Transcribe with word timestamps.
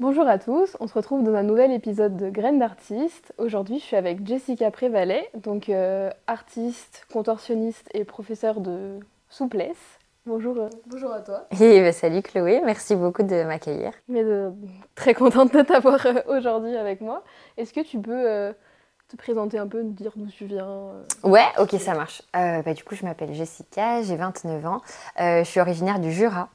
Bonjour 0.00 0.28
à 0.28 0.38
tous, 0.38 0.76
on 0.78 0.86
se 0.86 0.94
retrouve 0.94 1.24
dans 1.24 1.34
un 1.34 1.42
nouvel 1.42 1.72
épisode 1.72 2.16
de 2.16 2.30
Graines 2.30 2.60
d'artistes. 2.60 3.32
Aujourd'hui, 3.36 3.80
je 3.80 3.84
suis 3.84 3.96
avec 3.96 4.24
Jessica 4.24 4.70
Prévalet, 4.70 5.28
donc 5.34 5.68
euh, 5.68 6.10
artiste, 6.28 7.04
contorsionniste 7.12 7.88
et 7.94 8.04
professeure 8.04 8.60
de 8.60 9.00
souplesse. 9.28 9.76
Bonjour, 10.24 10.56
euh, 10.58 10.68
bonjour 10.86 11.10
à 11.12 11.20
toi. 11.20 11.46
Et 11.60 11.80
bah, 11.80 11.90
salut 11.92 12.22
Chloé, 12.22 12.60
merci 12.64 12.94
beaucoup 12.94 13.24
de 13.24 13.42
m'accueillir. 13.42 13.90
Mais 14.08 14.22
de- 14.22 14.52
très 14.94 15.14
contente 15.14 15.52
de 15.52 15.62
t'avoir 15.62 16.06
euh, 16.06 16.20
aujourd'hui 16.28 16.76
avec 16.76 17.00
moi. 17.00 17.24
Est-ce 17.56 17.72
que 17.72 17.80
tu 17.80 17.98
peux 17.98 18.12
euh, 18.30 18.52
te 19.08 19.16
présenter 19.16 19.58
un 19.58 19.66
peu, 19.66 19.82
nous 19.82 19.90
dire 19.92 20.12
d'où 20.14 20.26
tu 20.26 20.44
viens 20.44 20.68
euh, 20.68 21.02
Ouais, 21.24 21.46
ok, 21.58 21.72
ça 21.80 21.94
marche. 21.94 22.22
Euh, 22.36 22.62
bah, 22.62 22.72
du 22.74 22.84
coup, 22.84 22.94
je 22.94 23.04
m'appelle 23.04 23.34
Jessica, 23.34 24.00
j'ai 24.02 24.14
29 24.14 24.64
ans. 24.64 24.80
Euh, 25.20 25.42
je 25.42 25.50
suis 25.50 25.58
originaire 25.60 25.98
du 25.98 26.12
Jura. 26.12 26.50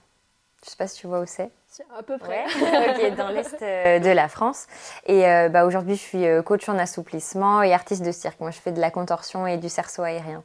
Je 0.63 0.69
sais 0.69 0.77
pas 0.77 0.87
si 0.87 0.97
tu 1.01 1.07
vois 1.07 1.19
où 1.19 1.25
c'est. 1.25 1.51
À 1.97 2.03
peu 2.03 2.17
près. 2.17 2.43
ok, 2.61 3.15
dans 3.15 3.29
l'est 3.29 3.61
euh, 3.61 3.99
de 3.99 4.09
la 4.09 4.27
France. 4.27 4.67
Et 5.05 5.27
euh, 5.27 5.49
bah, 5.49 5.65
aujourd'hui, 5.65 5.95
je 5.95 6.01
suis 6.01 6.25
euh, 6.25 6.41
coach 6.41 6.67
en 6.69 6.77
assouplissement 6.77 7.61
et 7.61 7.73
artiste 7.73 8.05
de 8.05 8.11
cirque. 8.11 8.39
Moi, 8.39 8.51
je 8.51 8.59
fais 8.59 8.71
de 8.71 8.79
la 8.79 8.91
contorsion 8.91 9.47
et 9.47 9.57
du 9.57 9.69
cerceau 9.69 10.03
aérien. 10.03 10.43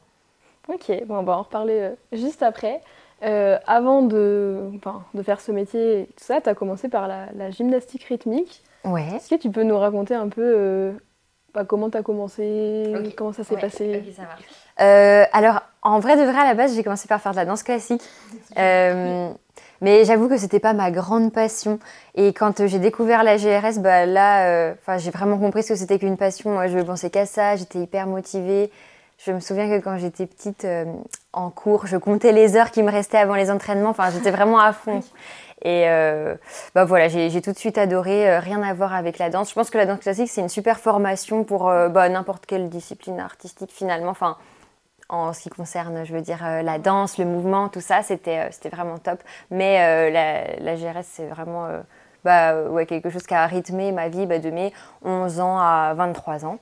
Ok, 0.69 0.91
bon, 1.07 1.19
on 1.19 1.23
va 1.23 1.37
en 1.37 1.43
reparler 1.43 1.93
juste 2.13 2.43
après. 2.43 2.81
Euh, 3.25 3.59
avant 3.67 4.03
de, 4.03 4.71
enfin, 4.77 5.03
de 5.15 5.23
faire 5.23 5.41
ce 5.41 5.51
métier 5.51 6.03
et 6.03 6.07
tout 6.07 6.25
ça, 6.25 6.41
tu 6.41 6.49
as 6.49 6.55
commencé 6.55 6.89
par 6.89 7.09
la, 7.09 7.27
la 7.35 7.51
gymnastique 7.51 8.05
rythmique. 8.05 8.63
Ouais. 8.85 9.09
Est-ce 9.17 9.29
que 9.29 9.35
tu 9.35 9.51
peux 9.51 9.65
nous 9.65 9.79
raconter 9.79 10.15
un 10.15 10.29
peu 10.29 10.43
euh, 10.45 10.93
bah, 11.55 11.65
comment 11.65 11.91
tu 11.91 11.97
as 11.97 12.03
commencé, 12.03 12.93
comment 13.17 13.33
ça 13.33 13.45
s'est 13.45 13.55
Ouais, 13.55 13.61
passé? 13.61 14.03
ok, 14.07 14.15
ça 14.15 14.23
marche. 14.23 14.43
Euh, 14.81 15.25
alors, 15.33 15.61
en 15.83 15.99
vrai 15.99 16.17
de 16.17 16.23
vrai, 16.23 16.39
à 16.41 16.45
la 16.45 16.55
base, 16.55 16.75
j'ai 16.75 16.83
commencé 16.85 17.09
par 17.09 17.21
faire 17.21 17.33
de 17.33 17.37
la 17.37 17.45
danse 17.45 17.63
classique. 17.63 18.03
Euh, 18.59 19.31
mais 19.81 20.05
j'avoue 20.05 20.29
que 20.29 20.37
c'était 20.37 20.59
pas 20.59 20.73
ma 20.73 20.91
grande 20.91 21.33
passion. 21.33 21.79
Et 22.17 22.33
quand 22.33 22.59
euh, 22.61 22.67
j'ai 22.67 22.79
découvert 22.81 23.23
la 23.23 23.37
GRS, 23.37 23.79
bah 23.79 24.07
là, 24.07 24.47
euh, 24.49 24.75
enfin, 24.81 24.99
j'ai 24.99 25.11
vraiment 25.11 25.39
compris 25.39 25.63
ce 25.63 25.69
que 25.69 25.75
c'était 25.77 25.99
qu'une 25.99 26.17
passion. 26.17 26.51
Moi, 26.51 26.67
je 26.67 26.79
pensais 26.81 27.11
qu'à 27.11 27.27
ça, 27.27 27.55
j'étais 27.55 27.79
hyper 27.79 28.07
motivée. 28.09 28.73
Je 29.19 29.31
me 29.33 29.39
souviens 29.41 29.69
que 29.69 29.83
quand 29.83 29.97
j'étais 29.99 30.27
petite, 30.27 30.65
euh, 30.65 30.85
en 31.33 31.51
cours, 31.51 31.87
je 31.87 31.97
comptais 31.97 32.33
les 32.33 32.57
heures 32.57 32.71
qui 32.73 32.83
me 32.83 32.91
restaient 32.91 33.19
avant 33.19 33.35
les 33.35 33.51
entraînements. 33.51 33.91
Enfin, 33.91 34.11
j'étais 34.11 34.31
vraiment 34.33 34.59
à 34.59 34.73
fond. 34.73 35.01
Et 35.63 35.89
euh, 35.89 36.37
bah 36.75 36.85
voilà, 36.85 37.09
j'ai 37.09 37.43
tout 37.43 37.53
de 37.53 37.59
suite 37.59 37.79
adoré, 37.79 38.31
euh, 38.31 38.41
rien 38.41 38.63
à 38.63 38.73
voir 38.75 38.95
avec 38.95 39.19
la 39.19 39.31
danse. 39.31 39.51
Je 39.51 39.55
pense 39.55 39.71
que 39.71 39.79
la 39.79 39.87
danse 39.87 40.01
classique, 40.01 40.29
c'est 40.29 40.41
une 40.41 40.49
super 40.49 40.79
formation 40.79 41.45
pour 41.45 41.69
euh, 41.69 41.89
bah, 41.89 42.09
n'importe 42.09 42.47
quelle 42.47 42.69
discipline 42.69 43.19
artistique 43.19 43.71
finalement. 43.73 44.11
Enfin, 44.11 44.37
en 45.09 45.33
ce 45.33 45.41
qui 45.41 45.51
concerne, 45.51 46.05
je 46.05 46.13
veux 46.13 46.21
dire, 46.21 46.43
la 46.63 46.79
danse, 46.79 47.19
le 47.19 47.25
mouvement, 47.25 47.69
tout 47.69 47.81
ça, 47.81 48.03
c'était 48.03 48.51
vraiment 48.71 48.99
top. 48.99 49.23
Mais 49.51 50.11
la, 50.11 50.59
la 50.61 50.77
GRS, 50.77 51.05
c'est 51.05 51.27
vraiment 51.27 51.67
bah, 52.25 52.63
ouais, 52.65 52.85
quelque 52.85 53.09
chose 53.09 53.27
qui 53.27 53.33
a 53.33 53.47
rythmé 53.47 53.91
ma 53.91 54.11
vie 54.11 54.27
bah, 54.27 54.39
de 54.39 54.51
mes 54.51 54.71
11 55.05 55.41
ans 55.41 55.59
à 55.59 55.95
23 55.95 56.45
ans. 56.45 56.59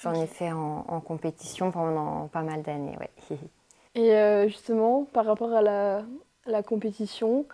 J'en 0.00 0.14
ai 0.14 0.26
fait 0.26 0.50
en, 0.50 0.86
en 0.88 1.00
compétition 1.00 1.70
pendant 1.70 2.28
pas 2.28 2.40
mal 2.40 2.62
d'années. 2.62 2.96
Ouais. 2.98 3.10
Et 3.94 4.14
euh, 4.14 4.48
justement, 4.48 5.06
par 5.12 5.26
rapport 5.26 5.52
à 5.52 5.60
la, 5.60 6.02
la 6.46 6.62
compétition, 6.62 7.44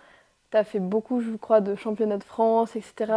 tu 0.51 0.57
as 0.57 0.63
fait 0.63 0.79
beaucoup, 0.79 1.21
je 1.21 1.31
crois, 1.37 1.61
de 1.61 1.75
championnats 1.75 2.17
de 2.17 2.23
France, 2.23 2.75
etc. 2.75 3.13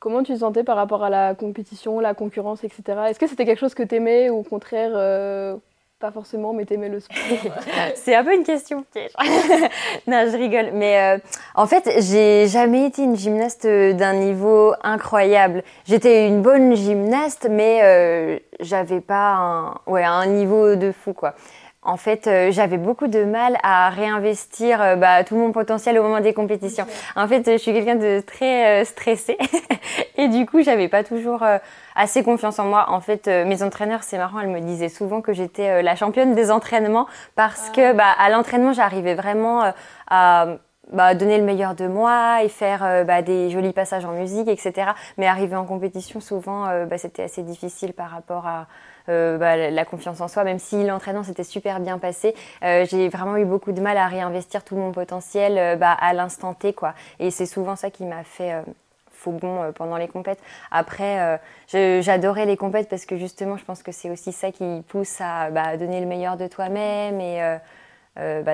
Comment 0.00 0.22
tu 0.22 0.32
te 0.32 0.38
sentais 0.38 0.64
par 0.64 0.76
rapport 0.76 1.04
à 1.04 1.10
la 1.10 1.34
compétition, 1.34 2.00
la 2.00 2.14
concurrence, 2.14 2.64
etc. 2.64 2.82
Est-ce 3.08 3.18
que 3.18 3.26
c'était 3.26 3.44
quelque 3.44 3.58
chose 3.58 3.74
que 3.74 3.82
tu 3.82 3.96
aimais 3.96 4.30
ou 4.30 4.38
au 4.38 4.42
contraire, 4.42 4.92
euh, 4.94 5.56
pas 5.98 6.10
forcément, 6.10 6.54
mais 6.54 6.64
t'aimais 6.64 6.88
le 6.88 7.00
sport? 7.00 7.16
C'est 7.96 8.14
un 8.14 8.24
peu 8.24 8.34
une 8.34 8.44
question 8.44 8.82
piège. 8.94 9.10
non, 10.06 10.26
je 10.30 10.36
rigole. 10.38 10.70
Mais 10.72 10.98
euh, 10.98 11.18
en 11.54 11.66
fait, 11.66 11.90
j'ai 11.98 12.46
jamais 12.46 12.86
été 12.86 13.02
une 13.02 13.16
gymnaste 13.16 13.66
euh, 13.66 13.92
d'un 13.92 14.14
niveau 14.14 14.72
incroyable. 14.82 15.64
J'étais 15.84 16.28
une 16.28 16.40
bonne 16.40 16.74
gymnaste, 16.74 17.48
mais 17.50 18.40
j'avais 18.60 19.02
pas 19.02 19.34
un, 19.34 19.74
un 19.86 20.26
niveau 20.26 20.76
de 20.76 20.92
fou, 20.92 21.12
quoi. 21.12 21.34
En 21.82 21.96
fait, 21.96 22.26
euh, 22.26 22.50
j'avais 22.52 22.76
beaucoup 22.76 23.06
de 23.06 23.24
mal 23.24 23.56
à 23.62 23.88
réinvestir 23.88 24.82
euh, 24.82 24.96
bah, 24.96 25.24
tout 25.24 25.36
mon 25.36 25.50
potentiel 25.50 25.98
au 25.98 26.02
moment 26.02 26.20
des 26.20 26.34
compétitions. 26.34 26.86
En 27.16 27.26
fait, 27.26 27.50
je 27.50 27.56
suis 27.56 27.72
quelqu'un 27.72 27.94
de 27.94 28.20
très 28.20 28.82
euh, 28.82 28.84
stressé 28.84 29.38
et 30.18 30.28
du 30.28 30.44
coup, 30.44 30.62
j'avais 30.62 30.88
pas 30.88 31.04
toujours 31.04 31.42
euh, 31.42 31.56
assez 31.96 32.22
confiance 32.22 32.58
en 32.58 32.66
moi. 32.66 32.90
En 32.90 33.00
fait, 33.00 33.28
euh, 33.28 33.46
mes 33.46 33.62
entraîneurs, 33.62 34.02
c'est 34.02 34.18
marrant, 34.18 34.40
elles 34.40 34.50
me 34.50 34.60
disaient 34.60 34.90
souvent 34.90 35.22
que 35.22 35.32
j'étais 35.32 35.70
euh, 35.70 35.82
la 35.82 35.96
championne 35.96 36.34
des 36.34 36.50
entraînements 36.50 37.06
parce 37.34 37.70
que 37.70 37.94
bah, 37.94 38.12
à 38.18 38.28
l'entraînement, 38.28 38.74
j'arrivais 38.74 39.14
vraiment 39.14 39.64
euh, 39.64 39.70
à 40.08 40.48
bah, 40.92 41.14
donner 41.14 41.38
le 41.38 41.44
meilleur 41.44 41.74
de 41.74 41.86
moi 41.86 42.42
et 42.42 42.48
faire 42.48 42.84
euh, 42.84 43.04
bah, 43.04 43.22
des 43.22 43.48
jolis 43.50 43.72
passages 43.72 44.04
en 44.04 44.12
musique, 44.12 44.48
etc. 44.48 44.90
Mais 45.18 45.26
arriver 45.26 45.56
en 45.56 45.64
compétition, 45.64 46.20
souvent, 46.20 46.66
euh, 46.66 46.84
bah, 46.86 46.98
c'était 46.98 47.22
assez 47.22 47.42
difficile 47.42 47.92
par 47.92 48.10
rapport 48.10 48.46
à 48.46 48.66
euh, 49.10 49.38
bah, 49.38 49.56
la 49.56 49.84
confiance 49.84 50.20
en 50.20 50.28
soi. 50.28 50.44
Même 50.44 50.58
si 50.58 50.84
l'entraînement 50.84 51.24
s'était 51.24 51.44
super 51.44 51.80
bien 51.80 51.98
passé, 51.98 52.34
euh, 52.62 52.86
j'ai 52.88 53.08
vraiment 53.08 53.36
eu 53.36 53.44
beaucoup 53.44 53.72
de 53.72 53.80
mal 53.80 53.96
à 53.96 54.06
réinvestir 54.06 54.62
tout 54.62 54.76
mon 54.76 54.92
potentiel 54.92 55.58
euh, 55.58 55.76
bah, 55.76 55.92
à 55.92 56.12
l'instant 56.14 56.54
T. 56.54 56.72
Quoi. 56.72 56.94
Et 57.18 57.30
c'est 57.30 57.46
souvent 57.46 57.76
ça 57.76 57.90
qui 57.90 58.04
m'a 58.04 58.22
fait 58.22 58.62
faux 59.10 59.32
bon 59.32 59.72
pendant 59.74 59.96
les 59.96 60.08
compètes. 60.08 60.40
Après, 60.70 61.38
j'adorais 61.68 62.46
les 62.46 62.56
compètes 62.56 62.88
parce 62.88 63.04
que 63.04 63.18
justement, 63.18 63.58
je 63.58 63.64
pense 63.64 63.82
que 63.82 63.92
c'est 63.92 64.08
aussi 64.08 64.32
ça 64.32 64.50
qui 64.50 64.82
pousse 64.88 65.20
à 65.20 65.50
bah, 65.50 65.76
donner 65.76 66.00
le 66.00 66.06
meilleur 66.06 66.38
de 66.38 66.46
toi-même 66.46 67.20
et 67.20 67.58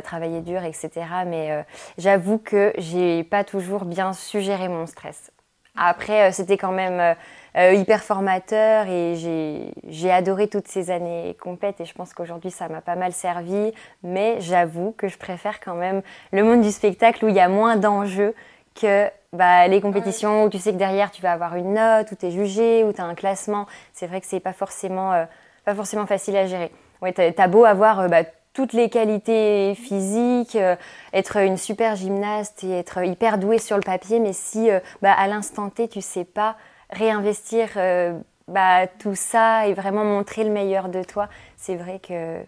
travailler 0.02 0.40
dur, 0.40 0.64
etc. 0.64 0.90
Mais 1.26 1.64
j'avoue 1.98 2.38
que 2.38 2.72
j'ai 2.78 3.22
pas 3.22 3.44
toujours 3.44 3.84
bien 3.84 4.12
su 4.12 4.40
gérer 4.40 4.68
mon 4.68 4.86
stress. 4.86 5.30
Après, 5.76 6.32
c'était 6.32 6.56
quand 6.56 6.72
même 6.72 7.14
euh, 7.56 7.72
hyper 7.72 8.02
formateur 8.02 8.86
et 8.88 9.14
j'ai- 9.16 10.10
adoré 10.10 10.46
toutes 10.48 10.68
ces 10.68 10.90
années 10.90 11.36
compètes 11.40 11.80
et 11.80 11.84
je 11.84 11.92
pense 11.92 12.14
qu'aujourd'hui 12.14 12.50
ça 12.50 12.68
m'a 12.68 12.80
pas 12.80 12.94
mal 12.96 13.12
servi. 13.12 13.72
Mais 14.02 14.36
j'avoue 14.40 14.94
que 14.96 15.08
je 15.08 15.18
préfère 15.18 15.60
quand 15.60 15.74
même 15.74 16.02
le 16.32 16.42
monde 16.44 16.60
du 16.60 16.70
spectacle 16.70 17.24
où 17.24 17.28
il 17.28 17.34
y 17.34 17.40
a 17.40 17.48
moins 17.48 17.76
d'enjeux 17.76 18.34
que 18.80 19.08
bah, 19.32 19.66
les 19.68 19.80
compétitions 19.80 20.44
où 20.44 20.48
tu 20.50 20.58
sais 20.58 20.72
que 20.72 20.76
derrière 20.78 21.10
tu 21.10 21.22
vas 21.22 21.32
avoir 21.32 21.56
une 21.56 21.74
note, 21.74 22.10
où 22.12 22.14
tu 22.14 22.26
es 22.26 22.30
jugé, 22.30 22.84
où 22.84 22.92
tu 22.92 23.00
as 23.00 23.04
un 23.04 23.14
classement. 23.14 23.66
C'est 23.92 24.06
vrai 24.06 24.20
que 24.20 24.26
c'est 24.26 24.40
pas 24.40 24.52
forcément, 24.52 25.12
euh, 25.12 25.24
pas 25.64 25.74
forcément 25.74 26.06
facile 26.06 26.36
à 26.36 26.46
gérer. 26.46 26.70
Ouais, 27.02 27.12
t'as 27.12 27.30
as 27.36 27.48
beau 27.48 27.64
avoir 27.64 28.00
euh, 28.00 28.08
bah, 28.08 28.22
toutes 28.52 28.72
les 28.72 28.88
qualités 28.88 29.74
physiques, 29.74 30.56
euh, 30.56 30.76
être 31.12 31.36
une 31.38 31.56
super 31.58 31.96
gymnaste 31.96 32.64
et 32.64 32.78
être 32.78 33.04
hyper 33.04 33.38
douée 33.38 33.58
sur 33.58 33.76
le 33.76 33.82
papier, 33.82 34.20
mais 34.20 34.32
si 34.32 34.68
bah, 35.02 35.12
à 35.12 35.26
l'instant 35.26 35.68
T 35.68 35.88
tu 35.88 36.00
sais 36.00 36.24
pas 36.24 36.56
réinvestir 36.90 37.68
euh, 37.76 38.18
bah, 38.48 38.86
tout 38.86 39.14
ça 39.14 39.66
et 39.66 39.74
vraiment 39.74 40.04
montrer 40.04 40.44
le 40.44 40.50
meilleur 40.50 40.88
de 40.88 41.02
toi, 41.02 41.28
c'est 41.56 41.76
vrai 41.76 41.98
que 42.00 42.38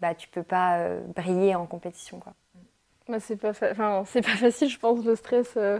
bah, 0.00 0.14
tu 0.14 0.28
peux 0.28 0.42
pas 0.42 0.78
euh, 0.78 1.00
briller 1.14 1.54
en 1.54 1.66
compétition. 1.66 2.18
Quoi. 2.18 2.32
Bah, 3.08 3.18
c'est 3.20 3.36
pas, 3.36 3.52
fa- 3.52 3.70
enfin, 3.72 4.02
c'est 4.06 4.22
pas 4.22 4.36
facile, 4.36 4.68
je 4.68 4.78
pense, 4.78 5.04
le 5.04 5.16
stress 5.16 5.54
euh, 5.56 5.78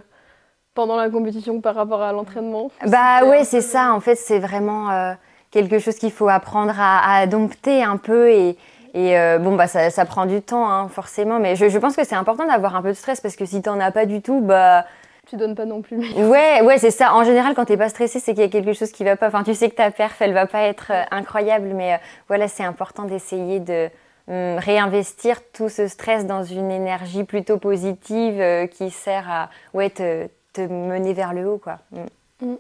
pendant 0.75 0.97
la 0.97 1.11
compétition 1.11 1.61
par 1.61 1.75
rapport 1.75 2.03
à 2.03 2.13
l'entraînement. 2.13 2.71
Bah 2.87 3.25
ouais, 3.25 3.45
c'est 3.45 3.61
ça. 3.63 3.93
En 3.93 4.01
fait, 4.01 4.17
c'est 4.17 4.39
vraiment 4.39 5.15
quelque 5.51 5.79
chose 5.79 5.97
qu'il 5.97 6.13
faut 6.13 6.29
apprendre 6.29 6.75
à, 6.79 7.17
à 7.19 7.27
dompter 7.27 7.83
un 7.83 7.97
peu 7.97 8.31
et, 8.31 8.57
et 8.95 9.19
euh, 9.19 9.39
bon 9.39 9.57
bah 9.57 9.69
ça, 9.69 9.91
ça 9.91 10.05
prend 10.05 10.27
du 10.27 10.43
temps 10.43 10.69
hein, 10.71 10.89
forcément. 10.89 11.39
Mais 11.39 11.57
je, 11.57 11.69
je 11.69 11.79
pense 11.79 11.97
que 11.97 12.05
c'est 12.05 12.15
important 12.15 12.47
d'avoir 12.47 12.77
un 12.77 12.83
peu 12.83 12.89
de 12.89 12.95
stress 12.95 13.21
parce 13.21 13.37
que 13.37 13.47
si 13.47 13.63
t'en 13.63 13.81
as 13.81 13.91
pas 13.91 14.05
du 14.07 14.21
tout, 14.23 14.41
bah 14.43 14.85
Tu 15.27 15.37
donnes 15.37 15.57
pas 15.57 15.65
non 15.65 15.83
plus 15.83 15.99
ouais 16.15 16.61
ouais 16.63 16.79
c'est 16.79 16.93
ça. 16.93 17.13
En 17.15 17.25
général, 17.25 17.55
quand 17.55 17.65
t'es 17.65 17.77
pas 17.77 17.89
stressé, 17.89 18.21
c'est 18.21 18.33
qu'il 18.33 18.43
y 18.43 18.47
a 18.47 18.49
quelque 18.49 18.73
chose 18.73 18.93
qui 18.93 19.03
va 19.03 19.17
pas. 19.17 19.27
Enfin, 19.27 19.43
tu 19.43 19.55
sais 19.55 19.69
que 19.69 19.75
ta 19.75 19.91
perf, 19.91 20.23
elle 20.23 20.33
va 20.33 20.47
pas 20.47 20.63
être 20.63 20.93
euh, 20.93 21.03
incroyable, 21.11 21.73
mais 21.75 21.95
euh, 21.95 21.97
voilà, 22.29 22.47
c'est 22.47 22.63
important 22.63 23.05
d'essayer 23.05 23.59
de 23.59 23.89
hum, 24.29 24.59
réinvestir 24.59 25.41
tout 25.53 25.69
ce 25.69 25.89
stress 25.89 26.27
dans 26.27 26.45
une 26.45 26.71
énergie 26.71 27.25
plutôt 27.25 27.59
positive 27.59 28.41
euh, 28.41 28.69
qui 28.69 28.91
sert 28.91 29.29
à 29.29 29.51
ouais 29.75 29.91
te, 29.91 30.29
mener 30.59 31.13
vers 31.13 31.35
le 31.35 31.49
haut 31.49 31.59
quoi. 31.59 31.81
Mm. 31.91 32.05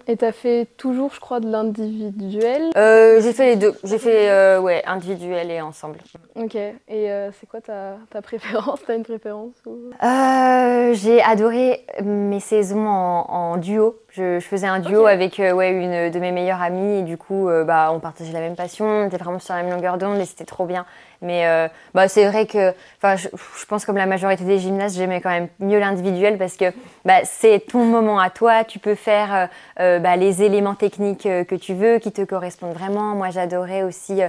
Et 0.07 0.17
t'as 0.17 0.33
fait 0.33 0.67
toujours, 0.79 1.13
je 1.13 1.21
crois, 1.21 1.39
de 1.39 1.51
l'individuel. 1.51 2.71
Euh, 2.77 3.21
j'ai 3.21 3.35
fait 3.35 3.47
les 3.47 3.57
deux. 3.57 3.75
J'ai 3.85 3.99
fait 3.99 4.31
euh, 4.31 4.59
ouais, 4.59 4.83
individuel 4.87 5.51
et 5.51 5.61
ensemble. 5.61 5.99
Ok. 6.35 6.55
Et 6.55 6.73
euh, 6.89 7.31
c'est 7.39 7.47
quoi 7.47 7.61
ta, 7.61 7.99
ta 8.11 8.23
préférence? 8.23 8.81
T'as 8.87 8.97
une 8.97 9.03
préférence 9.03 9.55
ou... 9.67 9.91
Euh, 10.03 10.95
j'ai 10.95 11.21
adoré 11.23 11.85
mes 12.03 12.41
saisons 12.41 12.87
en, 12.87 13.27
en 13.29 13.57
duo. 13.59 13.99
Je, 14.17 14.41
je 14.41 14.47
faisais 14.47 14.67
un 14.67 14.79
duo 14.79 15.05
avec 15.05 15.39
euh, 15.41 15.53
ouais, 15.53 15.73
une 15.73 16.11
de 16.11 16.19
mes 16.19 16.33
meilleures 16.33 16.63
amies 16.63 17.01
et 17.01 17.03
du 17.03 17.19
coup, 17.19 17.51
euh, 17.51 17.65
bah, 17.65 17.91
on 17.93 18.01
partageait 18.01 18.33
la 18.33 18.41
même 18.41 18.57
passion, 18.57 18.87
on 18.87 19.07
était 19.09 19.19
vraiment 19.19 19.39
sur 19.39 19.55
la 19.55 19.63
même 19.63 19.75
longueur 19.75 19.99
d'onde 19.99 20.19
et 20.19 20.25
c'était 20.25 20.47
trop 20.47 20.65
bien. 20.65 20.87
Mais 21.21 21.47
euh, 21.47 21.69
bah, 21.93 22.09
c'est 22.09 22.27
vrai 22.27 22.47
que, 22.47 22.73
enfin, 22.97 23.17
je, 23.17 23.29
je 23.29 23.67
pense 23.67 23.85
comme 23.85 23.99
la 23.99 24.07
majorité 24.07 24.45
des 24.45 24.59
gymnastes, 24.59 24.97
j'aimais 24.97 25.21
quand 25.21 25.29
même 25.29 25.49
mieux 25.61 25.79
l'individuel 25.79 26.39
parce 26.39 26.57
que 26.57 26.73
bah, 27.05 27.25
c'est 27.25 27.61
ton 27.71 27.85
moment 27.85 28.19
à 28.19 28.31
toi. 28.31 28.65
Tu 28.65 28.79
peux 28.79 28.95
faire 28.95 29.51
bah, 29.77 30.17
les 30.17 30.43
éléments 30.43 30.75
techniques 30.75 31.25
que 31.25 31.55
tu 31.55 31.75
veux, 31.75 31.99
qui 31.99 32.11
te 32.11 32.23
correspondent 32.23 32.75
vraiment. 32.75 33.15
Moi, 33.15 33.29
j'adorais 33.31 33.83
aussi 33.83 34.21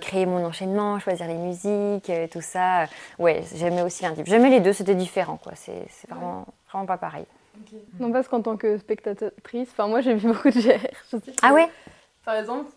créer 0.00 0.26
mon 0.26 0.44
enchaînement, 0.44 0.98
choisir 0.98 1.26
les 1.28 1.34
musiques, 1.34 2.12
tout 2.30 2.42
ça. 2.42 2.84
Ouais, 3.18 3.42
j'aimais 3.54 3.82
aussi 3.82 4.02
l'individuel. 4.02 4.38
J'aimais 4.38 4.50
les 4.50 4.60
deux, 4.60 4.72
c'était 4.72 4.94
différent, 4.94 5.38
quoi. 5.42 5.52
C'est 5.54 5.86
c'est 5.88 6.10
vraiment, 6.10 6.46
vraiment 6.70 6.86
pas 6.86 6.98
pareil. 6.98 7.24
Non, 7.98 8.12
parce 8.12 8.28
qu'en 8.28 8.42
tant 8.42 8.56
que 8.56 8.78
spectatrice, 8.78 9.68
enfin 9.72 9.88
moi 9.88 10.00
j'ai 10.00 10.14
vu 10.14 10.28
beaucoup 10.28 10.50
de 10.50 10.60
GR. 10.60 10.86
Je 11.10 11.16
sais 11.18 11.32
Ah 11.42 11.52
ouais? 11.52 11.68
Par 12.24 12.34
exemple, 12.34 12.70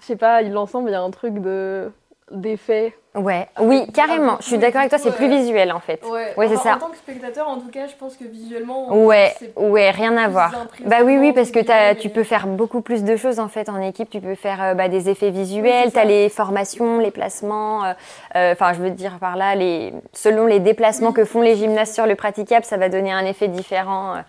je 0.00 0.04
sais 0.04 0.16
pas, 0.16 0.42
l'ensemble, 0.42 0.90
il 0.90 0.92
y 0.92 0.96
a 0.96 1.02
un 1.02 1.10
truc 1.10 1.34
de 1.34 1.90
d'effet. 2.30 2.94
Ouais, 3.14 3.48
Ah, 3.56 3.62
oui, 3.62 3.82
c'est 3.86 3.92
carrément. 3.92 4.36
Je 4.40 4.46
suis 4.46 4.58
d'accord 4.58 4.80
avec 4.80 4.90
toi, 4.90 4.98
c'est 4.98 5.14
plus 5.14 5.26
euh, 5.26 5.36
visuel 5.36 5.72
en 5.72 5.80
fait. 5.80 6.00
Ouais, 6.08 6.34
Ouais, 6.36 6.48
c'est 6.48 6.56
ça. 6.56 6.76
En 6.76 6.78
tant 6.78 6.90
que 6.90 6.96
spectateur, 6.96 7.48
en 7.48 7.58
tout 7.58 7.68
cas, 7.70 7.86
je 7.88 7.94
pense 7.96 8.16
que 8.16 8.24
visuellement. 8.24 8.92
Ouais, 9.06 9.32
ouais, 9.56 9.90
rien 9.90 10.16
à 10.16 10.28
voir. 10.28 10.52
Bah 10.84 10.98
oui, 11.04 11.16
oui, 11.18 11.32
parce 11.32 11.50
que 11.50 11.94
tu 11.94 12.10
peux 12.10 12.22
faire 12.22 12.46
beaucoup 12.46 12.80
plus 12.80 13.02
de 13.04 13.16
choses 13.16 13.40
en 13.40 13.48
fait 13.48 13.68
en 13.68 13.80
équipe. 13.80 14.10
Tu 14.10 14.20
peux 14.20 14.34
faire 14.34 14.62
euh, 14.62 14.74
bah, 14.74 14.88
des 14.88 15.08
effets 15.08 15.26
Oui, 15.30 15.32
visuels, 15.32 15.86
c'est 15.86 15.92
tu 15.92 15.98
as 15.98 16.04
les 16.04 16.28
formations, 16.28 16.98
les 16.98 17.10
placements. 17.10 17.84
euh, 17.84 17.92
euh, 18.36 18.52
Enfin, 18.52 18.72
je 18.72 18.80
veux 18.80 18.90
dire 18.90 19.18
par 19.18 19.36
là, 19.36 19.54
les... 19.54 19.92
selon 20.12 20.46
les 20.46 20.60
déplacements 20.60 21.08
Oui. 21.08 21.14
que 21.14 21.24
font 21.24 21.40
les 21.40 21.56
gymnastes 21.56 21.94
sur 21.94 22.06
le 22.06 22.14
praticable, 22.14 22.64
ça 22.64 22.76
va 22.76 22.88
donner 22.88 23.10
un 23.12 23.24
effet 23.24 23.48
différent. 23.48 24.14
euh, 24.16 24.20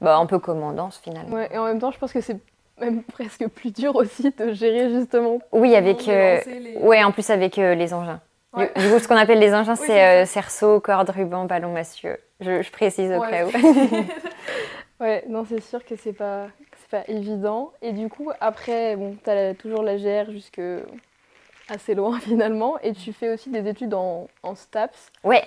bah, 0.00 0.16
un 0.16 0.26
peu 0.26 0.38
danse 0.74 1.00
finalement. 1.02 1.34
Ouais, 1.36 1.48
et 1.52 1.58
en 1.58 1.64
même 1.64 1.80
temps, 1.80 1.90
je 1.90 1.98
pense 1.98 2.12
que 2.12 2.20
c'est 2.20 2.36
même 2.80 3.02
presque 3.02 3.46
plus 3.48 3.72
dur 3.72 3.96
aussi 3.96 4.32
de 4.36 4.52
gérer 4.52 4.90
justement. 4.90 5.38
Oui, 5.52 5.74
avec. 5.74 6.08
euh, 6.08 6.38
les- 6.46 6.76
Ouais, 6.78 7.02
en 7.04 7.12
plus 7.12 7.28
avec 7.30 7.58
euh, 7.58 7.74
les 7.74 7.92
engins. 7.94 8.20
Du- 8.54 8.62
Ouais. 8.62 8.72
Du, 8.76 8.88
coup, 8.90 8.98
ce 8.98 9.06
qu'on 9.06 9.16
appelle 9.16 9.38
les 9.40 9.54
engins, 9.54 9.74
Oui, 9.80 9.84
c'est 9.86 10.04
euh, 10.04 10.24
cerceau, 10.24 10.80
corde, 10.80 11.10
ruban, 11.10 11.44
ballon 11.44 11.72
massieux. 11.72 12.16
Je, 12.40 12.62
je 12.62 12.70
précise 12.72 13.10
au 13.12 13.20
Ouais. 13.20 13.30
cas 13.30 13.46
où. 13.46 13.50
Ouais, 15.00 15.22
non, 15.28 15.44
c'est 15.48 15.60
sûr 15.62 15.84
que 15.84 15.94
c'est 15.96 16.12
pas, 16.12 16.46
pas 16.90 17.04
évident. 17.06 17.70
Et 17.82 17.92
du 17.92 18.08
coup, 18.08 18.30
après, 18.40 18.96
bon, 18.96 19.16
t'as 19.22 19.34
la- 19.34 19.54
toujours 19.54 19.82
la 19.82 19.96
GR 19.96 20.30
jusque 20.32 20.60
assez 21.68 21.94
loin 21.94 22.18
finalement, 22.18 22.78
et 22.82 22.94
tu 22.94 23.12
fais 23.12 23.28
aussi 23.30 23.50
des 23.50 23.68
études 23.68 23.92
en, 23.94 24.26
en 24.42 24.54
STAPS. 24.56 25.12
Ouais. 25.22 25.44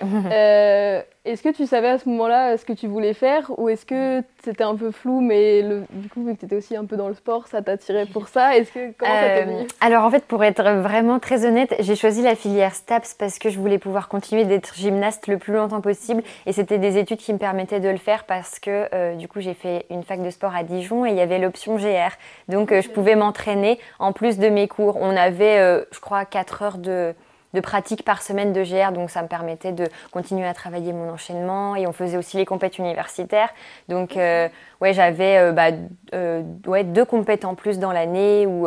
Euh, 1.26 1.30
est-ce 1.32 1.42
que 1.42 1.48
tu 1.50 1.66
savais 1.66 1.88
à 1.88 1.98
ce 1.98 2.08
moment-là 2.08 2.56
ce 2.56 2.64
que 2.64 2.72
tu 2.72 2.86
voulais 2.86 3.14
faire, 3.14 3.50
ou 3.58 3.68
est-ce 3.68 3.86
que 3.86 4.22
c'était 4.44 4.64
un 4.64 4.74
peu 4.74 4.90
flou, 4.90 5.20
mais 5.20 5.62
le, 5.62 5.84
du 5.90 6.08
coup, 6.08 6.24
vu 6.24 6.34
que 6.34 6.40
tu 6.40 6.46
étais 6.46 6.56
aussi 6.56 6.76
un 6.76 6.84
peu 6.84 6.96
dans 6.96 7.08
le 7.08 7.14
sport, 7.14 7.46
ça 7.46 7.62
t'attirait 7.62 8.06
pour 8.06 8.28
ça? 8.28 8.56
Est-ce 8.56 8.72
que 8.72 8.92
comment 8.98 9.12
ça 9.12 9.26
Euh, 9.26 9.44
venu? 9.44 9.66
alors 9.80 10.04
en 10.04 10.10
fait, 10.10 10.24
pour 10.24 10.42
être 10.44 10.62
vraiment 10.80 11.18
très 11.18 11.44
honnête, 11.46 11.74
j'ai 11.80 11.94
choisi 11.96 12.22
la 12.22 12.34
filière 12.34 12.74
STAPS 12.74 13.14
parce 13.18 13.38
que 13.38 13.50
je 13.50 13.58
voulais 13.58 13.78
pouvoir 13.78 14.08
continuer 14.08 14.44
d'être 14.44 14.74
gymnaste 14.74 15.26
le 15.28 15.38
plus 15.38 15.54
longtemps 15.54 15.80
possible 15.80 16.22
et 16.46 16.52
c'était 16.52 16.78
des 16.78 16.98
études 16.98 17.18
qui 17.18 17.32
me 17.32 17.38
permettaient 17.38 17.80
de 17.80 17.88
le 17.88 17.98
faire 17.98 18.24
parce 18.24 18.58
que 18.58 18.88
euh, 18.92 19.14
du 19.14 19.28
coup 19.28 19.40
j'ai 19.40 19.54
fait 19.54 19.86
une 19.90 20.02
fac 20.02 20.20
de 20.22 20.30
sport 20.30 20.54
à 20.54 20.64
Dijon 20.64 21.06
et 21.06 21.10
il 21.10 21.16
y 21.16 21.20
avait 21.20 21.38
l'option 21.38 21.76
GR. 21.76 22.10
Donc 22.48 22.72
euh, 22.72 22.82
je 22.82 22.88
pouvais 22.90 23.14
m'entraîner 23.16 23.78
en 23.98 24.12
plus 24.12 24.38
de 24.38 24.48
mes 24.48 24.66
cours. 24.68 24.96
On 25.00 25.16
avait, 25.16 25.58
euh, 25.58 25.84
je 25.92 26.00
crois, 26.00 26.24
4 26.24 26.62
heures 26.62 26.78
de 26.78 27.14
de 27.54 27.60
pratique 27.60 28.04
par 28.04 28.22
semaine 28.22 28.52
de 28.52 28.62
GR, 28.62 28.92
donc 28.92 29.10
ça 29.10 29.22
me 29.22 29.28
permettait 29.28 29.72
de 29.72 29.88
continuer 30.10 30.46
à 30.46 30.54
travailler 30.54 30.92
mon 30.92 31.10
enchaînement 31.10 31.76
et 31.76 31.86
on 31.86 31.92
faisait 31.92 32.16
aussi 32.16 32.36
les 32.36 32.46
compètes 32.46 32.78
universitaires. 32.78 33.50
Donc 33.88 34.16
euh, 34.16 34.48
ouais, 34.80 34.92
j'avais 34.92 35.38
euh, 35.38 35.52
bah, 35.52 35.68
euh, 36.14 36.42
ouais, 36.66 36.84
deux 36.84 37.04
compètes 37.04 37.44
en 37.44 37.54
plus 37.54 37.78
dans 37.78 37.92
l'année 37.92 38.46
où 38.46 38.66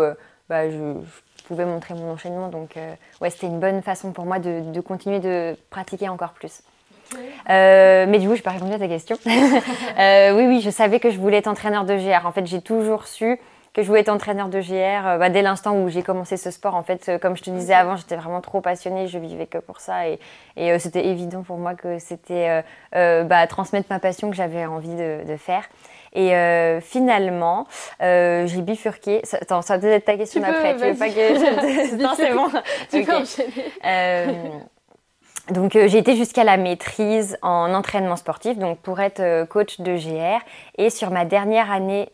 bah, 0.49 0.69
je, 0.69 0.77
je 1.37 1.43
pouvais 1.43 1.65
montrer 1.65 1.93
mon 1.93 2.11
enchaînement. 2.11 2.49
Donc 2.49 2.77
ouais, 3.21 3.29
c'était 3.29 3.47
une 3.47 3.59
bonne 3.59 3.81
façon 3.81 4.11
pour 4.11 4.25
moi 4.25 4.39
de, 4.39 4.71
de 4.71 4.81
continuer 4.81 5.19
de 5.19 5.55
pratiquer 5.69 6.09
encore 6.09 6.31
plus. 6.31 6.61
Euh, 7.49 8.05
mais 8.07 8.19
du 8.19 8.27
coup, 8.27 8.33
je 8.33 8.39
n'ai 8.39 8.43
pas 8.43 8.51
répondu 8.51 8.73
à 8.73 8.79
ta 8.79 8.87
question. 8.87 9.17
Euh, 9.97 10.35
oui, 10.35 10.45
oui, 10.47 10.61
je 10.61 10.69
savais 10.69 10.99
que 10.99 11.09
je 11.09 11.17
voulais 11.17 11.37
être 11.37 11.47
entraîneur 11.47 11.85
de 11.85 11.95
GR. 11.95 12.25
En 12.25 12.31
fait, 12.33 12.45
j'ai 12.45 12.59
toujours 12.59 13.07
su 13.07 13.39
que 13.75 13.83
je 13.83 13.87
voulais 13.87 13.99
être 13.99 14.09
entraîneur 14.09 14.47
de 14.47 14.59
GR 14.61 15.05
euh, 15.05 15.17
bah, 15.17 15.29
dès 15.29 15.41
l'instant 15.43 15.75
où 15.77 15.89
j'ai 15.89 16.01
commencé 16.01 16.37
ce 16.37 16.49
sport. 16.49 16.73
En 16.75 16.81
fait, 16.83 17.09
euh, 17.09 17.19
comme 17.19 17.35
je 17.37 17.43
te 17.43 17.49
disais 17.51 17.73
avant, 17.75 17.97
j'étais 17.97 18.15
vraiment 18.15 18.39
trop 18.41 18.61
passionnée, 18.61 19.07
je 19.07 19.19
vivais 19.19 19.45
que 19.45 19.57
pour 19.59 19.81
ça. 19.81 20.07
Et, 20.07 20.17
et, 20.55 20.71
euh, 20.71 20.79
c'était 20.79 21.05
évident 21.05 21.43
pour 21.43 21.57
moi 21.57 21.75
que 21.75 21.99
c'était 21.99 22.49
euh, 22.49 22.61
euh, 22.95 23.23
bah, 23.25 23.45
transmettre 23.47 23.87
ma 23.89 23.99
passion 23.99 24.29
que 24.31 24.35
j'avais 24.35 24.65
envie 24.65 24.95
de, 24.95 25.25
de 25.27 25.35
faire. 25.37 25.65
Et 26.13 26.33
euh, 26.33 26.79
finalement, 26.79 27.67
euh, 28.01 28.47
j'ai 28.47 28.61
bifurqué. 28.61 29.19
Ça- 29.25 29.39
Attends, 29.41 29.61
ça 29.61 29.77
peut-être 29.77 29.91
être 29.97 30.05
ta 30.05 30.15
question 30.15 30.39
d'après. 30.39 30.73
Tu 30.77 30.79
veux 30.85 30.95
pas 30.95 31.09
que 31.09 31.33
vas-y. 31.33 31.89
je... 31.89 31.95
Non, 32.01 32.13
c'est 32.15 32.33
bon. 32.33 32.47
Tu 32.89 32.99
Ok. 33.01 33.05
peux 33.07 33.15
enchaîner. 33.17 33.51
Euh, 33.85 34.31
donc 35.49 35.75
euh, 35.75 35.87
j'ai 35.89 35.97
été 35.99 36.15
jusqu'à 36.15 36.43
la 36.43 36.55
maîtrise 36.57 37.37
en 37.41 37.73
entraînement 37.73 38.15
sportif, 38.15 38.57
donc 38.57 38.79
pour 38.79 38.99
être 39.01 39.19
euh, 39.19 39.45
coach 39.45 39.81
de 39.81 39.95
GR. 39.97 40.39
Et 40.77 40.89
sur 40.89 41.11
ma 41.11 41.25
dernière 41.25 41.69
année 41.71 42.09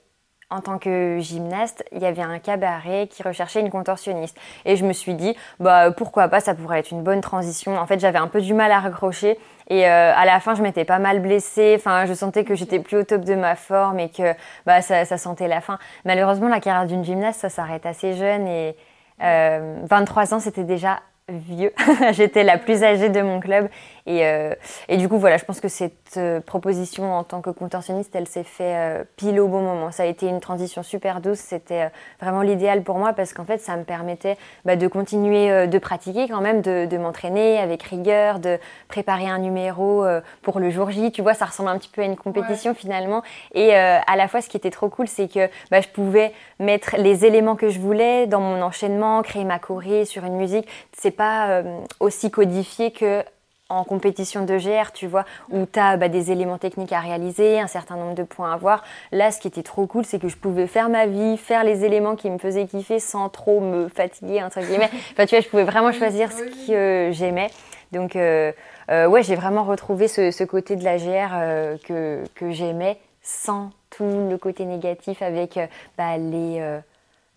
en 0.52 0.62
tant 0.62 0.78
que 0.78 1.18
gymnaste, 1.20 1.84
il 1.92 2.00
y 2.02 2.06
avait 2.06 2.22
un 2.22 2.38
cabaret 2.38 3.08
qui 3.10 3.24
recherchait 3.24 3.62
une 3.62 3.70
contorsionniste. 3.70 4.38
Et 4.66 4.76
je 4.76 4.86
me 4.86 4.94
suis 4.94 5.16
dit, 5.16 5.36
bah 5.60 5.92
pourquoi 5.92 6.28
pas, 6.28 6.42
ça 6.42 6.54
pourrait 6.54 6.80
être 6.80 6.92
une 6.92 7.02
bonne 7.02 7.22
transition. 7.22 7.78
En 7.78 7.88
fait, 7.88 8.00
j'avais 8.00 8.20
un 8.20 8.28
peu 8.28 8.42
du 8.42 8.54
mal 8.54 8.72
à 8.72 8.80
raccrocher. 8.80 9.40
Et 9.70 9.88
euh, 9.88 10.14
à 10.14 10.26
la 10.26 10.40
fin, 10.42 10.54
je 10.54 10.62
m'étais 10.62 10.84
pas 10.84 11.00
mal 11.00 11.22
blessée. 11.22 11.76
Enfin, 11.78 12.06
je 12.06 12.14
sentais 12.14 12.44
que 12.44 12.54
j'étais 12.54 12.80
plus 12.80 12.98
au 12.98 13.04
top 13.04 13.22
de 13.22 13.36
ma 13.36 13.56
forme 13.56 14.00
et 14.00 14.10
que 14.10 14.34
bah, 14.66 14.82
ça, 14.82 15.06
ça 15.06 15.18
sentait 15.18 15.48
la 15.48 15.62
fin. 15.62 15.80
Malheureusement, 16.04 16.50
la 16.50 16.60
carrière 16.60 16.86
d'une 16.86 17.06
gymnaste, 17.06 17.40
ça 17.40 17.50
s'arrête 17.50 17.86
assez 17.86 18.14
jeune. 18.14 18.48
Et 18.48 18.76
euh, 19.24 19.78
23 19.84 20.34
ans, 20.34 20.40
c'était 20.40 20.66
déjà 20.66 21.00
vieux. 21.30 21.72
J'étais 22.12 22.44
la 22.44 22.58
plus 22.58 22.84
âgée 22.84 23.10
de 23.10 23.22
mon 23.22 23.40
club. 23.40 23.70
Et, 24.06 24.26
euh, 24.26 24.54
et 24.88 24.98
du 24.98 25.08
coup, 25.08 25.18
voilà, 25.18 25.38
je 25.38 25.46
pense 25.46 25.60
que 25.60 25.68
cette 25.68 26.18
euh, 26.18 26.40
proposition 26.40 27.14
en 27.14 27.24
tant 27.24 27.42
que 27.42 27.50
contorsionniste, 27.50 28.16
elle 28.16 28.28
s'est 28.28 28.44
fait 28.44 28.76
euh, 28.76 29.04
pile 29.16 29.40
au 29.40 29.48
bon 29.48 29.62
moment. 29.62 29.92
Ça 29.92 30.04
a 30.04 30.06
été 30.06 30.28
une 30.28 30.40
transition 30.40 30.84
super 30.84 31.22
douce. 31.22 31.40
C'était 31.40 31.84
euh, 31.84 31.90
vraiment 32.20 32.42
l'idéal 32.42 32.84
pour 32.84 32.98
moi 32.98 33.14
parce 33.14 33.34
qu'en 33.34 33.46
fait, 33.46 33.60
ça 33.60 33.78
me 33.78 33.84
permettait 33.84 34.38
bah, 34.66 34.76
de 34.76 34.88
continuer 34.88 35.52
euh, 35.52 35.68
de 35.68 35.78
pratiquer 35.78 36.28
quand 36.28 36.42
même, 36.42 36.62
de, 36.62 36.86
de 36.86 36.98
m'entraîner 36.98 37.60
avec 37.60 37.84
rigueur, 37.84 38.40
de 38.40 38.60
préparer 38.88 39.28
un 39.28 39.40
numéro 39.40 40.04
euh, 40.04 40.22
pour 40.42 40.60
le 40.60 40.70
jour 40.70 40.90
J. 40.90 41.12
Tu 41.12 41.22
vois, 41.22 41.34
ça 41.34 41.46
ressemble 41.46 41.70
un 41.70 41.78
petit 41.78 41.90
peu 41.90 42.02
à 42.02 42.06
une 42.06 42.18
compétition 42.18 42.74
finalement. 42.74 43.22
Et 43.54 43.76
euh, 43.76 43.98
à 44.06 44.16
la 44.16 44.28
fois, 44.28 44.42
ce 44.42 44.50
qui 44.50 44.58
était 44.58 44.72
trop 44.72 44.90
cool, 44.90 45.08
c'est 45.08 45.32
que 45.32 45.48
bah, 45.70 45.82
je 45.82 45.88
pouvais 45.88 46.34
mettre 46.60 46.96
les 46.98 47.26
éléments 47.26 47.56
que 47.56 47.70
je 47.70 47.80
voulais 47.80 48.28
dans 48.28 48.42
mon 48.42 48.62
enchaînement, 48.62 49.22
créer 49.22 49.44
ma 49.44 49.60
choré 49.60 50.06
sur 50.06 50.26
une 50.26 50.36
musique. 50.36 50.68
C'est 50.98 51.12
pas 51.12 51.50
euh, 51.50 51.80
aussi 52.00 52.32
codifié 52.32 52.92
que 52.92 53.24
en 53.72 53.84
compétition 53.84 54.46
de 54.46 54.58
GR, 54.58 54.92
tu 54.92 55.08
vois, 55.08 55.26
où 55.50 55.66
tu 55.66 55.80
as 55.80 55.98
des 55.98 56.32
éléments 56.32 56.58
techniques 56.58 56.94
à 56.94 57.00
réaliser, 57.00 57.60
un 57.60 57.68
certain 57.68 57.96
nombre 57.96 58.16
de 58.16 58.24
points 58.24 58.52
à 58.52 58.58
voir. 58.58 58.84
Là, 59.12 59.32
ce 59.32 59.40
qui 59.40 59.48
était 59.48 59.64
trop 59.64 59.88
cool, 59.88 60.06
c'est 60.06 60.20
que 60.20 60.28
je 60.28 60.38
pouvais 60.38 60.68
faire 60.68 60.90
ma 60.90 61.06
vie, 61.06 61.38
faire 61.38 61.64
les 61.64 61.86
éléments 61.86 62.16
qui 62.16 62.30
me 62.30 62.38
faisaient 62.38 62.68
kiffer 62.68 63.00
sans 63.00 63.30
trop 63.30 63.60
me 63.62 63.88
fatiguer, 63.88 64.44
entre 64.44 64.60
guillemets. 64.62 64.90
Enfin, 65.12 65.26
tu 65.26 65.36
vois, 65.36 65.42
je 65.42 65.50
pouvais 65.50 65.64
vraiment 65.64 65.92
choisir 65.92 66.32
ce 66.32 66.68
que 66.68 67.12
j'aimais. 67.12 67.50
Donc, 67.92 68.16
euh, 68.16 68.52
euh, 68.90 69.08
ouais, 69.08 69.24
j'ai 69.24 69.36
vraiment 69.36 69.64
retrouvé 69.64 70.08
ce, 70.08 70.32
ce 70.32 70.44
côté 70.44 70.76
de 70.76 70.84
la 70.84 70.98
GR 70.98 71.32
euh, 71.34 71.78
que, 71.84 72.24
que 72.36 72.52
j'aimais 72.52 72.98
sans 73.22 73.72
tout 73.90 74.28
le 74.30 74.38
côté 74.38 74.66
négatif 74.66 75.22
avec 75.22 75.60
bah, 75.98 76.18
les... 76.18 76.80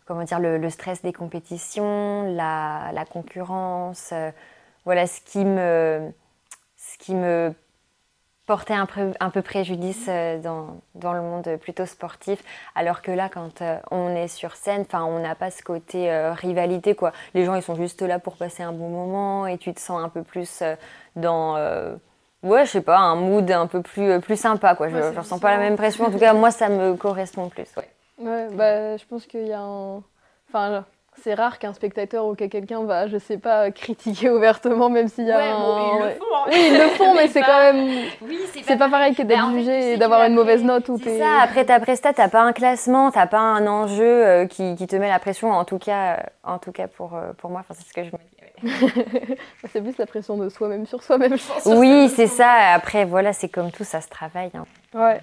comment 0.06 0.22
dire, 0.22 0.38
le, 0.38 0.56
le 0.56 0.70
stress 0.70 1.02
des 1.02 1.12
compétitions, 1.12 2.22
la, 2.34 2.90
la 2.92 3.04
concurrence, 3.04 4.10
euh, 4.12 4.30
voilà 4.84 5.06
ce 5.06 5.20
qui 5.20 5.44
me, 5.44 6.12
qui 7.04 7.14
me 7.14 7.52
portait 8.46 8.74
un 8.74 8.86
peu, 8.86 9.12
un 9.20 9.30
peu 9.30 9.40
préjudice 9.42 10.06
euh, 10.08 10.38
dans, 10.38 10.76
dans 10.94 11.14
le 11.14 11.22
monde 11.22 11.56
plutôt 11.60 11.86
sportif, 11.86 12.42
alors 12.74 13.00
que 13.00 13.10
là, 13.10 13.28
quand 13.30 13.62
euh, 13.62 13.78
on 13.90 14.14
est 14.14 14.28
sur 14.28 14.54
scène, 14.56 14.82
enfin, 14.82 15.04
on 15.04 15.18
n'a 15.20 15.34
pas 15.34 15.50
ce 15.50 15.62
côté 15.62 16.10
euh, 16.12 16.32
rivalité, 16.34 16.94
quoi. 16.94 17.12
Les 17.34 17.44
gens, 17.46 17.54
ils 17.54 17.62
sont 17.62 17.74
juste 17.74 18.02
là 18.02 18.18
pour 18.18 18.36
passer 18.36 18.62
un 18.62 18.72
bon 18.72 18.88
moment 18.90 19.46
et 19.46 19.56
tu 19.58 19.72
te 19.72 19.80
sens 19.80 20.02
un 20.02 20.08
peu 20.10 20.22
plus 20.22 20.62
dans... 21.16 21.56
euh, 21.56 21.96
Ouais, 22.42 22.66
je 22.66 22.72
sais 22.72 22.82
pas, 22.82 22.98
un 22.98 23.16
mood 23.16 23.50
un 23.50 23.66
peu 23.66 23.80
plus, 23.80 24.20
plus 24.20 24.36
sympa, 24.38 24.74
quoi. 24.74 24.90
Je 24.90 24.96
Ouais, 24.96 25.10
ne 25.12 25.16
ressens 25.18 25.38
pas 25.38 25.52
la 25.52 25.58
même 25.58 25.76
pression. 25.76 26.04
En 26.04 26.10
tout 26.10 26.18
cas, 26.18 26.34
moi, 26.34 26.50
ça 26.50 26.68
me 26.68 26.94
correspond 26.94 27.48
plus, 27.48 27.68
ouais. 27.78 27.88
Ouais, 28.18 28.48
bah, 28.52 28.96
je 28.98 29.04
pense 29.06 29.26
qu'il 29.26 29.46
y 29.46 29.52
a 29.52 29.60
un. 29.60 30.02
Enfin, 30.48 30.84
c'est 31.22 31.34
rare 31.34 31.58
qu'un 31.58 31.72
spectateur 31.72 32.26
ou 32.26 32.34
que 32.34 32.44
quelqu'un 32.44 32.82
va, 32.84 33.06
je 33.08 33.16
sais 33.18 33.38
pas, 33.38 33.70
critiquer 33.70 34.30
ouvertement, 34.30 34.90
même 34.90 35.08
s'il 35.08 35.26
y 35.26 35.30
a 35.32 35.36
Ouais, 35.36 35.50
un. 35.50 35.58
bon, 35.58 35.98
ils 35.98 36.04
le 36.04 36.10
font. 36.10 36.24
hein. 36.34 36.44
Oui, 36.48 36.68
ils 36.70 36.74
le 36.78 36.88
font, 36.88 37.14
mais 37.16 37.28
c'est 37.28 37.40
pas- 37.40 37.46
quand 37.46 37.72
même. 37.72 37.88
Oui, 38.22 38.38
c'est 38.52 38.62
C'est 38.64 38.76
pas 38.76 38.88
pareil 38.88 39.14
que 39.14 39.22
d'être 39.22 39.38
Bah, 39.38 39.44
en 39.46 39.50
fait, 39.50 39.58
tu 39.58 39.60
jugé 39.60 39.92
et 39.92 39.96
d'avoir 39.96 40.24
une 40.24 40.34
mauvaise 40.34 40.62
note 40.62 40.88
ou 40.88 40.98
C'est 41.02 41.18
ça, 41.18 41.40
après 41.42 41.64
ta 41.64 41.80
presta, 41.80 42.12
t'as 42.12 42.28
pas 42.28 42.42
un 42.42 42.52
classement, 42.52 43.10
t'as 43.10 43.26
pas 43.26 43.38
un 43.38 43.66
enjeu 43.66 44.04
euh, 44.04 44.46
qui, 44.46 44.74
qui 44.76 44.86
te 44.86 44.96
met 44.96 45.08
la 45.08 45.18
pression, 45.18 45.50
en 45.52 45.64
tout 45.64 45.78
cas, 45.78 46.14
euh, 46.14 46.16
en 46.44 46.58
tout 46.58 46.72
cas 46.72 46.88
pour, 46.88 47.14
euh, 47.14 47.32
pour 47.38 47.50
moi, 47.50 47.60
enfin, 47.60 47.74
c'est 47.78 47.88
ce 47.88 47.92
que 47.94 48.02
je 48.04 48.10
me 48.10 48.18
dis. 48.18 48.18
C'est 49.72 49.80
plus 49.82 49.98
la 49.98 50.06
pression 50.06 50.36
de 50.36 50.48
soi-même 50.48 50.86
sur 50.86 51.02
soi-même, 51.02 51.36
je 51.36 51.44
pense. 51.46 51.66
Oui, 51.66 52.08
c'est 52.14 52.28
ça, 52.28 52.72
après, 52.74 53.04
voilà, 53.04 53.32
c'est 53.32 53.48
comme 53.48 53.70
tout, 53.72 53.84
ça 53.84 54.00
se 54.00 54.08
travaille. 54.08 54.50
hein. 54.54 54.64
Ouais. 54.94 55.18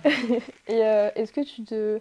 Et 0.67 0.83
euh, 0.83 1.09
est-ce 1.15 1.31
que 1.31 1.41
tu 1.41 1.63
te. 1.63 1.99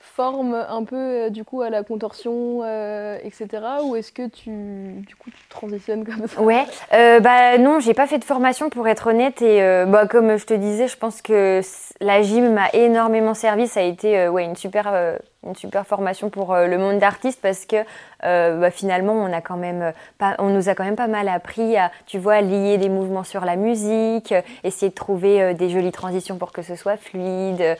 Formes 0.00 0.54
un 0.54 0.82
peu 0.84 0.96
euh, 0.96 1.30
du 1.30 1.44
coup 1.44 1.60
à 1.60 1.70
la 1.70 1.82
contorsion, 1.82 2.60
euh, 2.62 3.18
etc. 3.22 3.48
Ou 3.84 3.96
est-ce 3.96 4.12
que 4.12 4.26
tu, 4.26 4.50
du 5.06 5.14
coup, 5.14 5.30
tu 5.30 5.48
transitionnes 5.48 6.04
comme 6.04 6.26
ça? 6.26 6.40
Ouais, 6.40 6.64
euh, 6.94 7.20
bah 7.20 7.58
non, 7.58 7.80
j'ai 7.80 7.94
pas 7.94 8.06
fait 8.06 8.18
de 8.18 8.24
formation 8.24 8.70
pour 8.70 8.88
être 8.88 9.08
honnête 9.08 9.42
et 9.42 9.60
bah, 9.86 10.06
comme 10.06 10.36
je 10.38 10.46
te 10.46 10.54
disais, 10.54 10.88
je 10.88 10.96
pense 10.96 11.20
que 11.22 11.60
la 12.00 12.22
gym 12.22 12.54
m'a 12.54 12.70
énormément 12.72 13.34
servi. 13.34 13.68
Ça 13.68 13.80
a 13.80 13.82
été 13.82 14.28
ouais, 14.28 14.44
une 14.44 14.56
super 14.56 14.92
formation 15.86 16.30
pour 16.30 16.54
le 16.54 16.78
monde 16.78 16.98
d'artiste 16.98 17.40
parce 17.42 17.66
que 17.66 17.76
bah, 18.22 18.70
finalement 18.70 19.12
on 19.12 19.32
a 19.32 19.40
quand 19.40 19.56
même 19.56 19.92
pas, 20.18 20.34
on 20.38 20.48
nous 20.48 20.68
a 20.68 20.74
quand 20.74 20.84
même 20.84 20.96
pas 20.96 21.08
mal 21.08 21.28
appris 21.28 21.76
à 21.76 21.90
tu 22.06 22.18
vois 22.18 22.40
lier 22.40 22.78
des 22.78 22.88
mouvements 22.88 23.24
sur 23.24 23.44
la 23.44 23.56
musique, 23.56 24.34
essayer 24.64 24.90
de 24.90 24.94
trouver 24.94 25.54
des 25.54 25.68
jolies 25.68 25.92
transitions 25.92 26.36
pour 26.36 26.52
que 26.52 26.62
ce 26.62 26.74
soit 26.74 26.96
fluide. 26.96 27.76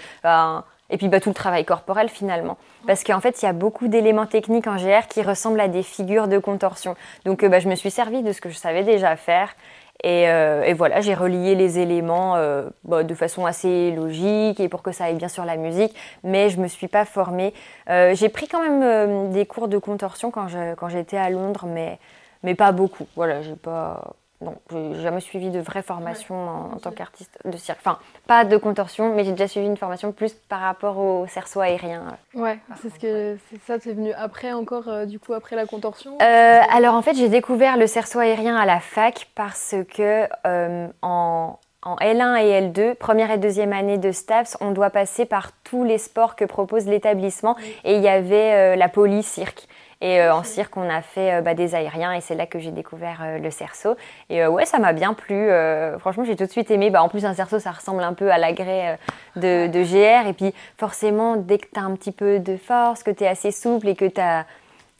Et 0.90 0.98
puis 0.98 1.08
bah, 1.08 1.20
tout 1.20 1.30
le 1.30 1.34
travail 1.34 1.64
corporel 1.64 2.08
finalement. 2.08 2.58
Parce 2.86 3.04
qu'en 3.04 3.20
fait, 3.20 3.42
il 3.42 3.44
y 3.44 3.48
a 3.48 3.52
beaucoup 3.52 3.88
d'éléments 3.88 4.26
techniques 4.26 4.66
en 4.66 4.76
GR 4.76 5.06
qui 5.08 5.22
ressemblent 5.22 5.60
à 5.60 5.68
des 5.68 5.82
figures 5.82 6.28
de 6.28 6.38
contorsion. 6.38 6.96
Donc 7.24 7.42
euh, 7.42 7.48
bah, 7.48 7.60
je 7.60 7.68
me 7.68 7.74
suis 7.74 7.90
servi 7.90 8.22
de 8.22 8.32
ce 8.32 8.40
que 8.40 8.50
je 8.50 8.56
savais 8.56 8.82
déjà 8.82 9.16
faire. 9.16 9.54
Et, 10.02 10.30
euh, 10.30 10.72
voilà, 10.76 11.02
j'ai 11.02 11.14
relié 11.14 11.54
les 11.54 11.78
éléments 11.78 12.34
euh, 12.36 12.68
bah, 12.84 13.02
de 13.02 13.14
façon 13.14 13.44
assez 13.44 13.90
logique 13.90 14.58
et 14.58 14.68
pour 14.68 14.82
que 14.82 14.92
ça 14.92 15.04
aille 15.04 15.16
bien 15.16 15.28
sur 15.28 15.44
la 15.44 15.56
musique. 15.56 15.94
Mais 16.24 16.48
je 16.48 16.56
ne 16.56 16.62
me 16.62 16.68
suis 16.68 16.88
pas 16.88 17.04
formée. 17.04 17.54
j'ai 17.88 18.28
pris 18.28 18.48
quand 18.48 18.62
même 18.62 19.30
des 19.30 19.46
cours 19.46 19.68
de 19.68 19.78
contorsion 19.78 20.30
quand 20.30 20.88
j'étais 20.88 21.18
à 21.18 21.30
Londres, 21.30 21.66
mais, 21.66 21.98
mais 22.42 22.54
pas 22.54 22.72
beaucoup. 22.72 23.06
Voilà, 23.14 23.42
j'ai 23.42 23.56
pas 23.56 24.14
non, 24.40 24.54
j'ai 24.70 25.02
jamais 25.02 25.20
suivi 25.20 25.50
de 25.50 25.60
vraie 25.60 25.82
formation 25.82 26.72
en, 26.72 26.76
tant 26.78 26.92
qu'artiste 26.92 27.38
de 27.44 27.56
cirque. 27.58 27.78
Enfin, 27.80 27.98
pas 28.26 28.44
de 28.44 28.56
contorsion, 28.56 29.14
mais 29.14 29.24
j'ai 29.24 29.32
déjà 29.32 29.48
suivi 29.48 29.66
une 29.66 29.76
formation 29.76 30.12
plus 30.12 30.32
par 30.32 30.60
rapport 30.60 30.96
au 30.96 31.26
cerceau 31.26 31.60
aérien. 31.60 32.06
Ouais, 32.34 32.58
c'est 32.80 32.88
ce 32.88 32.98
que 32.98 33.38
c'est 33.50 33.60
ça, 33.66 33.78
c'est 33.78 33.92
venu 33.92 34.12
après 34.12 34.52
encore, 34.52 34.88
euh, 34.88 35.04
du 35.04 35.18
coup 35.18 35.34
après 35.34 35.56
la 35.56 35.66
contorsion. 35.66 36.16
Euh, 36.22 36.60
alors 36.70 36.94
en 36.94 37.02
fait, 37.02 37.14
j'ai 37.14 37.28
découvert 37.28 37.76
le 37.76 37.86
cerceau 37.86 38.18
aérien 38.18 38.56
à 38.56 38.64
la 38.64 38.80
fac 38.80 39.28
parce 39.34 39.74
que 39.94 40.26
euh, 40.46 40.88
en 41.02 41.58
en 41.82 41.96
L1 41.96 42.44
et 42.44 42.60
L2, 42.68 42.94
première 42.94 43.30
et 43.30 43.38
deuxième 43.38 43.72
année 43.72 43.96
de 43.96 44.12
STAPS, 44.12 44.58
on 44.60 44.72
doit 44.72 44.90
passer 44.90 45.24
par 45.24 45.52
tous 45.64 45.82
les 45.82 45.96
sports 45.96 46.36
que 46.36 46.44
propose 46.44 46.84
l'établissement. 46.86 47.56
Et 47.84 47.96
il 47.96 48.02
y 48.02 48.08
avait 48.08 48.76
la 48.76 48.88
police 48.90 49.26
cirque. 49.26 49.66
Et 50.02 50.20
euh, 50.20 50.34
en 50.34 50.42
cirque, 50.42 50.76
on 50.78 50.88
a 50.88 51.02
fait 51.02 51.34
euh, 51.34 51.40
bah, 51.42 51.52
des 51.52 51.74
aériens 51.74 52.12
et 52.12 52.22
c'est 52.22 52.34
là 52.34 52.46
que 52.46 52.58
j'ai 52.58 52.70
découvert 52.70 53.20
euh, 53.22 53.38
le 53.38 53.50
cerceau. 53.50 53.96
Et 54.30 54.46
ouais, 54.46 54.64
ça 54.64 54.78
m'a 54.78 54.92
bien 54.92 55.12
plu. 55.12 55.50
franchement, 55.98 56.24
j'ai 56.24 56.36
tout 56.36 56.46
de 56.46 56.50
suite 56.50 56.70
aimé. 56.70 56.90
Bah, 56.90 57.02
en 57.02 57.08
plus, 57.08 57.24
un 57.24 57.34
cerceau, 57.34 57.58
ça 57.58 57.70
ressemble 57.70 58.02
un 58.02 58.14
peu 58.14 58.30
à 58.30 58.38
l'agrès 58.38 58.98
de, 59.36 59.66
de, 59.66 59.82
GR. 59.82 60.26
Et 60.28 60.32
puis, 60.32 60.54
forcément, 60.78 61.36
dès 61.36 61.58
que 61.58 61.66
tu 61.72 61.78
as 61.78 61.82
un 61.82 61.94
petit 61.94 62.12
peu 62.12 62.38
de 62.38 62.56
force, 62.56 63.02
que 63.02 63.10
tu 63.10 63.24
es 63.24 63.28
assez 63.28 63.50
souple 63.50 63.88
et 63.88 63.94
que 63.94 64.06
tu 64.06 64.20
as 64.20 64.46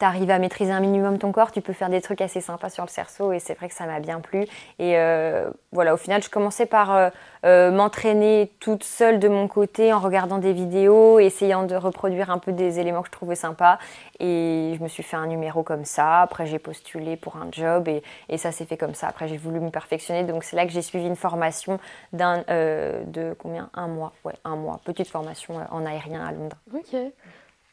tu 0.01 0.31
à 0.31 0.39
maîtriser 0.39 0.71
un 0.71 0.79
minimum 0.79 1.19
ton 1.19 1.31
corps, 1.31 1.51
tu 1.51 1.61
peux 1.61 1.73
faire 1.73 1.89
des 1.89 2.01
trucs 2.01 2.21
assez 2.21 2.41
sympas 2.41 2.69
sur 2.69 2.83
le 2.83 2.89
cerceau 2.89 3.31
et 3.33 3.39
c'est 3.39 3.53
vrai 3.53 3.69
que 3.69 3.75
ça 3.75 3.85
m'a 3.85 3.99
bien 3.99 4.19
plu. 4.19 4.47
Et 4.79 4.97
euh, 4.97 5.49
voilà, 5.71 5.93
au 5.93 5.97
final, 5.97 6.23
je 6.23 6.29
commençais 6.29 6.65
par 6.65 6.95
euh, 6.95 7.09
euh, 7.45 7.71
m'entraîner 7.71 8.51
toute 8.59 8.83
seule 8.83 9.19
de 9.19 9.27
mon 9.27 9.47
côté 9.47 9.93
en 9.93 9.99
regardant 9.99 10.39
des 10.39 10.53
vidéos, 10.53 11.19
essayant 11.19 11.63
de 11.63 11.75
reproduire 11.75 12.31
un 12.31 12.39
peu 12.39 12.51
des 12.51 12.79
éléments 12.79 13.01
que 13.01 13.09
je 13.09 13.11
trouvais 13.11 13.35
sympas. 13.35 13.77
Et 14.19 14.73
je 14.75 14.83
me 14.83 14.87
suis 14.87 15.03
fait 15.03 15.17
un 15.17 15.27
numéro 15.27 15.61
comme 15.61 15.85
ça. 15.85 16.21
Après, 16.21 16.47
j'ai 16.47 16.59
postulé 16.59 17.15
pour 17.15 17.37
un 17.37 17.47
job 17.51 17.87
et, 17.87 18.01
et 18.29 18.37
ça 18.37 18.51
s'est 18.51 18.65
fait 18.65 18.77
comme 18.77 18.95
ça. 18.95 19.07
Après, 19.07 19.27
j'ai 19.27 19.37
voulu 19.37 19.59
me 19.59 19.69
perfectionner. 19.69 20.23
Donc, 20.23 20.43
c'est 20.43 20.55
là 20.55 20.65
que 20.65 20.71
j'ai 20.71 20.81
suivi 20.81 21.05
une 21.05 21.15
formation 21.15 21.79
d'un, 22.11 22.39
de 22.47 23.35
combien? 23.37 23.69
Un 23.75 23.87
mois. 23.87 24.13
Ouais, 24.23 24.33
un 24.45 24.55
mois. 24.55 24.79
Petite 24.83 25.07
formation 25.07 25.59
en 25.69 25.85
aérien 25.85 26.25
à 26.25 26.31
Londres. 26.31 26.57
Ok. 26.73 26.99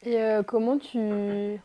Et 0.05 0.19
comment 0.47 0.77
tu 0.77 1.59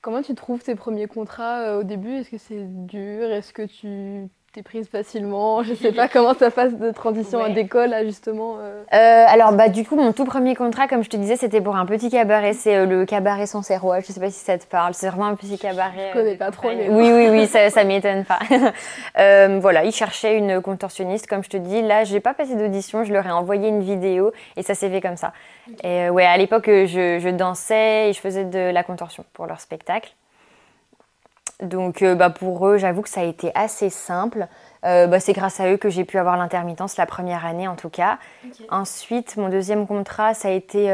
Comment 0.00 0.22
tu 0.22 0.34
trouves 0.34 0.62
tes 0.62 0.74
premiers 0.74 1.06
contrats 1.08 1.60
euh, 1.62 1.80
au 1.80 1.84
début? 1.84 2.10
Est-ce 2.14 2.30
que 2.30 2.38
c'est 2.38 2.64
dur? 2.86 3.30
Est-ce 3.30 3.52
que 3.52 3.62
tu 3.62 4.28
t'es 4.58 4.62
prise 4.62 4.88
facilement 4.88 5.62
Je 5.62 5.72
sais 5.74 5.92
pas 5.92 6.08
comment 6.08 6.34
ça 6.34 6.50
passe 6.50 6.74
de 6.74 6.90
transition 6.90 7.48
d'école 7.52 7.94
à 7.94 8.04
justement. 8.04 8.56
Euh. 8.58 8.82
Euh, 8.92 9.24
alors 9.28 9.52
bah 9.52 9.68
du 9.68 9.84
coup 9.84 9.94
mon 9.94 10.12
tout 10.12 10.24
premier 10.24 10.56
contrat, 10.56 10.88
comme 10.88 11.04
je 11.04 11.08
te 11.08 11.16
disais, 11.16 11.36
c'était 11.36 11.60
pour 11.60 11.76
un 11.76 11.86
petit 11.86 12.10
cabaret. 12.10 12.54
C'est 12.54 12.84
le 12.84 13.06
cabaret 13.06 13.46
sans 13.46 13.62
serrois. 13.62 14.00
Je 14.00 14.06
sais 14.06 14.18
pas 14.18 14.30
si 14.30 14.40
ça 14.40 14.58
te 14.58 14.66
parle. 14.66 14.94
C'est 14.94 15.08
vraiment 15.08 15.26
un 15.26 15.36
petit 15.36 15.58
cabaret. 15.58 16.08
Je 16.08 16.18
connais 16.18 16.34
pas 16.34 16.50
trop. 16.50 16.68
Mais 16.68 16.88
oui 16.88 17.12
oui 17.12 17.28
oui, 17.30 17.46
ça, 17.52 17.70
ça 17.70 17.84
m'étonne 17.84 18.24
pas. 18.24 18.40
voilà, 19.60 19.84
ils 19.84 19.92
cherchaient 19.92 20.36
une 20.36 20.60
contorsionniste, 20.60 21.28
comme 21.28 21.44
je 21.44 21.50
te 21.50 21.56
dis. 21.56 21.80
Là, 21.80 22.02
j'ai 22.02 22.18
pas 22.18 22.34
passé 22.34 22.56
d'audition. 22.56 23.04
Je 23.04 23.12
leur 23.12 23.26
ai 23.26 23.30
envoyé 23.30 23.68
une 23.68 23.80
vidéo 23.80 24.32
et 24.56 24.64
ça 24.64 24.74
s'est 24.74 24.90
fait 24.90 25.00
comme 25.00 25.16
ça. 25.16 25.32
Et 25.84 26.02
euh, 26.02 26.10
ouais, 26.10 26.24
à 26.24 26.36
l'époque, 26.36 26.68
euh, 26.68 26.86
je, 26.86 27.30
dansais 27.30 28.10
et 28.10 28.12
je 28.12 28.20
faisais 28.20 28.44
de 28.44 28.58
la 28.58 28.82
contorsion 28.82 29.24
pour 29.32 29.46
leur 29.46 29.60
spectacle. 29.60 30.12
Donc 31.62 32.02
euh, 32.02 32.14
bah, 32.14 32.30
pour 32.30 32.66
eux, 32.66 32.78
j'avoue 32.78 33.02
que 33.02 33.08
ça 33.08 33.20
a 33.20 33.24
été 33.24 33.50
assez 33.54 33.90
simple. 33.90 34.46
bah, 34.82 35.20
c'est 35.20 35.32
grâce 35.32 35.60
à 35.60 35.72
eux 35.72 35.76
que 35.76 35.90
j'ai 35.90 36.04
pu 36.04 36.18
avoir 36.18 36.36
l'intermittence 36.36 36.96
la 36.96 37.06
première 37.06 37.44
année 37.44 37.66
en 37.66 37.76
tout 37.76 37.90
cas. 37.90 38.18
Ensuite, 38.70 39.36
mon 39.36 39.48
deuxième 39.48 39.86
contrat, 39.86 40.34
ça 40.34 40.48
a 40.48 40.50
été 40.52 40.88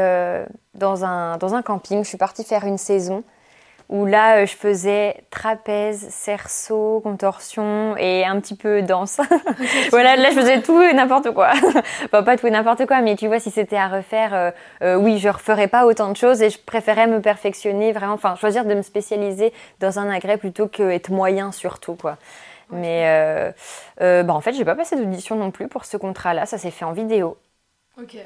dans, 0.73 1.05
un, 1.05 1.37
dans 1.37 1.53
un 1.53 1.61
camping. 1.61 2.03
Je 2.03 2.09
suis 2.09 2.17
partie 2.17 2.43
faire 2.43 2.65
une 2.65 2.79
saison 2.79 3.23
où 3.89 4.05
là, 4.05 4.37
euh, 4.37 4.45
je 4.45 4.55
faisais 4.55 5.23
trapèze, 5.29 6.07
cerceau, 6.09 7.01
contorsion 7.03 7.95
et 7.97 8.25
un 8.25 8.39
petit 8.39 8.55
peu 8.55 8.81
danse. 8.81 9.19
voilà, 9.91 10.15
là, 10.15 10.29
je 10.31 10.39
faisais 10.39 10.61
tout 10.61 10.81
et 10.81 10.93
n'importe 10.93 11.31
quoi. 11.31 11.51
enfin, 12.05 12.23
pas 12.23 12.37
tout 12.37 12.47
et 12.47 12.51
n'importe 12.51 12.85
quoi, 12.85 13.01
mais 13.01 13.15
tu 13.15 13.27
vois, 13.27 13.39
si 13.39 13.51
c'était 13.51 13.77
à 13.77 13.87
refaire, 13.87 14.33
euh, 14.33 14.51
euh, 14.81 14.95
oui, 14.95 15.19
je 15.19 15.29
referais 15.29 15.67
pas 15.67 15.85
autant 15.85 16.09
de 16.09 16.17
choses 16.17 16.41
et 16.41 16.49
je 16.49 16.59
préférais 16.59 17.07
me 17.07 17.21
perfectionner, 17.21 17.91
vraiment, 17.91 18.13
enfin, 18.13 18.35
choisir 18.35 18.65
de 18.65 18.73
me 18.73 18.81
spécialiser 18.81 19.53
dans 19.79 19.99
un 19.99 20.09
agrès 20.09 20.37
plutôt 20.37 20.67
que 20.67 20.83
être 20.83 21.09
moyen 21.09 21.51
surtout, 21.51 21.95
quoi. 21.95 22.17
Mais 22.71 23.53
bah, 23.99 24.33
en 24.33 24.41
fait, 24.41 24.53
j'ai 24.53 24.65
pas 24.65 24.75
passé 24.75 24.95
d'audition 24.95 25.35
non 25.35 25.51
plus 25.51 25.67
pour 25.67 25.85
ce 25.85 25.97
contrat-là, 25.97 26.45
ça 26.45 26.57
s'est 26.57 26.71
fait 26.71 26.85
en 26.85 26.93
vidéo. 26.93 27.37
Ok. 28.01 28.17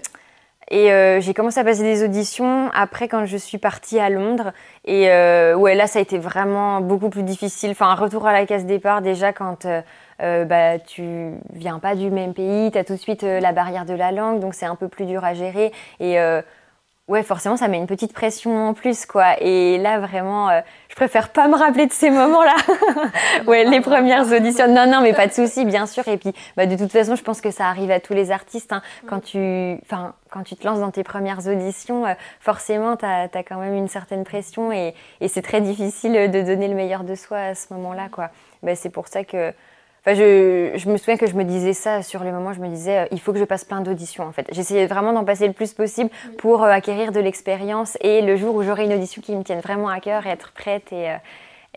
Et 0.69 0.91
euh, 0.91 1.19
j'ai 1.19 1.33
commencé 1.33 1.59
à 1.59 1.63
passer 1.63 1.83
des 1.83 2.03
auditions 2.03 2.69
après 2.73 3.07
quand 3.07 3.25
je 3.25 3.37
suis 3.37 3.57
partie 3.57 3.99
à 3.99 4.09
Londres. 4.09 4.51
Et 4.85 5.09
euh, 5.09 5.55
ouais, 5.55 5.75
là, 5.75 5.87
ça 5.87 5.99
a 5.99 6.01
été 6.01 6.17
vraiment 6.17 6.81
beaucoup 6.81 7.09
plus 7.09 7.23
difficile. 7.23 7.71
Enfin, 7.71 7.87
un 7.87 7.95
retour 7.95 8.27
à 8.27 8.33
la 8.33 8.45
case 8.45 8.65
départ, 8.65 9.01
déjà, 9.01 9.33
quand 9.33 9.65
euh, 9.65 9.81
euh 10.21 10.45
bah, 10.45 10.79
tu 10.79 11.31
viens 11.53 11.79
pas 11.79 11.95
du 11.95 12.11
même 12.11 12.33
pays, 12.33 12.71
tu 12.71 12.77
as 12.77 12.83
tout 12.83 12.93
de 12.93 12.99
suite 12.99 13.23
la 13.23 13.51
barrière 13.51 13.85
de 13.85 13.93
la 13.93 14.11
langue, 14.11 14.39
donc 14.39 14.53
c'est 14.53 14.65
un 14.65 14.75
peu 14.75 14.87
plus 14.87 15.05
dur 15.05 15.23
à 15.23 15.33
gérer. 15.33 15.71
Et 15.99 16.19
ouais, 17.09 17.23
forcément, 17.23 17.57
ça 17.57 17.67
met 17.67 17.77
une 17.77 17.87
petite 17.87 18.13
pression 18.13 18.69
en 18.69 18.73
plus, 18.73 19.05
quoi. 19.05 19.41
Et 19.41 19.77
là, 19.79 19.99
vraiment, 19.99 20.49
euh, 20.49 20.61
je 20.87 20.95
préfère 20.95 21.29
pas 21.29 21.47
me 21.47 21.55
rappeler 21.55 21.87
de 21.87 21.91
ces 21.91 22.09
moments-là. 22.11 22.55
ouais, 23.47 23.65
les 23.65 23.81
premières 23.81 24.31
auditions. 24.31 24.67
Non, 24.67 24.85
non, 24.87 25.01
mais 25.01 25.13
pas 25.13 25.27
de 25.27 25.33
souci, 25.33 25.65
bien 25.65 25.87
sûr. 25.87 26.07
Et 26.07 26.17
puis, 26.17 26.31
bah, 26.55 26.67
de 26.67 26.77
toute 26.77 26.91
façon, 26.91 27.15
je 27.15 27.23
pense 27.23 27.41
que 27.41 27.51
ça 27.51 27.65
arrive 27.65 27.91
à 27.91 27.99
tous 27.99 28.13
les 28.13 28.31
artistes. 28.31 28.71
Hein. 28.71 28.81
Quand 29.07 29.19
tu, 29.19 29.77
enfin, 29.83 30.13
quand 30.31 30.43
tu 30.43 30.55
te 30.55 30.65
lances 30.65 30.79
dans 30.79 30.91
tes 30.91 31.03
premières 31.03 31.47
auditions, 31.47 32.05
euh, 32.05 32.13
forcément, 32.39 32.95
tu 32.95 33.05
as, 33.05 33.29
quand 33.43 33.57
même 33.57 33.75
une 33.75 33.87
certaine 33.87 34.23
pression 34.23 34.71
et, 34.71 34.93
et 35.21 35.27
c'est 35.27 35.41
très 35.41 35.61
difficile 35.61 36.31
de 36.31 36.41
donner 36.41 36.67
le 36.67 36.75
meilleur 36.75 37.03
de 37.03 37.15
soi 37.15 37.37
à 37.37 37.55
ce 37.55 37.73
moment-là, 37.73 38.09
quoi. 38.09 38.29
Bah, 38.63 38.75
c'est 38.75 38.89
pour 38.89 39.07
ça 39.07 39.23
que 39.23 39.53
je, 40.15 40.89
me 40.89 40.97
souviens 40.97 41.17
que 41.17 41.27
je 41.27 41.35
me 41.35 41.43
disais 41.43 41.73
ça 41.73 42.01
sur 42.01 42.23
les 42.23 42.31
moments, 42.31 42.53
je 42.53 42.59
me 42.59 42.67
disais, 42.67 42.99
euh, 42.99 43.05
il 43.11 43.19
faut 43.19 43.33
que 43.33 43.39
je 43.39 43.43
passe 43.43 43.65
plein 43.65 43.81
d'auditions 43.81 44.25
en 44.25 44.31
fait. 44.31 44.47
J'essayais 44.51 44.87
vraiment 44.87 45.13
d'en 45.13 45.25
passer 45.25 45.47
le 45.47 45.53
plus 45.53 45.73
possible 45.73 46.09
pour 46.37 46.63
euh, 46.63 46.69
acquérir 46.69 47.11
de 47.11 47.19
l'expérience 47.19 47.97
et 48.01 48.21
le 48.21 48.35
jour 48.35 48.55
où 48.55 48.63
j'aurai 48.63 48.85
une 48.85 48.93
audition 48.93 49.21
qui 49.21 49.35
me 49.35 49.43
tienne 49.43 49.59
vraiment 49.59 49.89
à 49.89 49.99
cœur 49.99 50.25
et 50.25 50.29
être 50.29 50.51
prête 50.51 50.91
et, 50.91 51.15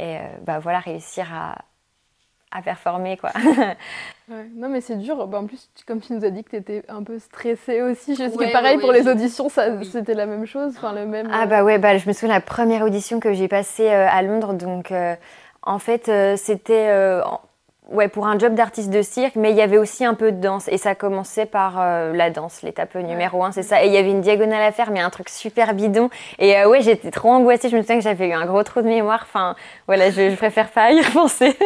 euh, 0.00 0.20
bah, 0.42 0.58
voilà, 0.58 0.80
réussir 0.80 1.26
à, 1.32 1.56
performer 2.62 3.16
quoi. 3.16 3.32
Non 4.54 4.68
mais 4.68 4.80
c'est 4.80 4.96
dur, 4.96 5.26
bah, 5.26 5.38
en 5.38 5.46
plus 5.46 5.70
comme 5.86 6.00
tu 6.00 6.12
nous 6.12 6.24
as 6.24 6.30
dit 6.30 6.44
que 6.44 6.50
tu 6.50 6.56
étais 6.56 6.82
un 6.88 7.02
peu 7.02 7.18
stressée 7.18 7.82
aussi, 7.82 8.14
je 8.14 8.28
sais 8.28 8.30
que 8.30 8.52
pareil 8.52 8.78
pour 8.78 8.92
les 8.92 9.08
auditions 9.08 9.48
c'était 9.48 10.14
la 10.14 10.26
même 10.26 10.46
chose, 10.46 10.74
enfin 10.76 10.92
le 10.92 11.06
même... 11.06 11.28
Ah 11.32 11.46
bah 11.46 11.64
ouais, 11.64 11.78
bah, 11.78 11.96
je 11.98 12.08
me 12.08 12.12
souviens 12.12 12.34
la 12.34 12.40
première 12.40 12.82
audition 12.82 13.20
que 13.20 13.32
j'ai 13.32 13.48
passée 13.48 13.88
à 13.88 14.22
Londres, 14.22 14.54
donc 14.54 14.92
en 15.62 15.78
fait 15.78 16.10
c'était 16.36 17.20
ouais, 17.92 18.08
pour 18.08 18.26
un 18.26 18.38
job 18.38 18.54
d'artiste 18.54 18.90
de 18.90 19.02
cirque, 19.02 19.36
mais 19.36 19.50
il 19.50 19.56
y 19.56 19.60
avait 19.60 19.78
aussi 19.78 20.04
un 20.04 20.14
peu 20.14 20.32
de 20.32 20.40
danse. 20.40 20.68
Et 20.68 20.78
ça 20.78 20.94
commençait 20.94 21.46
par 21.46 21.80
euh, 21.80 22.12
la 22.12 22.30
danse, 22.30 22.62
l'étape 22.62 22.94
numéro 22.94 23.44
un, 23.44 23.52
c'est 23.52 23.62
ça. 23.62 23.84
Et 23.84 23.86
il 23.86 23.92
y 23.92 23.96
avait 23.96 24.10
une 24.10 24.20
diagonale 24.20 24.62
à 24.62 24.72
faire, 24.72 24.90
mais 24.90 25.00
un 25.00 25.10
truc 25.10 25.28
super 25.28 25.74
bidon. 25.74 26.10
Et 26.38 26.56
euh, 26.56 26.68
ouais, 26.68 26.80
j'étais 26.80 27.10
trop 27.10 27.30
angoissée. 27.30 27.68
Je 27.68 27.76
me 27.76 27.82
souviens 27.82 27.98
que 27.98 28.04
j'avais 28.04 28.28
eu 28.28 28.32
un 28.32 28.46
gros 28.46 28.62
trou 28.62 28.82
de 28.82 28.88
mémoire. 28.88 29.20
Enfin, 29.22 29.54
voilà, 29.86 30.10
je, 30.10 30.34
préfère 30.36 30.70
pas 30.70 30.92
y 30.92 31.00
repenser. 31.02 31.56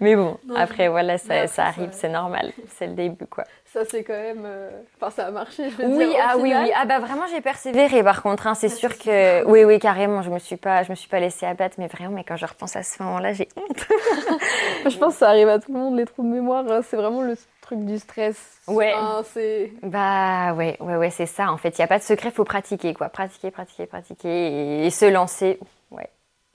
mais 0.00 0.16
bon, 0.16 0.38
après, 0.54 0.88
voilà, 0.88 1.18
ça, 1.18 1.46
ça 1.46 1.66
arrive, 1.66 1.90
c'est 1.92 2.08
normal. 2.08 2.52
C'est 2.78 2.86
le 2.86 2.94
début, 2.94 3.26
quoi. 3.26 3.44
Ça 3.76 3.84
c'est 3.84 4.04
quand 4.04 4.14
même. 4.14 4.42
euh, 4.46 4.70
Enfin, 4.96 5.10
ça 5.10 5.26
a 5.26 5.30
marché, 5.30 5.68
je 5.70 5.76
veux 5.76 5.86
Oui, 5.86 6.06
dire. 6.06 6.16
ah 6.26 6.36
oui, 6.38 6.54
oui. 6.56 6.70
Ah 6.74 6.86
bah 6.86 6.98
vraiment, 6.98 7.26
j'ai 7.30 7.40
persévéré 7.42 8.02
par 8.02 8.22
contre. 8.22 8.46
hein. 8.46 8.54
C'est 8.54 8.68
sûr 8.70 8.96
que. 8.96 9.44
Oui, 9.44 9.64
oui, 9.64 9.78
carrément. 9.78 10.22
Je 10.22 10.30
me 10.30 10.38
suis 10.38 10.56
pas, 10.56 10.82
je 10.82 10.90
me 10.90 10.94
suis 10.94 11.08
pas 11.08 11.20
laissée 11.20 11.44
abattre, 11.46 11.76
mais 11.78 11.86
vraiment, 11.86 12.14
mais 12.16 12.24
quand 12.24 12.36
je 12.36 12.46
repense 12.46 12.74
à 12.76 12.82
ce 12.82 13.02
moment-là, 13.02 13.32
j'ai 13.34 13.48
honte. 13.56 13.86
Je 14.88 14.96
pense 14.98 15.14
que 15.14 15.18
ça 15.20 15.28
arrive 15.30 15.48
à 15.48 15.58
tout 15.58 15.72
le 15.72 15.78
monde, 15.78 15.96
les 15.96 16.04
trous 16.06 16.22
de 16.22 16.28
mémoire. 16.28 16.64
hein, 16.70 16.80
C'est 16.88 16.96
vraiment 16.96 17.22
le 17.22 17.36
truc 17.60 17.84
du 17.84 17.98
stress. 17.98 18.36
Ouais. 18.68 18.92
Enfin, 18.94 19.22
c'est. 19.34 19.72
Bah 19.82 20.54
ouais, 20.54 20.76
ouais, 20.80 20.96
ouais, 20.96 21.10
c'est 21.10 21.26
ça. 21.26 21.50
En 21.50 21.56
fait, 21.56 21.76
il 21.76 21.80
y 21.80 21.84
a 21.84 21.88
pas 21.88 21.98
de 21.98 22.04
secret, 22.04 22.30
faut 22.30 22.44
pratiquer 22.44 22.94
quoi. 22.94 23.08
Pratiquer, 23.08 23.50
pratiquer, 23.50 23.86
pratiquer 23.86 24.28
et, 24.28 24.86
et 24.86 24.90
se 24.90 25.04
lancer. 25.06 25.58
Ouais. 25.90 26.08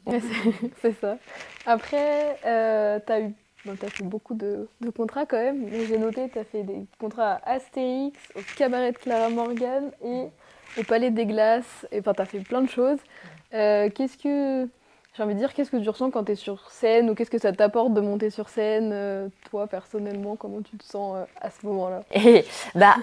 C'est 0.82 1.00
ça. 1.00 1.18
Après, 1.68 2.38
euh, 2.46 3.00
t'as 3.06 3.20
eu. 3.22 3.34
Bon, 3.66 3.76
t'as 3.80 3.90
fait 3.90 4.04
beaucoup 4.04 4.34
de, 4.34 4.68
contrats 4.96 5.26
quand 5.26 5.38
même. 5.38 5.68
J'ai 5.88 5.98
noté, 6.00 6.30
t'as 6.34 6.44
fait 6.44 6.64
des 6.64 6.86
contrats 7.00 7.34
à 7.44 7.54
Astérix, 7.54 8.18
au 8.36 8.40
cabaret 8.58 8.92
de 8.92 8.98
Clara 8.98 9.30
Morgan 9.30 9.92
et 10.04 10.28
au 10.80 10.84
Palais 10.84 11.12
des 11.12 11.28
Glaces. 11.28 11.88
Et 11.92 12.00
enfin, 12.00 12.14
t'as 12.14 12.26
fait 12.26 12.40
plein 12.40 12.62
de 12.62 12.70
choses. 12.70 12.98
Euh, 13.54 13.90
qu'est-ce 13.90 14.18
que. 14.18 14.68
J'ai 15.16 15.24
envie 15.24 15.34
de 15.34 15.40
dire, 15.40 15.54
qu'est-ce 15.54 15.70
que 15.70 15.78
tu 15.78 15.90
ressens 15.90 16.10
quand 16.10 16.24
t'es 16.24 16.36
sur 16.36 16.72
scène 16.72 17.10
ou 17.10 17.16
qu'est-ce 17.16 17.30
que 17.30 17.38
ça 17.38 17.52
t'apporte 17.52 17.94
de 17.94 18.00
monter 18.00 18.30
sur 18.30 18.48
scène, 18.48 18.92
euh, 18.94 19.28
toi 19.50 19.68
personnellement, 19.68 20.38
comment 20.38 20.62
tu 20.62 20.78
te 20.78 20.86
sens 20.86 21.18
euh, 21.18 21.26
à 21.42 21.50
ce 21.50 21.66
moment-là? 21.66 22.04
Et 22.14 22.46
bah, 22.76 22.96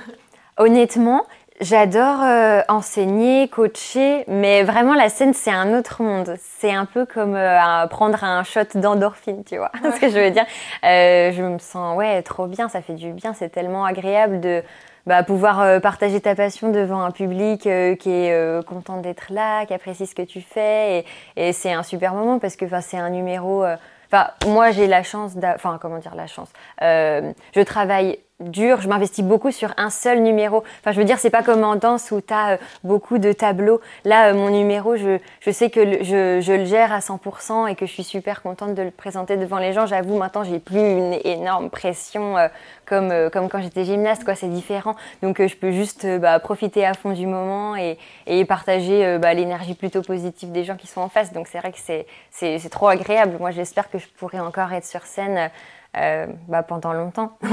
honnêtement, 0.57 1.27
j'adore 1.61 2.23
euh, 2.23 2.63
enseigner, 2.69 3.49
coacher, 3.49 4.25
mais 4.29 4.63
vraiment 4.63 4.95
la 4.95 5.09
scène 5.09 5.35
c'est 5.35 5.51
un 5.51 5.77
autre 5.79 6.03
monde. 6.03 6.37
C'est 6.41 6.73
un 6.73 6.85
peu 6.85 7.07
comme 7.07 7.35
euh, 7.35 7.87
prendre 7.87 8.23
un 8.25 8.45
shot 8.45 8.61
d'endorphine, 8.75 9.45
tu 9.45 9.57
vois 9.57 9.73
ce 9.83 10.01
que 10.01 10.09
je 10.09 10.19
veux 10.19 10.31
dire. 10.31 10.47
Euh, 10.85 11.33
je 11.33 11.43
me 11.43 11.59
sens 11.59 11.97
ouais 11.97 12.23
trop 12.23 12.47
bien, 12.47 12.69
ça 12.69 12.83
fait 12.83 12.95
du 12.95 13.13
bien, 13.13 13.35
c'est 13.35 13.49
tellement 13.51 13.85
agréable 13.85 14.41
de 14.41 14.63
bah, 15.09 15.23
pouvoir 15.23 15.63
euh, 15.63 15.81
partager 15.81 16.21
ta 16.21 16.35
passion 16.35 16.71
devant 16.71 17.01
un 17.01 17.11
public 17.11 17.67
euh, 17.67 17.97
qui 17.97 18.11
est 18.11 18.31
euh, 18.31 18.61
content 18.61 19.01
d'être 19.01 19.33
là, 19.33 19.65
qui 19.65 19.73
apprécie 19.73 20.07
ce 20.07 20.15
que 20.15 20.21
tu 20.21 20.43
fais, 20.43 20.99
et, 20.99 21.49
et 21.49 21.53
c'est 21.55 21.73
un 21.73 21.83
super 21.83 22.13
moment 22.13 22.39
parce 22.39 22.57
que 22.57 22.67
c'est 22.83 22.99
un 22.99 23.09
numéro. 23.09 23.65
Enfin, 24.07 24.29
moi, 24.47 24.71
j'ai 24.71 24.87
la 24.87 25.03
chance, 25.03 25.33
enfin, 25.43 25.79
comment 25.81 25.97
dire 25.97 26.15
la 26.15 26.27
chance. 26.27 26.51
Je 26.83 27.63
travaille 27.63 28.19
dur, 28.41 28.81
je 28.81 28.89
m'investis 28.89 29.25
beaucoup 29.25 29.51
sur 29.51 29.73
un 29.77 29.91
seul 29.91 30.23
numéro. 30.23 30.63
Enfin, 30.81 30.93
je 30.93 30.99
veux 30.99 31.05
dire, 31.05 31.19
c'est 31.19 31.31
pas 31.31 31.43
comme 31.43 31.65
en 31.65 31.77
danse 31.77 32.11
où 32.11 32.21
tu 32.21 32.33
as 32.33 32.59
beaucoup 32.85 33.19
de 33.19 33.33
tableaux. 33.33 33.81
Là, 34.05 34.29
euh, 34.29 34.35
mon 34.35 34.51
numéro, 34.51 34.97
je, 34.97 35.19
je 35.41 35.51
sais 35.51 35.71
que 35.71 36.05
je, 36.05 36.41
je 36.41 36.53
le 36.53 36.65
gère 36.65 36.93
à 36.93 37.01
100% 37.01 37.69
et 37.69 37.75
que 37.75 37.87
je 37.87 37.93
suis 37.93 38.05
super 38.05 38.43
contente 38.43 38.75
de 38.75 38.83
le 38.83 38.91
présenter 38.91 39.37
devant 39.37 39.59
les 39.59 39.73
gens. 39.73 39.87
J'avoue, 39.87 40.17
maintenant, 40.17 40.45
j'ai 40.45 40.59
plus 40.59 40.79
une 40.79 41.19
énorme 41.25 41.71
pression 41.71 42.39
euh, 42.39 42.49
comme, 42.89 43.11
euh, 43.11 43.31
comme 43.31 43.49
quand 43.49 43.61
j'étais 43.61 43.85
gymnaste, 43.85 44.25
quoi. 44.25 44.35
C'est 44.35 44.49
différent. 44.49 44.95
Donc, 45.23 45.41
euh, 45.41 45.49
je 45.49 45.57
peux 45.57 45.73
juste 45.73 46.05
euh, 46.05 46.19
bah, 46.19 46.39
profiter 46.39 46.87
à 46.87 46.95
fond 46.95 47.13
du 47.13 47.27
moment 47.27 47.77
et, 47.77 47.99
et 48.27 48.45
partager 48.45 49.05
euh, 49.05 49.19
bah, 49.19 49.35
l'énergie 49.35 49.75
plutôt 49.75 50.03
positive 50.03 50.53
des 50.53 50.65
gens 50.65 50.77
qui 50.77 50.87
sont 50.87 51.01
en 51.01 51.09
face. 51.09 51.33
Donc, 51.33 51.49
c'est 51.49 51.59
vrai 51.59 51.73
que 51.73 51.79
c'est 51.79 52.71
trop 52.71 52.89
agréable. 52.89 53.37
Moi, 53.39 53.51
j'espère 53.51 53.91
que 53.91 53.99
je 53.99 54.07
pourrai 54.19 54.41
encore 54.41 54.73
être 54.73 54.87
sur 54.87 55.05
scène. 55.05 55.51
Euh, 55.97 56.27
bah, 56.49 56.63
pendant 56.63 56.93
longtemps. 56.93 57.39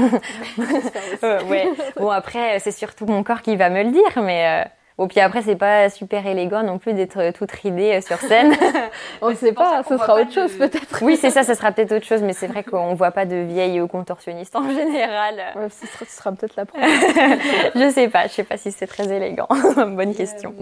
Euh, 1.22 1.42
ouais. 1.44 1.68
Bon 1.96 2.10
après 2.10 2.58
c'est 2.58 2.70
surtout 2.70 3.06
mon 3.06 3.22
corps 3.22 3.40
qui 3.40 3.56
va 3.56 3.70
me 3.70 3.82
le 3.82 3.90
dire, 3.90 4.22
mais 4.22 4.64
euh, 4.64 4.68
bon 4.98 5.08
puis 5.08 5.20
après 5.20 5.42
c'est 5.42 5.56
pas 5.56 5.88
super 5.88 6.26
élégant 6.26 6.62
non 6.62 6.78
plus 6.78 6.92
d'être 6.92 7.18
euh, 7.18 7.32
toute 7.32 7.50
ridée 7.52 7.94
euh, 7.94 8.00
sur 8.00 8.18
scène. 8.18 8.52
On 9.22 9.30
ne 9.30 9.34
sait 9.34 9.52
pas, 9.52 9.82
ce 9.82 9.96
sera 9.96 10.20
autre 10.20 10.32
chose 10.32 10.52
peut-être. 10.56 11.02
oui 11.02 11.16
c'est 11.16 11.30
ça, 11.30 11.42
ça 11.42 11.54
sera 11.54 11.72
peut-être 11.72 11.92
autre 11.92 12.04
chose, 12.04 12.22
mais 12.22 12.32
c'est 12.32 12.46
vrai 12.46 12.64
qu'on 12.64 12.94
voit 12.94 13.12
pas 13.12 13.24
de 13.24 13.36
vieilles 13.36 13.86
contorsionnistes 13.88 14.56
en 14.56 14.68
général. 14.68 15.36
Ouais, 15.56 15.68
ce 15.70 15.86
sera, 15.86 16.04
ce 16.04 16.16
sera 16.16 16.32
peut-être 16.32 16.56
la 16.56 16.66
première. 16.66 16.88
je 17.74 17.90
sais 17.90 18.08
pas, 18.08 18.26
je 18.26 18.32
sais 18.32 18.44
pas 18.44 18.56
si 18.58 18.72
c'est 18.72 18.86
très 18.86 19.10
élégant. 19.10 19.48
Bonne 19.76 20.14
question. 20.14 20.54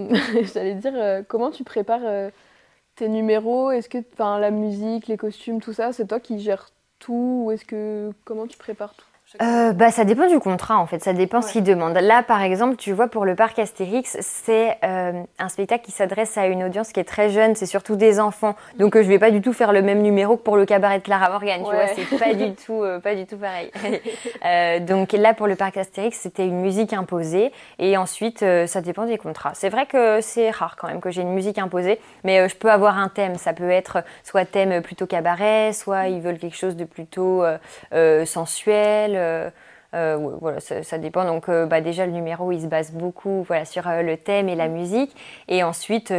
J'allais 0.54 0.74
dire, 0.74 0.92
comment 1.28 1.50
tu 1.50 1.64
prépares 1.64 2.30
tes 2.96 3.08
numéros? 3.08 3.70
Est-ce 3.72 3.88
que 3.88 3.98
enfin, 4.12 4.38
la 4.38 4.50
musique, 4.50 5.08
les 5.08 5.16
costumes, 5.16 5.60
tout 5.60 5.72
ça, 5.72 5.92
c'est 5.92 6.06
toi 6.06 6.20
qui 6.20 6.38
gères 6.38 6.68
Ou 7.08 7.50
est-ce 7.52 7.64
que 7.64 8.12
comment 8.24 8.46
tu 8.46 8.56
prépares 8.58 8.94
tout? 8.94 9.13
Euh, 9.42 9.72
bah, 9.72 9.90
ça 9.90 10.04
dépend 10.04 10.28
du 10.28 10.38
contrat 10.38 10.78
en 10.78 10.86
fait, 10.86 11.02
ça 11.02 11.12
dépend 11.12 11.42
ce 11.42 11.50
qu'ils 11.50 11.64
demandent. 11.64 11.96
Là 11.96 12.22
par 12.22 12.40
exemple, 12.42 12.76
tu 12.76 12.92
vois 12.92 13.08
pour 13.08 13.24
le 13.24 13.34
parc 13.34 13.58
Astérix, 13.58 14.16
c'est 14.20 14.78
euh, 14.84 15.12
un 15.40 15.48
spectacle 15.48 15.84
qui 15.84 15.90
s'adresse 15.90 16.38
à 16.38 16.46
une 16.46 16.62
audience 16.62 16.92
qui 16.92 17.00
est 17.00 17.04
très 17.04 17.30
jeune, 17.30 17.56
c'est 17.56 17.66
surtout 17.66 17.96
des 17.96 18.20
enfants. 18.20 18.54
Donc 18.78 18.94
euh, 18.94 19.02
je 19.02 19.08
vais 19.08 19.18
pas 19.18 19.32
du 19.32 19.40
tout 19.40 19.52
faire 19.52 19.72
le 19.72 19.82
même 19.82 20.02
numéro 20.02 20.36
que 20.36 20.42
pour 20.42 20.56
le 20.56 20.64
cabaret 20.66 20.98
de 20.98 21.02
Clara 21.02 21.30
Morgan, 21.30 21.62
tu 21.64 21.74
vois, 21.74 21.88
c'est 21.88 22.16
pas 22.16 22.34
du 22.34 22.54
tout 22.54 22.84
euh, 22.84 23.00
pas 23.00 23.16
du 23.16 23.26
tout 23.26 23.36
pareil. 23.36 23.70
Euh, 24.44 24.78
donc 24.78 25.12
là 25.12 25.32
pour 25.32 25.46
le 25.46 25.56
parc 25.56 25.76
Astérix, 25.76 26.18
c'était 26.18 26.46
une 26.46 26.60
musique 26.60 26.92
imposée 26.92 27.50
et 27.78 27.96
ensuite 27.96 28.42
euh, 28.42 28.66
ça 28.66 28.82
dépend 28.82 29.06
des 29.06 29.16
contrats. 29.16 29.52
C'est 29.54 29.70
vrai 29.70 29.86
que 29.86 30.20
c'est 30.20 30.50
rare 30.50 30.76
quand 30.76 30.88
même 30.88 31.00
que 31.00 31.10
j'ai 31.10 31.22
une 31.22 31.32
musique 31.32 31.58
imposée, 31.58 31.98
mais 32.24 32.40
euh, 32.40 32.48
je 32.48 32.54
peux 32.54 32.70
avoir 32.70 32.98
un 32.98 33.08
thème, 33.08 33.36
ça 33.36 33.54
peut 33.54 33.70
être 33.70 34.04
soit 34.22 34.44
thème 34.44 34.82
plutôt 34.82 35.06
cabaret, 35.06 35.72
soit 35.72 36.08
ils 36.08 36.20
veulent 36.20 36.38
quelque 36.38 36.56
chose 36.56 36.76
de 36.76 36.84
plutôt 36.84 37.42
sensuel. 38.24 39.23
Euh, 39.24 39.50
euh, 39.94 40.36
voilà, 40.40 40.60
ça, 40.60 40.82
ça 40.82 40.98
dépend. 40.98 41.24
Donc, 41.24 41.48
euh, 41.48 41.66
bah, 41.66 41.80
déjà, 41.80 42.06
le 42.06 42.12
numéro, 42.12 42.52
il 42.52 42.60
se 42.62 42.66
base 42.66 42.92
beaucoup 42.92 43.42
voilà, 43.44 43.64
sur 43.64 43.88
euh, 43.88 44.02
le 44.02 44.16
thème 44.16 44.48
et 44.48 44.56
la 44.56 44.68
musique. 44.68 45.14
Et 45.48 45.62
ensuite, 45.62 46.12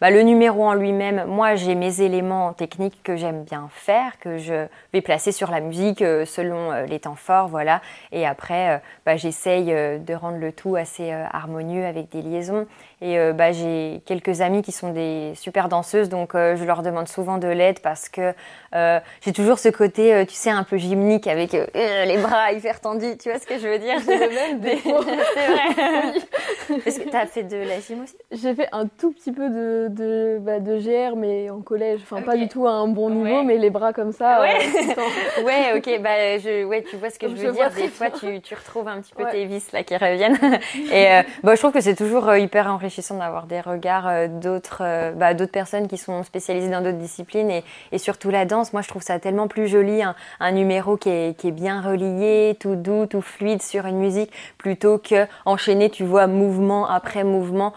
bah, 0.00 0.10
le 0.10 0.22
numéro 0.22 0.64
en 0.64 0.74
lui-même, 0.74 1.24
moi, 1.26 1.56
j'ai 1.56 1.74
mes 1.74 2.00
éléments 2.02 2.52
techniques 2.52 3.02
que 3.02 3.16
j'aime 3.16 3.42
bien 3.42 3.68
faire, 3.72 4.18
que 4.20 4.38
je 4.38 4.66
vais 4.92 5.00
placer 5.00 5.32
sur 5.32 5.50
la 5.50 5.60
musique 5.60 6.02
euh, 6.02 6.24
selon 6.24 6.70
euh, 6.70 6.86
les 6.86 7.00
temps 7.00 7.16
forts. 7.16 7.48
Voilà. 7.48 7.80
Et 8.12 8.26
après, 8.26 8.76
euh, 8.76 8.78
bah, 9.04 9.16
j'essaye 9.16 9.66
de 9.66 10.14
rendre 10.14 10.38
le 10.38 10.52
tout 10.52 10.76
assez 10.76 11.10
harmonieux 11.10 11.84
avec 11.84 12.10
des 12.10 12.22
liaisons. 12.22 12.66
Et 13.00 13.16
bah, 13.32 13.52
j'ai 13.52 14.02
quelques 14.06 14.40
amies 14.40 14.62
qui 14.62 14.72
sont 14.72 14.92
des 14.92 15.32
super 15.36 15.68
danseuses, 15.68 16.08
donc 16.08 16.32
je 16.34 16.64
leur 16.64 16.82
demande 16.82 17.06
souvent 17.06 17.38
de 17.38 17.46
l'aide 17.46 17.78
parce 17.78 18.08
que 18.08 18.34
euh, 18.74 19.00
j'ai 19.20 19.32
toujours 19.32 19.58
ce 19.58 19.68
côté, 19.68 20.24
tu 20.26 20.34
sais, 20.34 20.50
un 20.50 20.64
peu 20.64 20.76
gymnique 20.76 21.26
avec 21.26 21.54
euh, 21.54 22.04
les 22.04 22.18
bras 22.18 22.52
hyper 22.52 22.80
tendus, 22.80 23.16
tu 23.18 23.30
vois 23.30 23.38
ce 23.38 23.46
que 23.46 23.58
je 23.58 23.66
veux 23.66 23.78
dire? 23.78 23.96
J'ai 24.04 24.18
le 24.18 24.34
même 24.34 24.60
défaut. 24.60 25.02
C'est 25.34 25.46
vrai. 25.46 26.78
Parce 26.84 26.98
que 26.98 27.08
t'as 27.08 27.26
fait 27.26 27.44
de 27.44 27.56
la 27.56 27.80
gym 27.80 28.02
aussi? 28.02 28.16
J'ai 28.30 28.54
fait 28.54 28.68
un 28.72 28.86
tout 28.86 29.12
petit 29.12 29.32
peu 29.32 29.48
de, 29.48 29.87
de, 29.88 30.38
bah, 30.40 30.60
de 30.60 30.78
GR, 30.78 31.16
mais 31.16 31.50
en 31.50 31.60
collège. 31.60 32.00
Enfin, 32.02 32.22
pas 32.22 32.36
du 32.36 32.48
tout 32.48 32.66
à 32.66 32.70
un 32.72 32.88
bon 32.88 33.10
niveau, 33.10 33.38
Ouais. 33.38 33.44
mais 33.44 33.56
les 33.58 33.70
bras 33.70 33.92
comme 33.92 34.12
ça. 34.12 34.40
Ouais. 34.40 34.56
euh. 34.56 35.42
Ouais, 35.44 35.72
ok, 35.76 36.00
bah, 36.02 36.38
je, 36.38 36.64
ouais, 36.64 36.82
tu 36.88 36.96
vois 36.96 37.10
ce 37.10 37.18
que 37.18 37.28
je 37.28 37.36
Je 37.36 37.46
veux 37.46 37.52
dire. 37.52 37.70
Des 37.70 37.88
fois, 37.88 38.10
tu, 38.10 38.40
tu 38.40 38.54
retrouves 38.54 38.88
un 38.88 39.00
petit 39.00 39.14
peu 39.14 39.22
Ouais. 39.24 39.30
tes 39.30 39.44
vis 39.46 39.70
là 39.72 39.82
qui 39.82 39.96
reviennent. 39.96 40.38
Et 40.92 41.06
euh, 41.12 41.22
bah, 41.42 41.54
je 41.54 41.60
trouve 41.60 41.72
que 41.72 41.80
c'est 41.80 41.94
toujours 41.94 42.28
euh, 42.28 42.38
hyper 42.38 42.66
enrichissant 42.66 43.16
d'avoir 43.18 43.46
des 43.46 43.60
regards 43.60 44.08
euh, 44.08 44.28
d'autres 44.28 44.82
bah, 45.14 45.34
d'autres 45.34 45.52
personnes 45.52 45.88
qui 45.88 45.96
sont 45.96 46.22
spécialisées 46.22 46.70
dans 46.70 46.80
d'autres 46.80 46.98
disciplines 46.98 47.50
et, 47.50 47.64
et 47.92 47.98
surtout 47.98 48.30
la 48.30 48.44
danse. 48.44 48.72
Moi, 48.72 48.82
je 48.82 48.88
trouve 48.88 49.02
ça 49.02 49.18
tellement 49.18 49.48
plus 49.48 49.68
joli, 49.68 50.02
un, 50.02 50.14
un 50.40 50.52
numéro 50.52 50.96
qui 50.96 51.08
est, 51.10 51.38
qui 51.38 51.48
est 51.48 51.52
bien 51.52 51.80
relié, 51.80 52.56
tout 52.60 52.76
doux, 52.76 53.06
tout 53.06 53.22
fluide 53.22 53.62
sur 53.62 53.86
une 53.86 53.98
musique, 53.98 54.32
plutôt 54.58 54.98
que 54.98 55.26
enchaîner, 55.44 55.90
tu 55.90 56.04
vois, 56.04 56.26
mouvement 56.26 56.88
après 56.88 57.24
mouvement. 57.24 57.72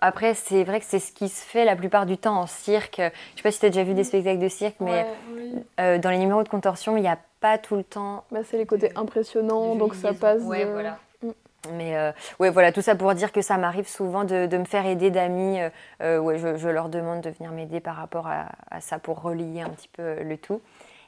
Après, 0.00 0.34
c'est 0.34 0.64
vrai 0.64 0.80
que 0.80 0.86
c'est 0.88 0.98
ce 0.98 1.12
qui 1.12 1.28
se 1.28 1.44
fait 1.44 1.64
la 1.64 1.76
plupart 1.76 2.06
du 2.06 2.16
temps 2.16 2.38
en 2.40 2.46
cirque. 2.46 2.96
Je 3.00 3.36
sais 3.36 3.42
pas 3.42 3.50
si 3.50 3.60
tu 3.60 3.66
as 3.66 3.70
déjà 3.70 3.84
vu 3.84 3.94
des 3.94 4.04
spectacles 4.04 4.38
de 4.40 4.48
cirque, 4.48 4.76
mais 4.80 4.90
Ouais, 4.90 5.06
oui. 5.36 5.54
euh, 5.80 5.98
dans 5.98 6.10
les 6.10 6.18
numéros 6.18 6.42
de 6.42 6.48
contorsion, 6.48 6.96
il 6.96 7.02
n'y 7.02 7.08
a 7.08 7.18
pas 7.40 7.58
tout 7.58 7.76
le 7.76 7.84
temps. 7.84 8.24
Bah, 8.30 8.40
c'est 8.44 8.56
les 8.56 8.66
côtés 8.66 8.92
impressionnants, 8.96 9.74
donc 9.76 9.94
ça 9.94 10.14
passe. 10.14 10.42
Ouais, 10.42 10.64
de- 10.64 10.70
voilà. 10.70 10.98
Mm. 11.22 11.28
Mais 11.74 11.96
euh, 11.98 12.12
ouais, 12.38 12.48
voilà, 12.48 12.72
tout 12.72 12.80
ça 12.80 12.94
pour 12.94 13.12
dire 13.12 13.32
que 13.32 13.42
ça 13.42 13.58
m'arrive 13.58 13.86
souvent 13.86 14.24
de, 14.24 14.46
de 14.46 14.56
me 14.56 14.64
faire 14.64 14.86
aider 14.86 15.10
d'amis. 15.10 15.60
euh, 15.60 15.68
euh, 16.02 16.18
ouais, 16.18 16.38
je, 16.38 16.56
je 16.56 16.68
leur 16.70 16.88
demande 16.88 17.20
de 17.20 17.28
venir 17.30 17.52
m'aider 17.52 17.80
par 17.80 17.96
rapport 17.96 18.26
à, 18.26 18.46
à 18.70 18.80
ça 18.80 18.98
pour 18.98 19.20
relier 19.20 19.60
un 19.60 19.68
petit 19.68 19.88
peu 19.88 20.02
euh, 20.02 20.22
le 20.24 20.38
tout. 20.38 20.62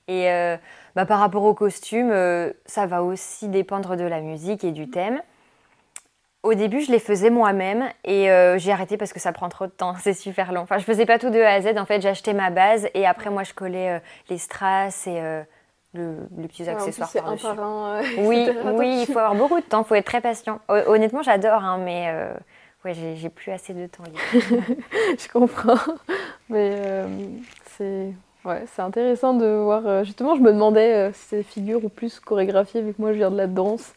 Et 0.09 0.27
bah, 0.97 1.07
par 1.07 1.21
rapport 1.21 1.45
au 1.45 1.55
costume, 1.55 2.13
ça 2.67 2.87
va 2.87 3.05
aussi 3.05 3.47
dépendre 3.49 3.95
de 3.97 4.03
la 4.03 4.21
musique 4.21 4.65
et 4.65 4.73
du 4.73 4.91
thème. 4.91 5.23
Au 6.43 6.55
début, 6.55 6.81
je 6.81 6.91
les 6.91 6.99
faisais 6.99 7.31
moi-même 7.31 7.89
et 8.05 8.31
euh, 8.31 8.59
j'ai 8.59 8.73
arrêté 8.73 8.97
parce 8.97 9.13
que 9.13 9.21
ça 9.21 9.33
prend 9.33 9.49
trop 9.49 9.67
de 9.67 9.71
temps, 9.71 9.95
c'est 10.01 10.13
super 10.15 10.53
long. 10.53 10.63
Enfin, 10.63 10.79
je 10.79 10.85
faisais 10.85 11.07
pas 11.07 11.19
tout 11.19 11.31
de 11.31 11.41
A 11.41 11.53
à 11.53 11.61
Z. 11.61 11.79
En 11.79 11.85
fait, 11.87 12.01
j'achetais 12.01 12.33
ma 12.35 12.51
base 12.51 12.89
et 12.95 13.07
après, 13.07 13.31
moi, 13.31 13.45
je 13.45 13.55
collais 13.55 13.91
euh, 13.91 13.99
les 14.29 14.39
strass 14.39 15.07
et 15.07 15.21
euh, 15.21 15.43
le- 15.95 16.27
les 16.39 16.49
petits 16.49 16.63
Ouais, 16.65 16.71
accessoires 16.71 17.11
un 17.29 17.37
par 17.37 17.59
un. 17.61 18.01
Oui, 18.19 18.49
oui, 18.75 19.03
il 19.03 19.07
faut 19.13 19.19
avoir 19.19 19.35
beaucoup 19.37 19.61
de 19.61 19.65
temps, 19.67 19.83
il 19.83 19.87
faut 19.87 19.95
être 19.95 20.05
très 20.07 20.21
patient. 20.21 20.59
Hon- 20.69 20.83
Honnêtement, 20.89 21.23
j'adore, 21.23 21.63
hein, 21.63 21.79
mais 21.79 22.13
ouais, 22.85 22.95
j'ai 22.95 23.29
plus 23.29 23.53
assez 23.53 23.73
de 23.75 23.87
temps 23.87 24.03
je 25.19 25.29
comprends. 25.33 25.79
Mais 26.49 26.77
c'est 27.79 28.09
ouais, 28.45 28.65
c'est 28.75 28.83
intéressant 28.83 29.35
de 29.35 29.47
voir. 29.47 29.87
euh, 29.87 30.05
justement, 30.05 30.35
je 30.37 30.41
me 30.41 30.53
demandais 30.53 30.95
euh, 30.95 31.13
si 31.13 31.21
c'est 31.29 31.43
figure 31.43 31.85
ou 31.85 31.89
plus 31.89 32.21
chorégraphie, 32.21 32.83
vu 32.83 32.93
que 32.95 33.01
moi 33.01 33.13
je 33.13 33.19
viens 33.19 33.31
de 33.31 33.37
la 33.37 33.47
danse. 33.47 33.93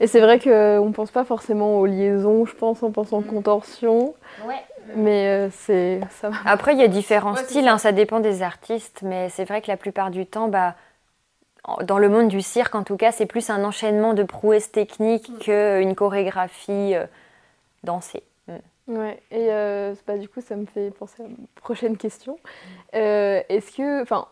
Et 0.00 0.06
c'est 0.06 0.20
vrai 0.20 0.38
qu'on 0.38 0.86
ne 0.86 0.92
pense 0.92 1.10
pas 1.10 1.24
forcément 1.24 1.78
aux 1.78 1.86
liaisons, 1.86 2.44
je 2.46 2.54
pense, 2.54 2.82
on 2.82 2.90
pense 2.90 3.12
en 3.12 3.20
Mm. 3.20 3.26
contorsion. 3.26 4.14
Mais 4.96 5.28
euh, 5.28 5.48
c'est 5.52 6.00
ça. 6.20 6.30
Après, 6.46 6.72
il 6.72 6.80
y 6.80 6.82
a 6.82 6.88
différents 6.88 7.34
Ouais, 7.34 7.44
styles, 7.44 7.68
hein, 7.68 7.78
ça 7.78 7.92
dépend 7.92 8.20
des 8.20 8.42
artistes, 8.42 9.02
mais 9.02 9.28
c'est 9.28 9.44
vrai 9.44 9.60
que 9.62 9.68
la 9.68 9.76
plupart 9.76 10.10
du 10.10 10.26
temps, 10.26 10.48
bah, 10.48 10.74
dans 11.82 11.98
le 11.98 12.08
monde 12.08 12.28
du 12.28 12.40
cirque, 12.40 12.74
en 12.74 12.82
tout 12.82 12.96
cas, 12.96 13.12
c'est 13.12 13.26
plus 13.26 13.50
un 13.50 13.62
enchaînement 13.62 14.14
de 14.14 14.24
prouesses 14.24 14.72
techniques 14.72 15.28
mm. 15.28 15.38
qu'une 15.38 15.94
chorégraphie 15.94 16.94
dansée. 17.84 18.22
Mm. 18.86 18.96
Ouais, 18.96 19.22
et 19.30 19.48
bah, 20.06 20.18
du 20.18 20.28
coup, 20.28 20.40
ça 20.40 20.56
me 20.56 20.66
fait 20.66 20.90
penser 20.90 21.22
à 21.22 21.26
une 21.26 21.46
prochaine 21.54 21.96
question. 21.96 22.38
Est-ce 22.92 23.76
que, 23.76 24.02
enfin, 24.02 24.26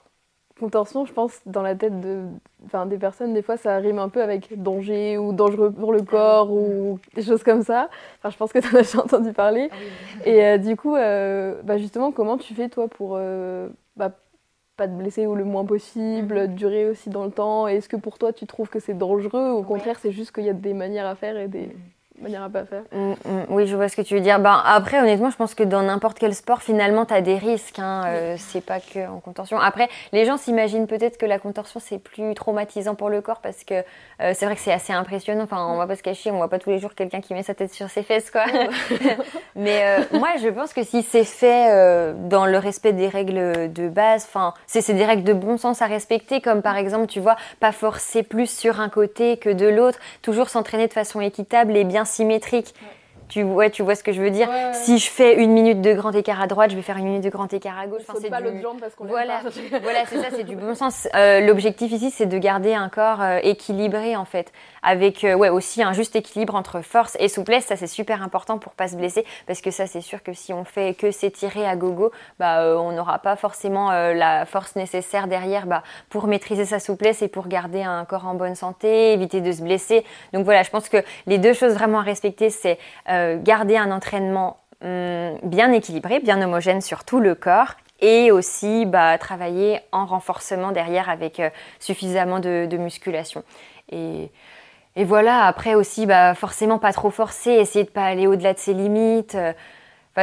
contorsion, 0.58 1.06
je 1.06 1.12
pense, 1.12 1.40
dans 1.46 1.62
la 1.62 1.74
tête 1.74 2.00
de, 2.00 2.24
des 2.86 2.98
personnes, 2.98 3.32
des 3.32 3.42
fois, 3.42 3.56
ça 3.56 3.76
rime 3.76 3.98
un 3.98 4.08
peu 4.08 4.22
avec 4.22 4.60
danger 4.60 5.16
ou 5.16 5.32
dangereux 5.32 5.70
pour 5.70 5.92
le 5.92 6.02
corps 6.02 6.50
ou 6.50 6.98
des 7.14 7.22
choses 7.22 7.42
comme 7.42 7.62
ça. 7.62 7.88
Enfin, 8.18 8.30
je 8.30 8.36
pense 8.36 8.52
que 8.52 8.58
tu 8.58 8.68
en 8.68 8.78
as 8.78 8.82
déjà 8.82 8.98
entendu 8.98 9.32
parler. 9.32 9.70
Ah 9.72 10.26
Et 10.26 10.44
euh, 10.44 10.58
du 10.58 10.76
coup, 10.76 10.96
euh, 10.96 11.60
bah, 11.62 11.78
justement, 11.78 12.12
comment 12.12 12.36
tu 12.36 12.54
fais, 12.54 12.68
toi, 12.68 12.88
pour 12.88 13.12
euh, 13.14 13.68
bah, 13.96 14.12
pas 14.76 14.86
te 14.86 14.92
blesser 14.92 15.26
ou 15.26 15.34
le 15.34 15.44
moins 15.44 15.64
possible, 15.64 16.48
mhm. 16.48 16.54
durer 16.54 16.88
aussi 16.88 17.08
dans 17.10 17.24
le 17.24 17.30
temps? 17.30 17.66
Est-ce 17.68 17.88
que 17.88 17.96
pour 17.96 18.18
toi, 18.18 18.32
tu 18.32 18.46
trouves 18.46 18.68
que 18.68 18.80
c'est 18.80 18.94
dangereux 18.94 19.52
ou 19.52 19.58
au 19.58 19.62
contraire, 19.62 19.98
c'est 20.00 20.12
juste 20.12 20.32
qu'il 20.32 20.44
y 20.44 20.50
a 20.50 20.54
des 20.54 20.74
manières 20.74 21.06
à 21.06 21.14
faire 21.14 21.36
et 21.36 21.48
des... 21.48 21.70
Pas 22.22 22.64
faire. 22.64 22.82
Mm, 22.92 23.10
mm. 23.10 23.44
oui, 23.48 23.66
je 23.66 23.76
vois 23.76 23.88
ce 23.88 23.96
que 23.96 24.02
tu 24.02 24.14
veux 24.14 24.20
dire. 24.20 24.40
Ben, 24.40 24.60
après, 24.64 25.00
honnêtement, 25.00 25.30
je 25.30 25.36
pense 25.36 25.54
que 25.54 25.62
dans 25.62 25.82
n'importe 25.82 26.18
quel 26.18 26.34
sport, 26.34 26.62
finalement, 26.62 27.06
tu 27.06 27.14
as 27.14 27.20
des 27.20 27.36
risques. 27.36 27.78
Hein. 27.78 28.04
Euh, 28.06 28.36
c'est 28.38 28.64
pas 28.64 28.80
que 28.80 29.08
en 29.08 29.20
contorsion. 29.20 29.58
Après, 29.58 29.88
les 30.12 30.24
gens 30.24 30.36
s'imaginent 30.36 30.86
peut-être 30.86 31.18
que 31.18 31.26
la 31.26 31.38
contorsion, 31.38 31.80
c'est 31.80 31.98
plus 31.98 32.34
traumatisant 32.34 32.94
pour 32.94 33.08
le 33.08 33.20
corps 33.20 33.40
parce 33.40 33.64
que 33.64 33.74
euh, 33.74 34.32
c'est 34.34 34.46
vrai 34.46 34.56
que 34.56 34.60
c'est 34.60 34.72
assez 34.72 34.92
impressionnant. 34.92 35.44
Enfin, 35.44 35.66
on 35.68 35.76
va 35.76 35.86
pas 35.86 35.96
se 35.96 36.02
cacher, 36.02 36.30
on 36.30 36.36
voit 36.36 36.48
pas 36.48 36.58
tous 36.58 36.70
les 36.70 36.78
jours 36.78 36.94
quelqu'un 36.94 37.20
qui 37.20 37.34
met 37.34 37.42
sa 37.42 37.54
tête 37.54 37.72
sur 37.72 37.88
ses 37.88 38.02
fesses, 38.02 38.30
quoi. 38.30 38.44
Mais 39.56 39.82
euh, 39.84 40.18
moi, 40.18 40.30
je 40.42 40.48
pense 40.48 40.72
que 40.72 40.82
si 40.82 41.02
c'est 41.02 41.24
fait 41.24 42.14
dans 42.28 42.46
le 42.46 42.58
respect 42.58 42.92
des 42.92 43.08
règles 43.08 43.72
de 43.72 43.88
base, 43.88 44.24
enfin, 44.24 44.54
c'est 44.66 44.92
des 44.92 45.04
règles 45.04 45.24
de 45.24 45.32
bon 45.32 45.56
sens 45.56 45.82
à 45.82 45.86
respecter, 45.86 46.40
comme 46.40 46.62
par 46.62 46.76
exemple, 46.76 47.06
tu 47.06 47.20
vois, 47.20 47.36
pas 47.60 47.72
forcer 47.72 48.22
plus 48.22 48.50
sur 48.50 48.80
un 48.80 48.88
côté 48.88 49.36
que 49.36 49.50
de 49.50 49.66
l'autre, 49.66 49.98
toujours 50.22 50.48
s'entraîner 50.48 50.88
de 50.88 50.92
façon 50.92 51.20
équitable 51.20 51.76
et 51.76 51.84
bien 51.84 52.04
symétrique. 52.08 52.74
Tu, 53.28 53.42
vois, 53.42 53.70
tu 53.70 53.82
vois 53.82 53.94
ce 53.94 54.02
que 54.02 54.12
je 54.12 54.20
veux 54.20 54.30
dire 54.30 54.48
Si 54.72 54.98
je 54.98 55.10
fais 55.10 55.36
une 55.36 55.52
minute 55.52 55.80
de 55.80 55.92
grand 55.92 56.14
écart 56.14 56.40
à 56.40 56.46
droite, 56.46 56.70
je 56.70 56.76
vais 56.76 56.82
faire 56.82 56.96
une 56.96 57.04
minute 57.04 57.24
de 57.24 57.30
grand 57.30 57.52
écart 57.52 57.78
à 57.78 57.86
gauche. 57.86 58.02
Enfin, 58.08 58.18
c'est 58.20 58.30
pas 58.30 58.40
l'autre 58.40 58.60
jambe 58.60 58.80
parce 58.80 58.94
qu'on 58.94 59.04
Voilà, 59.04 59.40
voilà 59.82 60.04
c'est 60.06 60.20
ça, 60.20 60.28
c'est 60.30 60.44
du 60.44 60.56
bon 60.56 60.74
sens. 60.74 61.08
Euh, 61.14 61.40
l'objectif 61.40 61.92
ici, 61.92 62.10
c'est 62.10 62.26
de 62.26 62.38
garder 62.38 62.74
un 62.74 62.88
corps 62.88 63.20
euh, 63.20 63.38
équilibré 63.42 64.16
en 64.16 64.24
fait, 64.24 64.52
avec 64.82 65.24
euh, 65.24 65.34
ouais 65.34 65.48
aussi 65.48 65.82
un 65.82 65.92
juste 65.92 66.16
équilibre 66.16 66.54
entre 66.54 66.80
force 66.80 67.16
et 67.20 67.28
souplesse. 67.28 67.66
Ça, 67.66 67.76
c'est 67.76 67.86
super 67.86 68.22
important 68.22 68.58
pour 68.58 68.72
pas 68.72 68.88
se 68.88 68.96
blesser, 68.96 69.24
parce 69.46 69.60
que 69.60 69.70
ça, 69.70 69.86
c'est 69.86 70.00
sûr 70.00 70.22
que 70.22 70.32
si 70.32 70.52
on 70.52 70.64
fait 70.64 70.94
que 70.94 71.10
s'étirer 71.10 71.66
à 71.66 71.76
gogo, 71.76 72.10
bah, 72.38 72.76
on 72.78 72.92
n'aura 72.92 73.18
pas 73.18 73.36
forcément 73.36 73.90
la 73.90 74.46
force 74.46 74.76
nécessaire 74.76 75.26
derrière 75.26 75.66
bah, 75.66 75.82
pour 76.08 76.26
maîtriser 76.26 76.64
sa 76.64 76.80
souplesse 76.80 77.22
et 77.22 77.28
pour 77.28 77.48
garder 77.48 77.82
un 77.82 78.04
corps 78.04 78.26
en 78.26 78.34
bonne 78.34 78.54
santé, 78.54 79.12
éviter 79.12 79.40
de 79.40 79.52
se 79.52 79.62
blesser. 79.62 80.04
Donc 80.32 80.44
voilà, 80.44 80.62
je 80.62 80.70
pense 80.70 80.88
que 80.88 80.98
les 81.26 81.38
deux 81.38 81.52
choses 81.52 81.74
vraiment 81.74 82.00
à 82.00 82.02
respecter, 82.02 82.50
c'est 82.50 82.78
garder 83.42 83.76
un 83.76 83.90
entraînement 83.90 84.58
hum, 84.82 85.38
bien 85.42 85.72
équilibré, 85.72 86.20
bien 86.20 86.40
homogène 86.42 86.80
sur 86.80 87.04
tout 87.04 87.20
le 87.20 87.34
corps 87.34 87.74
et 88.00 88.30
aussi 88.30 88.86
bah, 88.86 89.18
travailler 89.18 89.80
en 89.92 90.06
renforcement 90.06 90.72
derrière 90.72 91.08
avec 91.08 91.40
euh, 91.40 91.50
suffisamment 91.80 92.40
de, 92.40 92.76
musculation. 92.76 93.42
Et, 93.90 94.30
voilà, 94.96 95.44
après 95.44 95.74
aussi, 95.74 96.06
bah, 96.06 96.34
forcément 96.34 96.78
pas 96.78 96.92
trop 96.92 97.10
forcer, 97.10 97.52
essayer 97.52 97.84
de 97.84 97.90
pas 97.90 98.04
aller 98.04 98.26
au-delà 98.26 98.52
de 98.52 98.58
ses 98.58 98.74
limites. 98.74 99.36
Euh, 99.36 99.52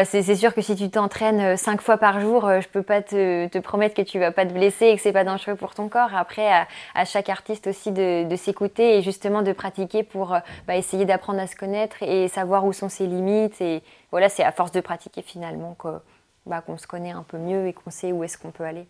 c'est 0.03 0.35
sûr 0.35 0.53
que 0.53 0.61
si 0.61 0.75
tu 0.75 0.89
t'entraînes 0.89 1.39
euh, 1.39 1.55
cinq 1.55 1.81
fois 1.81 1.97
par 1.97 2.19
jour, 2.19 2.45
euh, 2.45 2.59
je 2.59 2.67
peux 2.67 2.83
pas 2.83 3.01
te, 3.01 3.59
promettre 3.59 3.95
que 3.95 4.01
tu 4.01 4.19
vas 4.19 4.31
pas 4.31 4.45
te 4.45 4.51
blesser 4.51 4.87
et 4.87 4.95
que 4.95 5.01
c'est 5.01 5.13
pas 5.13 5.23
dangereux 5.23 5.55
pour 5.55 5.73
ton 5.73 5.87
corps. 5.87 6.13
Après, 6.13 6.49
à, 6.93 7.05
chaque 7.05 7.29
artiste 7.29 7.67
aussi 7.67 7.91
de, 7.91 8.35
s'écouter 8.35 8.97
et 8.97 9.01
justement 9.01 9.41
de 9.41 9.53
pratiquer 9.53 10.03
pour 10.03 10.33
euh, 10.33 10.39
bah, 10.67 10.75
essayer 10.75 11.05
d'apprendre 11.05 11.39
à 11.39 11.47
se 11.47 11.55
connaître 11.55 12.03
et 12.03 12.27
savoir 12.27 12.65
où 12.65 12.73
sont 12.73 12.89
ses 12.89 13.07
limites. 13.07 13.61
Et 13.61 13.83
voilà, 14.11 14.27
c'est 14.29 14.43
à 14.43 14.51
force 14.51 14.71
de 14.71 14.81
pratiquer 14.81 15.21
finalement 15.21 15.77
bah, 16.45 16.61
qu'on 16.61 16.77
se 16.77 16.87
connaît 16.87 17.11
un 17.11 17.23
peu 17.23 17.37
mieux 17.37 17.67
et 17.67 17.73
qu'on 17.73 17.91
sait 17.91 18.11
où 18.11 18.23
est-ce 18.23 18.37
qu'on 18.37 18.51
peut 18.51 18.65
aller. 18.65 18.87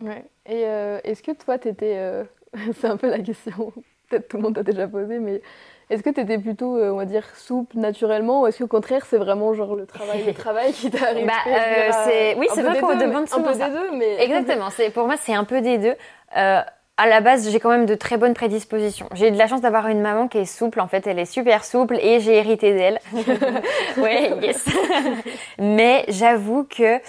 Ouais. 0.00 0.24
Et 0.46 0.62
est-ce 1.04 1.22
que 1.22 1.32
toi, 1.32 1.58
tu 1.58 1.68
étais. 1.68 2.24
c'est 2.74 2.86
un 2.86 2.96
peu 2.96 3.10
la 3.10 3.18
question, 3.18 3.72
peut-être 4.08 4.28
tout 4.28 4.36
le 4.36 4.42
monde 4.42 4.54
t'a 4.54 4.62
déjà 4.62 4.88
posé, 4.88 5.18
mais 5.18 5.40
est-ce 5.90 6.02
que 6.02 6.10
tu 6.10 6.20
étais 6.20 6.38
plutôt, 6.38 6.76
euh, 6.76 6.90
on 6.90 6.96
va 6.96 7.04
dire, 7.04 7.24
souple 7.36 7.78
naturellement 7.78 8.42
ou 8.42 8.46
est-ce 8.46 8.58
qu'au 8.58 8.68
contraire, 8.68 9.04
c'est 9.08 9.18
vraiment 9.18 9.52
genre 9.54 9.76
le 9.76 9.86
travail, 9.86 10.24
le 10.26 10.32
travail 10.32 10.72
qui 10.72 10.90
t'arrive 10.90 11.26
bah, 11.26 11.32
euh, 11.46 12.34
Oui, 12.38 12.46
c'est 12.54 12.62
vrai 12.62 12.80
qu'on 12.80 12.96
demande 12.96 13.28
souvent 13.28 13.48
Un 13.48 13.52
peu 13.52 13.58
des 13.58 13.70
deux, 13.70 13.90
mais... 13.96 14.16
Exactement, 14.22 14.68
pour 14.94 15.06
moi, 15.06 15.16
c'est 15.20 15.34
un 15.34 15.44
peu 15.44 15.60
des 15.60 15.78
deux. 15.78 15.94
Euh, 16.36 16.60
à 16.96 17.08
la 17.08 17.20
base, 17.20 17.50
j'ai 17.50 17.58
quand 17.58 17.70
même 17.70 17.86
de 17.86 17.96
très 17.96 18.16
bonnes 18.16 18.34
prédispositions. 18.34 19.08
J'ai 19.14 19.32
de 19.32 19.36
la 19.36 19.48
chance 19.48 19.60
d'avoir 19.60 19.88
une 19.88 20.00
maman 20.00 20.28
qui 20.28 20.38
est 20.38 20.44
souple. 20.44 20.80
En 20.80 20.86
fait, 20.86 21.06
elle 21.08 21.18
est 21.18 21.24
super 21.24 21.64
souple 21.64 21.98
et 22.00 22.20
j'ai 22.20 22.36
hérité 22.36 22.72
d'elle. 22.72 23.00
oui, 23.96 24.30
yes. 24.42 24.64
Mais 25.58 26.04
j'avoue 26.06 26.64
que 26.64 27.00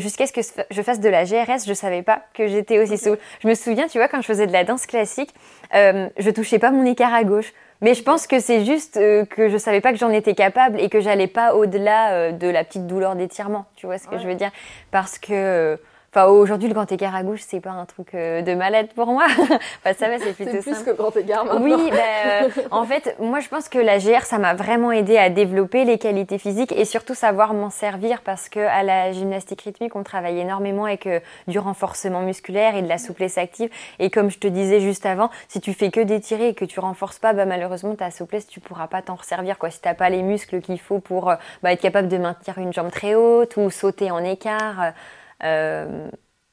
jusqu'à 0.00 0.26
ce 0.26 0.32
que 0.32 0.40
je 0.70 0.82
fasse 0.82 1.00
de 1.00 1.10
la 1.10 1.24
GRS, 1.24 1.66
je 1.66 1.74
savais 1.74 2.02
pas 2.02 2.22
que 2.32 2.46
j'étais 2.48 2.78
aussi 2.78 2.96
souple. 2.96 3.18
Je 3.42 3.48
me 3.48 3.54
souviens, 3.54 3.88
tu 3.88 3.98
vois, 3.98 4.08
quand 4.08 4.22
je 4.22 4.26
faisais 4.26 4.46
de 4.46 4.52
la 4.52 4.64
danse 4.64 4.86
classique, 4.86 5.34
je 5.76 6.30
touchais 6.30 6.58
pas 6.58 6.70
mon 6.70 6.84
écart 6.84 7.14
à 7.14 7.24
gauche. 7.24 7.52
Mais 7.82 7.94
je 7.94 8.02
pense 8.02 8.26
que 8.26 8.40
c'est 8.40 8.64
juste 8.64 8.96
euh, 8.96 9.24
que 9.24 9.48
je 9.48 9.58
savais 9.58 9.80
pas 9.80 9.92
que 9.92 9.98
j'en 9.98 10.10
étais 10.10 10.34
capable 10.34 10.80
et 10.80 10.88
que 10.88 11.00
j'allais 11.00 11.26
pas 11.26 11.54
au-delà 11.54 12.12
euh, 12.12 12.32
de 12.32 12.48
la 12.48 12.64
petite 12.64 12.86
douleur 12.86 13.16
d'étirement. 13.16 13.66
Tu 13.76 13.86
vois 13.86 13.98
ce 13.98 14.08
que 14.08 14.18
je 14.18 14.26
veux 14.26 14.34
dire? 14.34 14.50
Parce 14.90 15.18
que 15.18 15.32
euh, 15.32 15.76
Enfin, 16.12 16.26
aujourd'hui, 16.28 16.68
le 16.68 16.74
grand 16.74 16.90
écart 16.90 17.14
à 17.14 17.22
gauche, 17.22 17.42
c'est 17.46 17.60
pas 17.60 17.70
un 17.70 17.84
truc 17.84 18.14
euh, 18.14 18.40
de 18.40 18.54
malade 18.54 18.88
pour 18.94 19.08
moi. 19.08 19.26
enfin, 19.38 19.92
ça 19.98 20.08
va, 20.08 20.18
c'est 20.18 20.32
plutôt 20.32 20.52
C'est 20.52 20.62
plus 20.62 20.82
que 20.82 20.92
grand 20.92 21.14
écart 21.14 21.44
maintenant. 21.44 21.62
Oui, 21.62 21.90
bah, 21.90 21.96
euh, 22.26 22.48
en 22.70 22.84
fait, 22.84 23.16
moi, 23.20 23.40
je 23.40 23.48
pense 23.48 23.68
que 23.68 23.78
la 23.78 23.98
GR, 23.98 24.22
ça 24.22 24.38
m'a 24.38 24.54
vraiment 24.54 24.92
aidé 24.92 25.18
à 25.18 25.28
développer 25.28 25.84
les 25.84 25.98
qualités 25.98 26.38
physiques 26.38 26.72
et 26.72 26.84
surtout 26.84 27.14
savoir 27.14 27.52
m'en 27.52 27.70
servir 27.70 28.22
parce 28.22 28.48
que 28.48 28.60
à 28.60 28.82
la 28.82 29.12
gymnastique 29.12 29.62
rythmique, 29.62 29.94
on 29.94 30.04
travaille 30.04 30.38
énormément 30.38 30.86
avec 30.86 31.06
euh, 31.06 31.20
du 31.48 31.58
renforcement 31.58 32.22
musculaire 32.22 32.76
et 32.76 32.82
de 32.82 32.88
la 32.88 32.98
souplesse 32.98 33.36
active. 33.36 33.68
Et 33.98 34.08
comme 34.08 34.30
je 34.30 34.38
te 34.38 34.46
disais 34.46 34.80
juste 34.80 35.04
avant, 35.04 35.30
si 35.48 35.60
tu 35.60 35.74
fais 35.74 35.90
que 35.90 36.00
d'étirer 36.00 36.48
et 36.48 36.54
que 36.54 36.64
tu 36.64 36.80
renforces 36.80 37.18
pas, 37.18 37.34
bah, 37.34 37.44
malheureusement, 37.44 37.94
ta 37.94 38.10
souplesse, 38.10 38.46
tu 38.46 38.60
pourras 38.60 38.86
pas 38.86 39.02
t'en 39.02 39.16
resservir, 39.16 39.58
quoi. 39.58 39.70
Si 39.70 39.80
t'as 39.80 39.94
pas 39.94 40.08
les 40.08 40.22
muscles 40.22 40.60
qu'il 40.60 40.80
faut 40.80 40.98
pour 40.98 41.34
bah, 41.62 41.72
être 41.72 41.82
capable 41.82 42.08
de 42.08 42.16
maintenir 42.16 42.56
une 42.58 42.72
jambe 42.72 42.90
très 42.90 43.14
haute 43.14 43.56
ou 43.56 43.70
sauter 43.70 44.10
en 44.10 44.24
écart. 44.24 44.92
Euh, 45.42 46.10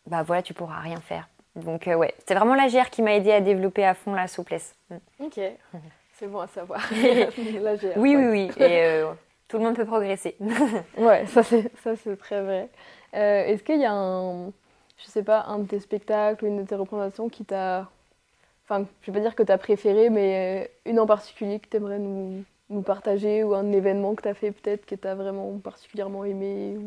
bah 0.07 0.23
voilà, 0.23 0.41
tu 0.41 0.53
pourras 0.53 0.79
rien 0.79 0.97
faire. 0.97 1.27
Donc 1.55 1.87
euh, 1.87 1.95
ouais, 1.95 2.13
c'est 2.25 2.33
vraiment 2.33 2.55
la 2.55 2.67
GR 2.67 2.89
qui 2.89 3.01
m'a 3.01 3.13
aidé 3.13 3.31
à 3.31 3.41
développer 3.41 3.85
à 3.85 3.93
fond 3.93 4.13
la 4.13 4.27
souplesse. 4.27 4.75
Mm. 4.89 4.95
Ok, 5.19 5.39
c'est 6.13 6.27
bon 6.27 6.39
à 6.39 6.47
savoir. 6.47 6.81
la 7.61 7.75
GR, 7.75 7.97
oui, 7.97 8.15
oui, 8.15 8.25
oui, 8.25 8.51
et 8.57 8.83
euh, 8.83 9.11
tout 9.47 9.57
le 9.57 9.63
monde 9.63 9.75
peut 9.75 9.85
progresser. 9.85 10.35
ouais, 10.97 11.25
ça 11.27 11.43
c'est 11.43 11.71
ça 11.83 11.95
c'est 11.95 12.17
très 12.17 12.41
vrai. 12.41 12.69
Est-ce 13.13 13.61
qu'il 13.61 13.79
y 13.79 13.85
a 13.85 13.93
un, 13.93 14.47
je 14.97 15.05
sais 15.05 15.23
pas, 15.23 15.43
un 15.47 15.59
de 15.59 15.67
tes 15.67 15.79
spectacles 15.79 16.43
ou 16.43 16.47
une 16.47 16.63
de 16.63 16.67
tes 16.67 16.73
représentations 16.73 17.29
qui 17.29 17.45
t'a, 17.45 17.87
enfin, 18.65 18.87
je 19.01 19.11
vais 19.11 19.19
pas 19.19 19.23
dire 19.23 19.35
que 19.35 19.43
tu 19.43 19.51
as 19.51 19.57
préféré, 19.59 20.09
mais 20.09 20.71
une 20.85 20.99
en 20.99 21.05
particulier 21.05 21.59
que 21.59 21.69
tu 21.69 21.77
aimerais 21.77 21.99
nous, 21.99 22.43
nous 22.71 22.81
partager 22.81 23.43
ou 23.43 23.53
un 23.53 23.71
événement 23.71 24.15
que 24.15 24.23
tu 24.23 24.29
as 24.29 24.33
fait 24.33 24.51
peut-être 24.51 24.87
que 24.87 24.95
tu 24.95 25.07
as 25.07 25.13
vraiment 25.13 25.59
particulièrement 25.59 26.25
aimé 26.25 26.79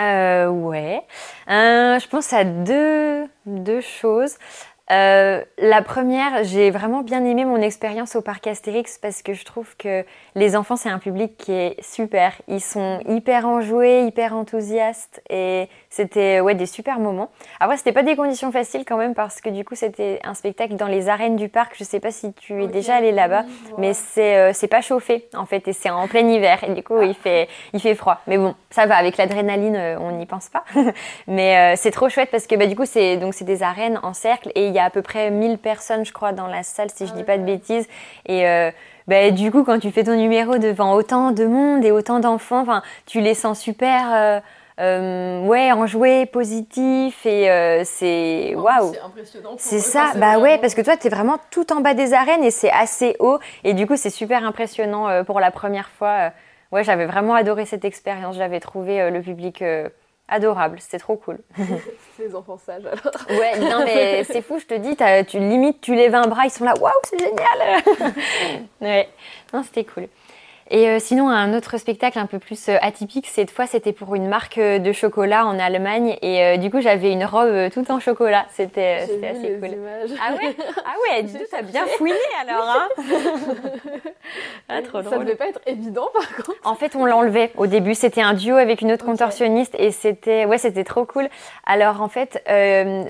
euh, 0.00 0.48
ouais. 0.48 1.02
Euh, 1.48 1.98
je 1.98 2.08
pense 2.08 2.32
à 2.32 2.44
deux, 2.44 3.26
deux 3.46 3.80
choses. 3.80 4.36
Euh, 4.92 5.42
la 5.58 5.82
première, 5.82 6.44
j'ai 6.44 6.70
vraiment 6.70 7.02
bien 7.02 7.24
aimé 7.24 7.44
mon 7.44 7.56
expérience 7.56 8.14
au 8.14 8.20
parc 8.22 8.46
Astérix 8.46 8.98
parce 8.98 9.22
que 9.22 9.32
je 9.32 9.44
trouve 9.44 9.76
que 9.76 10.04
les 10.36 10.54
enfants, 10.54 10.76
c'est 10.76 10.88
un 10.88 11.00
public 11.00 11.36
qui 11.36 11.52
est 11.52 11.82
super. 11.82 12.32
Ils 12.46 12.60
sont 12.60 13.00
hyper 13.08 13.46
enjoués, 13.46 14.04
hyper 14.04 14.34
enthousiastes 14.34 15.20
et 15.28 15.68
c'était 15.90 16.40
ouais, 16.40 16.54
des 16.54 16.66
super 16.66 17.00
moments. 17.00 17.30
Après, 17.58 17.76
c'était 17.76 17.92
pas 17.92 18.04
des 18.04 18.14
conditions 18.14 18.52
faciles 18.52 18.84
quand 18.84 18.96
même 18.96 19.14
parce 19.14 19.40
que 19.40 19.48
du 19.48 19.64
coup, 19.64 19.74
c'était 19.74 20.20
un 20.22 20.34
spectacle 20.34 20.76
dans 20.76 20.86
les 20.86 21.08
arènes 21.08 21.36
du 21.36 21.48
parc. 21.48 21.74
Je 21.76 21.82
sais 21.82 22.00
pas 22.00 22.12
si 22.12 22.32
tu 22.34 22.62
es 22.62 22.68
déjà 22.68 22.96
allé 22.96 23.10
là-bas, 23.10 23.44
mais 23.78 23.92
c'est 23.92 24.36
euh, 24.36 24.68
pas 24.70 24.82
chauffé 24.82 25.28
en 25.34 25.46
fait 25.46 25.66
et 25.68 25.72
c'est 25.72 25.90
en 25.90 26.08
plein 26.08 26.26
hiver 26.26 26.62
et 26.64 26.72
du 26.74 26.82
coup, 26.82 27.00
il 27.02 27.14
fait 27.14 27.48
il 27.72 27.80
fait 27.80 27.94
froid. 27.94 28.20
Mais 28.26 28.38
bon, 28.38 28.54
ça 28.70 28.86
va 28.86 28.96
avec 28.96 29.16
l'adrénaline, 29.16 29.76
euh, 29.76 29.98
on 29.98 30.12
n'y 30.12 30.26
pense 30.26 30.48
pas. 30.48 30.64
mais 31.26 31.74
c'est 31.76 31.90
trop 31.90 32.08
chouette 32.08 32.30
parce 32.30 32.46
que 32.46 32.54
bah, 32.54 32.66
du 32.66 32.76
coup, 32.76 32.84
c'est 32.84 33.16
des 33.16 33.62
arènes 33.62 33.98
en 34.02 34.12
cercle 34.12 34.52
et 34.54 34.66
il 34.66 34.75
y 34.76 34.80
a 34.80 34.84
à 34.84 34.90
peu 34.90 35.02
près 35.02 35.30
1000 35.30 35.58
personnes, 35.58 36.04
je 36.04 36.12
crois, 36.12 36.32
dans 36.32 36.46
la 36.46 36.62
salle, 36.62 36.88
si 36.94 37.06
je 37.06 37.12
dis 37.12 37.24
pas 37.24 37.38
de 37.38 37.44
bêtises. 37.44 37.86
Et 38.26 38.46
euh, 38.48 38.70
bah, 39.08 39.30
du 39.30 39.50
coup, 39.50 39.64
quand 39.64 39.78
tu 39.78 39.90
fais 39.90 40.04
ton 40.04 40.16
numéro 40.16 40.58
devant 40.58 40.94
autant 40.94 41.32
de 41.32 41.44
monde 41.44 41.84
et 41.84 41.90
autant 41.90 42.20
d'enfants, 42.20 42.64
tu 43.06 43.20
les 43.20 43.34
sens 43.34 43.60
super. 43.60 44.12
Euh, 44.14 44.40
euh, 44.78 45.40
ouais, 45.46 45.72
enjoués, 45.72 46.26
positifs 46.26 47.24
et 47.24 47.82
c'est 47.84 48.54
waouh. 48.54 48.92
C'est 48.92 49.00
impressionnant. 49.00 49.54
C'est 49.56 49.80
ça, 49.80 50.12
bah 50.16 50.38
ouais, 50.38 50.58
parce 50.58 50.74
que 50.74 50.82
toi, 50.82 50.98
tu 50.98 51.06
es 51.06 51.10
vraiment 51.10 51.38
tout 51.50 51.72
en 51.72 51.80
bas 51.80 51.94
des 51.94 52.12
arènes 52.12 52.44
et 52.44 52.50
c'est 52.50 52.70
assez 52.70 53.16
haut 53.18 53.38
et 53.64 53.72
du 53.72 53.86
coup, 53.86 53.96
c'est 53.96 54.10
super 54.10 54.44
impressionnant 54.44 55.24
pour 55.24 55.40
la 55.40 55.50
première 55.50 55.88
fois. 55.88 56.30
ouais, 56.72 56.84
j'avais 56.84 57.06
vraiment 57.06 57.34
adoré 57.34 57.64
cette 57.64 57.86
expérience. 57.86 58.36
J'avais 58.36 58.60
trouvé 58.60 59.10
le 59.10 59.22
public 59.22 59.64
adorable, 60.28 60.78
c'était 60.80 60.98
trop 60.98 61.16
cool. 61.16 61.38
c'est 61.56 62.24
les 62.28 62.34
enfants 62.34 62.58
sages 62.58 62.84
alors. 62.84 63.14
Ouais, 63.28 63.58
non 63.58 63.84
mais 63.84 64.24
c'est 64.24 64.42
fou, 64.42 64.58
je 64.58 64.66
te 64.66 64.74
dis, 64.74 64.96
tu 65.26 65.38
limites, 65.38 65.80
tu 65.80 65.94
lèves 65.94 66.14
un 66.14 66.26
bras, 66.26 66.44
ils 66.44 66.50
sont 66.50 66.64
là, 66.64 66.74
waouh, 66.80 66.92
c'est 67.04 67.18
génial. 67.18 68.14
ouais, 68.80 69.08
non, 69.52 69.62
c'était 69.62 69.84
cool. 69.84 70.08
Et 70.68 70.88
euh, 70.88 70.98
sinon, 70.98 71.28
un 71.28 71.54
autre 71.54 71.78
spectacle 71.78 72.18
un 72.18 72.26
peu 72.26 72.40
plus 72.40 72.68
euh, 72.68 72.76
atypique, 72.80 73.28
cette 73.28 73.50
fois, 73.50 73.66
c'était 73.66 73.92
pour 73.92 74.16
une 74.16 74.26
marque 74.26 74.58
euh, 74.58 74.80
de 74.80 74.92
chocolat 74.92 75.46
en 75.46 75.58
Allemagne. 75.60 76.16
Et 76.22 76.58
du 76.58 76.70
coup, 76.70 76.80
j'avais 76.80 77.12
une 77.12 77.24
robe 77.24 77.70
toute 77.70 77.90
en 77.90 78.00
chocolat. 78.00 78.46
C'était 78.50 79.06
assez 79.30 79.58
cool. 79.60 79.76
Ah 80.20 80.34
ouais? 80.34 80.56
Ah 80.84 80.94
ouais, 81.02 81.22
du 81.22 81.34
coup, 81.34 81.44
t'as 81.50 81.62
bien 81.62 81.86
fouiné 81.86 82.16
alors, 82.40 82.68
hein 82.68 82.88
ah, 84.68 84.82
trop 84.82 85.02
drôle. 85.02 85.12
Ça 85.12 85.18
devait 85.18 85.36
pas 85.36 85.48
être 85.48 85.60
évident, 85.66 86.08
par 86.12 86.34
contre. 86.36 86.58
En 86.64 86.74
fait, 86.74 86.96
on 86.96 87.04
l'enlevait 87.04 87.52
au 87.56 87.68
début. 87.68 87.94
C'était 87.94 88.22
un 88.22 88.34
duo 88.34 88.56
avec 88.56 88.80
une 88.80 88.90
autre 88.90 89.04
contorsionniste 89.04 89.76
et 89.78 89.92
c'était, 89.92 90.46
ouais, 90.46 90.58
c'était 90.58 90.84
trop 90.84 91.04
cool. 91.04 91.28
Alors, 91.64 92.00
en 92.00 92.08
fait, 92.08 92.42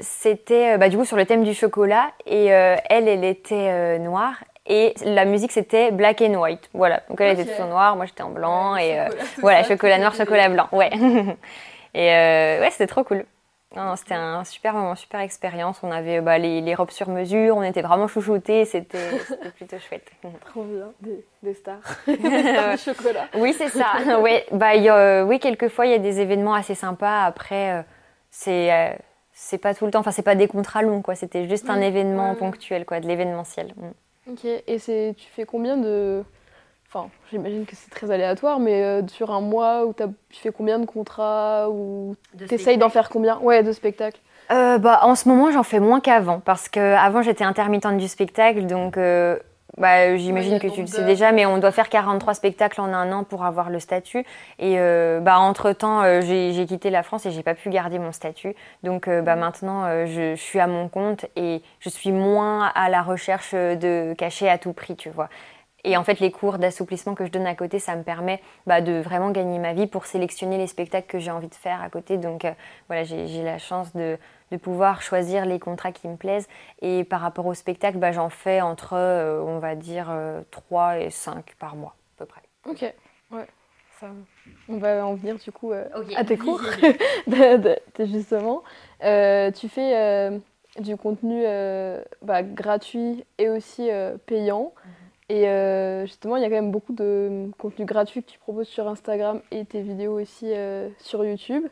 c'était, 0.03 0.77
bah, 0.77 0.91
du 0.91 0.99
coup, 0.99 1.07
sur 1.07 1.17
le 1.17 1.25
thème 1.25 1.43
du 1.43 1.55
chocolat 1.55 2.11
et 2.27 2.47
elle, 2.47 3.09
elle 3.09 3.25
était 3.25 3.99
noire 3.99 4.35
et 4.67 4.95
la 5.05 5.25
musique 5.25 5.53
c'était 5.53 5.91
black 5.91 6.21
and 6.23 6.35
white. 6.35 6.69
Voilà. 6.75 7.03
Donc 7.09 7.21
elle 7.21 7.39
était 7.39 7.55
tout 7.55 7.63
en 7.63 7.69
noir, 7.69 7.97
moi 7.97 8.07
j'étais 8.07 8.23
en 8.23 8.31
blanc 8.31 8.77
et 8.77 8.99
euh, 8.99 9.09
voilà, 9.39 9.63
chocolat 9.63 9.99
noir, 9.99 10.15
chocolat 10.15 10.49
blanc. 10.49 10.69
Ouais. 10.73 10.91
et 11.95 12.13
euh, 12.13 12.61
ouais, 12.61 12.71
c'était 12.71 12.87
trop 12.87 13.05
cool. 13.05 13.25
C'était 13.97 14.15
un 14.15 14.43
super 14.45 14.73
moment, 14.73 14.95
super 14.95 15.21
expérience. 15.21 15.81
On 15.83 15.91
avait 15.91 16.23
bah, 16.23 16.39
les, 16.39 16.75
robes 16.75 16.91
sur 16.91 17.11
mesure, 17.11 17.57
on 17.57 17.63
était 17.63 17.83
vraiment 17.83 18.09
chouchoutés, 18.09 18.65
c'était 18.65 19.11
plutôt 19.57 19.79
chouette. 19.79 20.11
Trop 20.47 20.63
bien, 20.63 20.93
des, 21.43 21.55
stars. 21.55 21.81
du 22.07 22.79
chocolat. 22.79 23.27
Oui, 23.35 23.53
c'est 23.53 23.69
ça. 23.69 24.21
ouais, 24.21 24.47
bah, 24.51 25.25
oui, 25.25 25.39
quelquefois 25.39 25.87
il 25.87 25.93
y 25.93 25.95
a 25.95 25.99
des 25.99 26.21
événements 26.21 26.55
assez 26.55 26.75
sympas. 26.75 27.25
Après, 27.25 27.73
euh, 27.73 27.83
c'est 28.31 28.99
c'est 29.39 29.59
pas 29.59 29.75
tout 29.75 29.85
le 29.85 29.91
temps, 29.91 30.01
enfin 30.01 30.13
c'est 30.13 30.23
pas 30.23 30.35
des 30.35 30.49
contrats 30.49 30.81
longs 30.81 31.03
quoi. 31.03 31.15
C'était 31.15 31.47
juste 31.47 31.69
un 31.69 31.83
événement 31.83 32.35
ponctuel 32.35 32.87
quoi, 32.87 33.01
de 33.01 33.07
l'événementiel. 33.07 33.75
Ok, 34.31 34.45
et 34.45 34.79
c'est, 34.79 35.15
tu 35.17 35.27
fais 35.29 35.45
combien 35.45 35.77
de. 35.77 36.25
Enfin, 36.89 37.09
j'imagine 37.31 37.67
que 37.67 37.77
c'est 37.77 37.91
très 37.91 38.11
aléatoire, 38.11 38.59
mais 38.59 38.83
euh, 38.83 39.07
sur 39.09 39.31
un 39.31 39.41
mois 39.41 39.87
où 39.87 39.95
tu 39.95 40.41
fais 40.41 40.53
combien 40.53 40.79
de 40.79 40.87
contrats 40.87 41.69
ou 41.71 42.17
t'essayes 42.49 42.79
d'en 42.79 42.89
faire 42.89 43.09
combien? 43.09 43.39
Ouais, 43.39 43.63
de 43.63 43.73
spectacles. 43.73 44.21
Euh, 44.51 44.79
bah, 44.79 45.01
en 45.03 45.15
ce 45.15 45.29
moment, 45.29 45.51
j'en 45.51 45.65
fais 45.65 45.81
moins 45.81 46.01
qu'avant 46.01 46.41
parce 46.41 46.69
qu'avant, 46.69 47.23
j'étais 47.23 47.45
intermittente 47.45 47.99
du 47.99 48.07
spectacle, 48.09 48.67
donc 48.67 48.97
euh, 48.97 49.39
bah, 49.79 50.17
j'imagine 50.17 50.59
que 50.59 50.69
tu 50.69 50.81
le 50.81 50.87
sais 50.87 51.05
déjà, 51.05 51.33
mais 51.33 51.45
on 51.45 51.59
doit 51.59 51.73
faire 51.73 51.89
43 51.89 52.35
spectacles 52.35 52.81
en 52.81 52.93
un 52.93 53.13
an 53.13 53.25
pour 53.25 53.45
avoir 53.45 53.69
le 53.69 53.79
statut. 53.79 54.25
Et 54.59 54.77
euh, 54.79 55.21
bah, 55.21 55.39
entre-temps, 55.39 56.03
euh, 56.03 56.21
j'ai 56.23 56.67
quitté 56.67 56.91
la 56.91 57.03
France 57.03 57.27
et 57.27 57.31
j'ai 57.31 57.43
pas 57.43 57.55
pu 57.55 57.69
garder 57.69 57.99
mon 57.99 58.13
statut. 58.13 58.55
Donc 58.83 59.07
euh, 59.07 59.21
bah, 59.21 59.37
maintenant, 59.37 59.87
je, 60.07 60.35
je, 60.35 60.41
suis 60.41 60.61
à 60.61 60.67
mon 60.67 60.89
compte 60.89 61.27
et 61.37 61.63
je 61.81 61.89
suis 61.89 62.13
moins 62.13 62.71
à 62.75 62.89
la 62.89 63.03
recherche 63.03 63.53
de 63.53 64.15
cacher 64.15 64.49
à 64.49 64.59
tout 64.59 64.73
prix, 64.73 64.97
tu 64.97 65.11
vois. 65.11 65.29
Et 65.85 65.97
en 65.97 66.03
fait, 66.05 66.19
les 66.19 66.33
cours 66.33 66.59
d'assouplissement 66.59 67.15
que 67.15 67.25
je 67.25 67.31
donne 67.31 67.47
à 67.47 67.55
côté, 67.55 67.79
ça 67.79 67.95
me 67.95 68.03
permet 68.03 68.43
bah, 68.67 68.81
de 68.81 69.01
vraiment 69.01 69.31
gagner 69.31 69.59
ma 69.59 69.73
vie 69.73 69.87
pour 69.87 70.07
sélectionner 70.07 70.59
les 70.59 70.67
spectacles 70.67 71.07
que 71.07 71.19
j'ai 71.19 71.31
envie 71.31 71.49
de 71.49 71.55
faire 71.55 71.81
à 71.81 71.89
côté. 71.91 72.17
Donc 72.17 72.45
voilà, 72.89 73.05
j'ai 73.05 73.43
la 73.43 73.59
chance 73.59 73.95
de, 73.95 74.19
de 74.51 74.57
pouvoir 74.57 75.03
choisir 75.03 75.45
les 75.47 75.59
contrats 75.59 75.93
qui 75.93 76.09
me 76.09 76.17
plaisent. 76.17 76.49
Et 76.81 77.05
par 77.05 77.21
rapport 77.21 77.47
au 77.47 77.55
spectacle, 77.55 77.99
bah, 77.99 78.13
j'en 78.13 78.31
fais 78.31 78.61
entre, 78.61 78.95
euh, 78.95 79.41
on 79.41 79.59
va 79.59 79.75
dire, 79.75 80.15
3 80.51 80.95
euh, 80.95 81.07
et 81.07 81.11
5 81.11 81.55
par 81.59 81.77
mois, 81.77 81.95
à 82.17 82.19
peu 82.19 82.27
près. 82.27 82.43
Ok, 82.65 82.83
ouais. 83.33 83.47
Ça, 84.01 84.09
on 84.69 84.77
va 84.77 85.07
en 85.07 85.15
venir 85.15 85.37
du 85.37 85.51
coup 85.51 85.73
euh, 85.73 85.87
à 86.17 86.25
tes 86.25 86.37
cours, 86.37 86.61
de, 87.27 87.79
justement. 88.01 88.63
tu 89.01 89.69
fais 89.69 90.41
du 90.79 90.97
contenu 90.99 91.45
bah, 92.21 92.43
gratuit 92.43 93.25
et 93.39 93.49
aussi 93.49 93.89
payant. 94.27 94.75
Mhm. 94.85 94.93
Et 95.29 95.47
justement, 96.07 96.37
il 96.37 96.43
y 96.43 96.45
a 96.45 96.49
quand 96.49 96.55
même 96.55 96.71
beaucoup 96.71 96.93
de 96.93 97.51
contenu 97.59 97.85
gratuit 97.85 98.23
que 98.23 98.31
tu 98.31 98.39
proposes 98.39 98.69
sur 98.69 98.87
Instagram 98.87 99.41
et 99.51 99.65
tes 99.65 99.83
vidéos 99.83 100.21
aussi 100.21 100.53
sur 100.99 101.25
YouTube. 101.25 101.67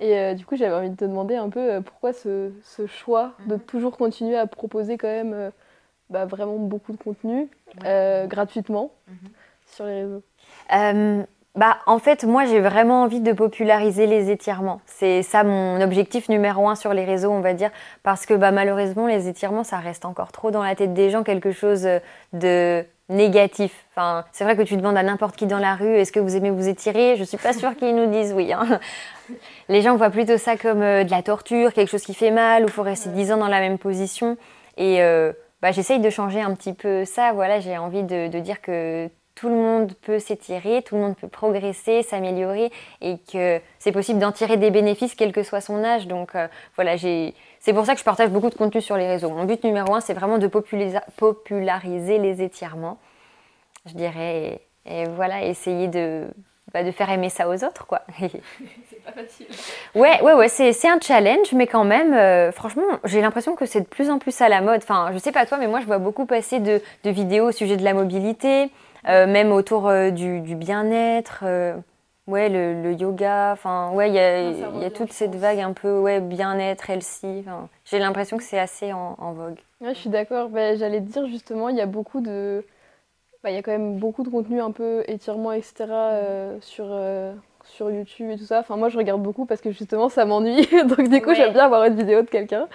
Et 0.00 0.18
euh, 0.18 0.34
du 0.34 0.46
coup, 0.46 0.56
j'avais 0.56 0.74
envie 0.74 0.90
de 0.90 0.96
te 0.96 1.04
demander 1.04 1.36
un 1.36 1.50
peu 1.50 1.74
euh, 1.74 1.80
pourquoi 1.82 2.12
ce, 2.14 2.50
ce 2.64 2.86
choix 2.86 3.32
de 3.46 3.54
mhm. 3.54 3.60
toujours 3.60 3.96
continuer 3.96 4.36
à 4.36 4.46
proposer 4.46 4.96
quand 4.96 5.08
même 5.08 5.34
euh, 5.34 5.50
bah, 6.08 6.24
vraiment 6.24 6.56
beaucoup 6.56 6.92
de 6.92 6.96
contenu 6.96 7.48
gratuitement 8.26 8.90
mhm. 9.06 9.30
sur 9.66 9.84
les 9.84 10.02
réseaux? 10.02 10.22
bah, 11.56 11.78
en 11.86 11.98
fait, 11.98 12.22
moi, 12.22 12.44
j'ai 12.44 12.60
vraiment 12.60 13.02
envie 13.02 13.20
de 13.20 13.32
populariser 13.32 14.06
les 14.06 14.30
étirements. 14.30 14.80
C'est 14.86 15.22
ça 15.22 15.42
mon 15.42 15.80
objectif 15.80 16.28
numéro 16.28 16.68
un 16.68 16.76
sur 16.76 16.94
les 16.94 17.04
réseaux, 17.04 17.30
on 17.30 17.40
va 17.40 17.54
dire, 17.54 17.70
parce 18.04 18.24
que 18.24 18.34
bah, 18.34 18.52
malheureusement, 18.52 19.08
les 19.08 19.28
étirements, 19.28 19.64
ça 19.64 19.78
reste 19.78 20.04
encore 20.04 20.30
trop 20.30 20.52
dans 20.52 20.62
la 20.62 20.76
tête 20.76 20.94
des 20.94 21.10
gens, 21.10 21.24
quelque 21.24 21.50
chose 21.50 21.86
de 22.32 22.84
négatif. 23.10 23.72
Enfin, 23.90 24.24
c'est 24.32 24.44
vrai 24.44 24.56
que 24.56 24.62
tu 24.62 24.76
demandes 24.76 24.96
à 24.96 25.02
n'importe 25.02 25.36
qui 25.36 25.46
dans 25.46 25.58
la 25.58 25.74
rue, 25.74 25.96
est-ce 25.96 26.12
que 26.12 26.20
vous 26.20 26.36
aimez 26.36 26.50
vous 26.50 26.68
étirer? 26.68 27.16
Je 27.16 27.24
suis 27.24 27.36
pas 27.36 27.52
sûre 27.52 27.76
qu'ils 27.76 27.94
nous 27.94 28.06
disent 28.06 28.32
oui. 28.32 28.52
Hein. 28.52 28.80
Les 29.68 29.82
gens 29.82 29.96
voient 29.96 30.10
plutôt 30.10 30.38
ça 30.38 30.56
comme 30.56 30.82
euh, 30.82 31.04
de 31.04 31.10
la 31.10 31.22
torture, 31.22 31.72
quelque 31.72 31.88
chose 31.88 32.02
qui 32.02 32.14
fait 32.14 32.30
mal, 32.30 32.64
ou 32.64 32.68
faut 32.68 32.82
rester 32.82 33.10
10 33.10 33.32
ans 33.32 33.36
dans 33.36 33.48
la 33.48 33.60
même 33.60 33.78
position. 33.78 34.36
Et 34.76 35.02
euh, 35.02 35.32
bah, 35.60 35.72
j'essaye 35.72 36.00
de 36.00 36.10
changer 36.10 36.40
un 36.40 36.54
petit 36.54 36.72
peu 36.72 37.04
ça. 37.04 37.32
Voilà, 37.32 37.60
j'ai 37.60 37.76
envie 37.76 38.02
de, 38.02 38.28
dire 38.38 38.62
que 38.62 39.08
tout 39.34 39.48
le 39.48 39.56
monde 39.56 39.92
peut 40.02 40.18
s'étirer, 40.18 40.82
tout 40.82 40.96
le 40.96 41.02
monde 41.02 41.16
peut 41.16 41.28
progresser, 41.28 42.02
s'améliorer, 42.02 42.70
et 43.00 43.16
que 43.32 43.60
c'est 43.78 43.92
possible 43.92 44.20
d'en 44.20 44.32
tirer 44.32 44.56
des 44.56 44.70
bénéfices 44.70 45.14
quel 45.14 45.32
que 45.32 45.42
soit 45.42 45.60
son 45.60 45.82
âge. 45.82 46.06
Donc 46.06 46.34
euh, 46.34 46.46
voilà, 46.76 46.96
c'est 47.60 47.72
pour 47.72 47.86
ça 47.86 47.94
que 47.94 48.00
je 48.00 48.04
partage 48.04 48.30
beaucoup 48.30 48.50
de 48.50 48.54
contenu 48.54 48.80
sur 48.80 48.96
les 48.96 49.06
réseaux. 49.06 49.30
Mon 49.30 49.44
but 49.44 49.62
numéro 49.62 49.94
un, 49.94 50.00
c'est 50.00 50.14
vraiment 50.14 50.38
de 50.38 50.48
populariser 50.48 52.18
les 52.18 52.42
étirements, 52.42 52.98
je 53.86 53.92
dirais, 53.94 54.60
et 54.86 55.04
voilà, 55.04 55.44
essayer 55.44 55.88
de 55.88 56.26
bah, 56.72 56.84
de 56.84 56.90
faire 56.92 57.10
aimer 57.10 57.30
ça 57.30 57.48
aux 57.48 57.64
autres, 57.64 57.86
quoi. 57.86 58.02
c'est 58.18 59.02
pas 59.04 59.12
facile. 59.12 59.46
Ouais, 59.94 60.22
ouais, 60.22 60.34
ouais, 60.34 60.48
c'est 60.48 60.88
un 60.88 61.00
challenge, 61.00 61.52
mais 61.52 61.66
quand 61.66 61.84
même, 61.84 62.14
euh, 62.14 62.52
franchement, 62.52 62.84
j'ai 63.04 63.20
l'impression 63.20 63.56
que 63.56 63.66
c'est 63.66 63.80
de 63.80 63.86
plus 63.86 64.08
en 64.08 64.18
plus 64.18 64.40
à 64.40 64.48
la 64.48 64.60
mode. 64.60 64.80
Enfin, 64.82 65.10
je 65.12 65.18
sais 65.18 65.32
pas 65.32 65.46
toi, 65.46 65.58
mais 65.58 65.66
moi, 65.66 65.80
je 65.80 65.86
vois 65.86 65.98
beaucoup 65.98 66.26
passer 66.26 66.60
de, 66.60 66.80
de 67.02 67.10
vidéos 67.10 67.48
au 67.48 67.52
sujet 67.52 67.76
de 67.76 67.82
la 67.82 67.92
mobilité, 67.92 68.70
euh, 69.08 69.26
même 69.26 69.50
autour 69.50 69.88
euh, 69.88 70.10
du, 70.10 70.40
du 70.40 70.54
bien-être. 70.54 71.44
Ouais, 72.30 72.48
le, 72.48 72.82
le, 72.82 72.94
yoga. 72.94 73.52
Enfin, 73.52 73.90
ouais, 73.92 74.08
il 74.08 74.14
y 74.14 74.18
a, 74.18 74.50
y 74.50 74.84
a 74.84 74.90
toute 74.90 75.12
cette 75.12 75.34
vague 75.34 75.60
un 75.60 75.72
peu, 75.72 75.98
ouais, 75.98 76.20
bien-être, 76.20 76.88
healthy. 76.88 77.44
j'ai 77.84 77.98
l'impression 77.98 78.36
que 78.36 78.42
c'est 78.42 78.58
assez 78.58 78.92
en, 78.92 79.16
en, 79.18 79.32
vogue. 79.32 79.58
Ouais, 79.80 79.94
je 79.94 79.98
suis 80.00 80.10
d'accord. 80.10 80.48
Ben, 80.48 80.78
J'allais 80.78 81.00
te 81.00 81.10
dire 81.10 81.26
justement, 81.26 81.68
il 81.68 81.76
y 81.76 81.80
a 81.80 81.86
beaucoup 81.86 82.20
de 82.20 82.64
bah, 83.42 83.50
il 83.50 83.54
y 83.54 83.58
a 83.58 83.62
quand 83.62 83.72
même 83.72 83.98
beaucoup 83.98 84.22
de 84.22 84.28
contenu 84.28 84.60
un 84.60 84.70
peu 84.70 85.02
étirement, 85.08 85.52
etc. 85.52 85.86
Euh, 85.88 86.58
sur, 86.60 86.86
euh, 86.88 87.32
sur 87.70 87.90
YouTube 87.90 88.30
et 88.30 88.36
tout 88.36 88.44
ça. 88.44 88.60
Enfin, 88.60 88.76
moi, 88.76 88.88
je 88.88 88.98
regarde 88.98 89.22
beaucoup 89.22 89.46
parce 89.46 89.60
que 89.60 89.70
justement, 89.70 90.08
ça 90.08 90.24
m'ennuie. 90.24 90.68
Donc, 90.88 91.08
du 91.08 91.22
coup, 91.22 91.34
j'aime 91.34 91.52
bien 91.52 91.64
avoir 91.64 91.84
une 91.84 91.94
vidéo 91.94 92.22
de 92.22 92.28
quelqu'un. 92.28 92.68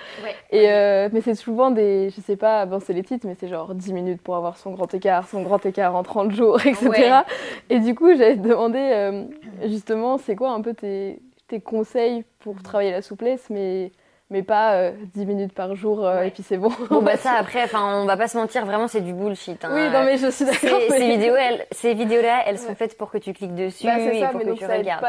Et, 0.51 0.71
euh, 0.71 1.09
mais 1.11 1.21
c'est 1.21 1.35
souvent 1.35 1.71
des, 1.71 2.09
je 2.09 2.21
sais 2.21 2.35
pas, 2.35 2.65
bon, 2.65 2.79
c'est 2.79 2.93
les 2.93 3.03
titres, 3.03 3.27
mais 3.27 3.35
c'est 3.39 3.47
genre 3.47 3.75
10 3.75 3.93
minutes 3.93 4.21
pour 4.21 4.35
avoir 4.35 4.57
son 4.57 4.71
grand 4.71 4.93
écart, 4.93 5.27
son 5.27 5.41
grand 5.43 5.63
écart 5.65 5.95
en 5.95 6.03
30 6.03 6.31
jours, 6.31 6.59
etc. 6.65 7.21
Et 7.69 7.79
du 7.79 7.95
coup, 7.95 8.15
j'avais 8.15 8.35
demandé 8.35 9.25
justement, 9.65 10.17
c'est 10.17 10.35
quoi 10.35 10.51
un 10.51 10.61
peu 10.61 10.73
tes, 10.73 11.19
tes 11.47 11.59
conseils 11.59 12.23
pour 12.39 12.61
travailler 12.63 12.91
la 12.91 13.01
souplesse, 13.01 13.49
mais 13.49 13.91
mais 14.31 14.41
pas 14.41 14.89
10 14.89 15.21
euh, 15.21 15.25
minutes 15.25 15.53
par 15.53 15.75
jour 15.75 16.03
euh, 16.03 16.23
et 16.23 16.31
puis 16.31 16.41
c'est 16.41 16.57
bon. 16.57 16.71
Bon 16.89 17.03
bah 17.03 17.15
ça 17.17 17.33
après, 17.33 17.63
enfin 17.63 18.01
on 18.01 18.05
va 18.05 18.17
pas 18.17 18.27
se 18.27 18.37
mentir, 18.37 18.65
vraiment 18.65 18.87
c'est 18.87 19.01
du 19.01 19.13
bullshit. 19.13 19.63
Hein. 19.63 19.69
Oui 19.71 19.87
non 19.91 20.03
mais 20.03 20.17
je 20.17 20.31
suis 20.31 20.45
d'accord. 20.45 20.79
Ces, 20.89 21.07
vidéos, 21.07 21.35
elles, 21.35 21.65
ces 21.71 21.93
vidéos 21.93 22.23
là, 22.23 22.41
elles 22.47 22.57
sont 22.57 22.73
faites 22.73 22.97
pour 22.97 23.11
que 23.11 23.19
tu 23.19 23.33
cliques 23.33 23.53
dessus 23.53 23.85
bah, 23.85 23.99
et 23.99 24.25
pour 24.31 24.41
que 24.41 24.57
tu 24.57 24.65
regardes. 24.65 25.05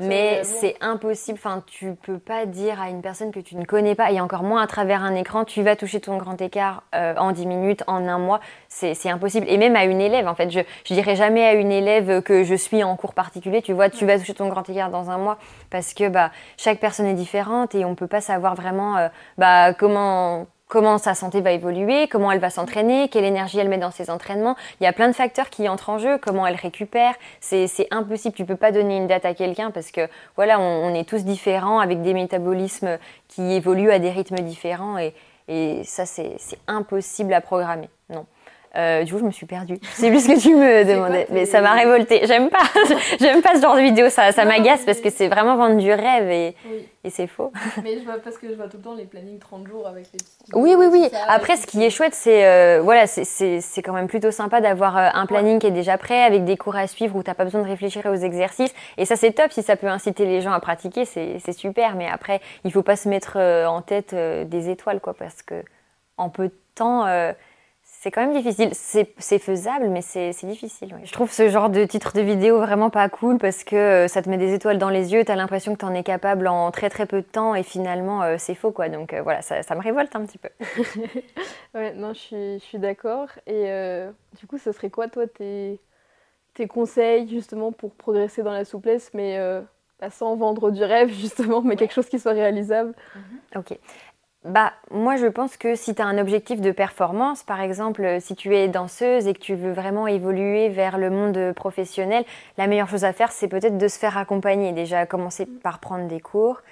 mais 0.00 0.42
c'est 0.44 0.76
impossible, 0.82 1.38
enfin 1.42 1.62
tu 1.66 1.94
peux 1.94 2.18
pas 2.18 2.44
dire 2.44 2.80
à 2.80 2.90
une 2.90 3.00
personne 3.00 3.30
que 3.30 3.40
tu 3.40 3.56
ne 3.56 3.64
connais 3.64 3.94
pas 3.94 4.12
et 4.12 4.20
encore 4.20 4.42
moins 4.42 4.62
à 4.62 4.66
travers 4.66 5.02
un 5.02 5.14
écran, 5.14 5.44
tu 5.44 5.62
vas 5.62 5.74
toucher 5.74 6.00
ton 6.00 6.18
grand 6.18 6.38
écart 6.40 6.82
euh, 6.94 7.14
en 7.16 7.32
10 7.32 7.46
minutes, 7.46 7.84
en 7.86 8.06
un 8.06 8.18
mois, 8.18 8.40
c'est 8.68 9.08
impossible. 9.08 9.46
Et 9.48 9.56
même 9.56 9.76
à 9.76 9.84
une 9.86 10.02
élève 10.02 10.28
en 10.28 10.34
fait, 10.34 10.50
je, 10.50 10.60
je 10.84 10.92
dirais 10.92 11.16
jamais 11.16 11.44
à 11.46 11.54
une 11.54 11.72
élève 11.72 12.20
que 12.20 12.44
je 12.44 12.54
suis 12.54 12.84
en 12.84 12.96
cours 12.96 13.14
particulier, 13.14 13.62
tu 13.62 13.72
vois, 13.72 13.88
tu 13.88 14.04
vas 14.04 14.18
toucher 14.18 14.34
ton 14.34 14.48
grand 14.48 14.68
écart 14.68 14.90
dans 14.90 15.08
un 15.08 15.16
mois 15.16 15.38
parce 15.70 15.94
que 15.94 16.08
bah 16.08 16.30
chaque 16.58 16.80
personne 16.80 17.06
est 17.06 17.14
différente 17.14 17.74
et 17.74 17.86
on 17.86 17.94
peut 17.94 18.06
pas 18.06 18.20
savoir 18.20 18.57
vraiment 18.60 18.96
euh, 18.96 19.08
bah, 19.38 19.72
comment 19.72 20.46
comment 20.68 20.98
sa 20.98 21.14
santé 21.14 21.40
va 21.40 21.52
évoluer, 21.52 22.08
comment 22.08 22.30
elle 22.30 22.38
va 22.38 22.50
s'entraîner, 22.50 23.08
quelle 23.08 23.24
énergie 23.24 23.58
elle 23.58 23.68
met 23.68 23.78
dans 23.78 23.90
ses 23.90 24.10
entraînements. 24.10 24.54
Il 24.80 24.84
y 24.84 24.86
a 24.86 24.92
plein 24.92 25.08
de 25.08 25.14
facteurs 25.14 25.50
qui 25.50 25.68
entrent 25.68 25.90
en 25.90 25.98
jeu, 25.98 26.18
comment 26.18 26.46
elle 26.46 26.56
récupère. 26.56 27.14
C'est 27.40 27.88
impossible, 27.90 28.34
tu 28.34 28.44
peux 28.44 28.56
pas 28.56 28.70
donner 28.70 28.98
une 28.98 29.06
date 29.06 29.24
à 29.24 29.34
quelqu'un 29.34 29.70
parce 29.70 29.90
que 29.90 30.08
voilà, 30.36 30.60
on, 30.60 30.94
est 30.94 31.08
tous 31.08 31.24
différents 31.24 31.80
avec 31.80 32.02
des 32.02 32.14
métabolismes 32.14 32.98
qui 33.28 33.54
évoluent 33.54 33.90
à 33.90 33.98
des 33.98 34.10
rythmes 34.10 34.40
différents 34.40 34.98
et, 34.98 35.14
et 35.48 35.82
ça 35.84 36.04
c'est 36.06 36.36
impossible 36.66 37.32
à 37.32 37.40
programmer. 37.40 37.88
Non. 38.10 38.26
Euh, 38.78 39.02
du 39.02 39.12
coup, 39.12 39.18
je 39.18 39.24
me 39.24 39.30
suis 39.32 39.46
perdue. 39.46 39.78
C'est 39.94 40.08
plus 40.08 40.24
ce 40.24 40.28
que 40.28 40.40
tu 40.40 40.54
me 40.54 40.84
demandais, 40.84 41.26
mais 41.30 41.46
ça 41.46 41.60
m'a 41.60 41.72
révolté. 41.72 42.20
J'aime 42.26 42.48
pas, 42.48 42.58
j'aime 43.20 43.42
pas 43.42 43.56
ce 43.56 43.62
genre 43.62 43.74
de 43.74 43.80
vidéo. 43.80 44.08
Ça, 44.08 44.30
ça 44.30 44.44
m'agace 44.44 44.84
parce 44.84 45.00
que 45.00 45.10
c'est 45.10 45.28
vraiment 45.28 45.56
vendre 45.56 45.76
du 45.78 45.92
rêve 45.92 46.30
et, 46.30 46.54
et 47.02 47.10
c'est 47.10 47.26
faux. 47.26 47.52
Mais 47.82 47.98
je 47.98 48.04
vois 48.04 48.18
parce 48.22 48.38
que 48.38 48.48
je 48.48 48.54
vois 48.54 48.68
tout 48.68 48.76
le 48.76 48.82
temps 48.84 48.94
les 48.94 49.04
plannings 49.04 49.38
30 49.38 49.66
jours 49.66 49.86
avec 49.86 50.06
les. 50.12 50.18
Oui, 50.54 50.74
oui, 50.78 50.86
oui. 50.90 51.08
Après, 51.26 51.56
ce 51.56 51.66
qui 51.66 51.84
est 51.84 51.90
chouette, 51.90 52.14
c'est 52.14 52.46
euh, 52.46 52.80
voilà, 52.82 53.06
c'est 53.08 53.82
quand 53.82 53.92
même 53.92 54.06
plutôt 54.06 54.30
sympa 54.30 54.60
d'avoir 54.60 54.96
euh, 54.96 55.08
un 55.12 55.26
planning 55.26 55.58
qui 55.58 55.66
est 55.66 55.72
déjà 55.72 55.98
prêt 55.98 56.22
avec 56.22 56.44
des 56.44 56.56
cours 56.56 56.76
à 56.76 56.86
suivre 56.86 57.16
où 57.16 57.22
t'as 57.22 57.34
pas 57.34 57.44
besoin 57.44 57.62
de 57.62 57.68
réfléchir 57.68 58.06
aux 58.06 58.14
exercices. 58.14 58.72
Et 58.96 59.04
ça, 59.04 59.16
c'est 59.16 59.32
top 59.32 59.50
si 59.50 59.62
ça 59.62 59.76
peut 59.76 59.88
inciter 59.88 60.24
les 60.24 60.40
gens 60.40 60.52
à 60.52 60.60
pratiquer, 60.60 61.04
c'est 61.04 61.52
super. 61.52 61.96
Mais 61.96 62.08
après, 62.08 62.40
il 62.64 62.72
faut 62.72 62.82
pas 62.82 62.96
se 62.96 63.08
mettre 63.08 63.38
en 63.38 63.82
tête 63.82 64.14
des 64.14 64.70
étoiles, 64.70 65.00
quoi, 65.00 65.14
parce 65.14 65.42
que 65.42 65.64
en 66.16 66.28
peu 66.28 66.44
de 66.44 66.54
temps 66.74 67.06
c'est 68.00 68.12
quand 68.12 68.20
même 68.24 68.40
difficile. 68.40 68.70
C'est 69.18 69.38
faisable, 69.40 69.88
mais 69.88 70.02
c'est 70.02 70.32
difficile. 70.44 70.94
Je 71.02 71.12
trouve 71.12 71.32
ce 71.32 71.48
genre 71.48 71.68
de 71.68 71.84
titre 71.84 72.12
de 72.14 72.20
vidéo 72.20 72.58
vraiment 72.58 72.90
pas 72.90 73.08
cool 73.08 73.38
parce 73.38 73.64
que 73.64 73.74
euh, 73.74 74.08
ça 74.08 74.22
te 74.22 74.28
met 74.28 74.38
des 74.38 74.54
étoiles 74.54 74.78
dans 74.78 74.88
les 74.88 75.12
yeux, 75.12 75.24
tu 75.24 75.32
as 75.32 75.36
l'impression 75.36 75.74
que 75.74 75.80
tu 75.80 75.84
en 75.84 75.92
es 75.94 76.04
capable 76.04 76.46
en 76.46 76.70
très 76.70 76.90
très 76.90 77.06
peu 77.06 77.22
de 77.22 77.26
temps 77.26 77.56
et 77.56 77.64
finalement 77.64 78.22
euh, 78.22 78.36
c'est 78.38 78.54
faux 78.54 78.70
quoi. 78.70 78.88
Donc 78.88 79.12
euh, 79.12 79.22
voilà, 79.22 79.42
ça, 79.42 79.74
me 79.74 79.82
révolte 79.82 80.14
un 80.14 80.24
petit 80.24 80.38
peu. 80.38 80.48
ouais, 81.74 81.92
non, 81.94 82.14
je 82.14 82.18
suis, 82.18 82.58
je 82.60 82.64
suis 82.64 82.78
d'accord. 82.78 83.30
Et 83.48 83.68
du 84.38 84.46
coup, 84.46 84.58
ce 84.58 84.70
serait 84.70 84.90
quoi 84.90 85.08
toi 85.08 85.26
tes, 85.26 85.80
tes 86.54 86.68
conseils 86.68 87.28
justement 87.28 87.72
pour 87.72 87.90
progresser 87.94 88.44
dans 88.44 88.52
la 88.52 88.64
souplesse, 88.64 89.10
mais 89.12 89.40
sans 90.10 90.36
vendre 90.36 90.70
du 90.70 90.84
rêve 90.84 91.08
justement, 91.12 91.62
mais 91.62 91.74
quelque 91.74 91.94
chose 91.94 92.08
qui 92.08 92.20
soit 92.20 92.32
réalisable? 92.32 92.94
Ok 93.56 93.76
bah, 94.44 94.72
moi, 94.92 95.16
je 95.16 95.26
pense 95.26 95.56
que 95.56 95.74
si 95.74 95.96
tu 95.96 96.02
as 96.02 96.06
un 96.06 96.16
objectif 96.16 96.60
de 96.60 96.70
performance, 96.70 97.42
par 97.42 97.60
exemple, 97.60 98.04
euh, 98.04 98.20
si 98.20 98.36
tu 98.36 98.54
es 98.54 98.68
danseuse 98.68 99.26
et 99.26 99.34
que 99.34 99.40
tu 99.40 99.54
veux 99.54 99.72
vraiment 99.72 100.06
évoluer 100.06 100.68
vers 100.68 100.96
le 100.96 101.10
monde 101.10 101.52
professionnel, 101.54 102.24
la 102.56 102.68
meilleure 102.68 102.88
chose 102.88 103.04
à 103.04 103.12
faire, 103.12 103.32
c'est 103.32 103.48
peut-être 103.48 103.78
de 103.78 103.88
se 103.88 103.98
faire 103.98 104.16
accompagner. 104.16 104.72
Déjà, 104.72 105.06
commencer 105.06 105.44
mm. 105.46 105.58
par 105.58 105.80
prendre 105.80 106.06
des 106.06 106.20
cours. 106.20 106.62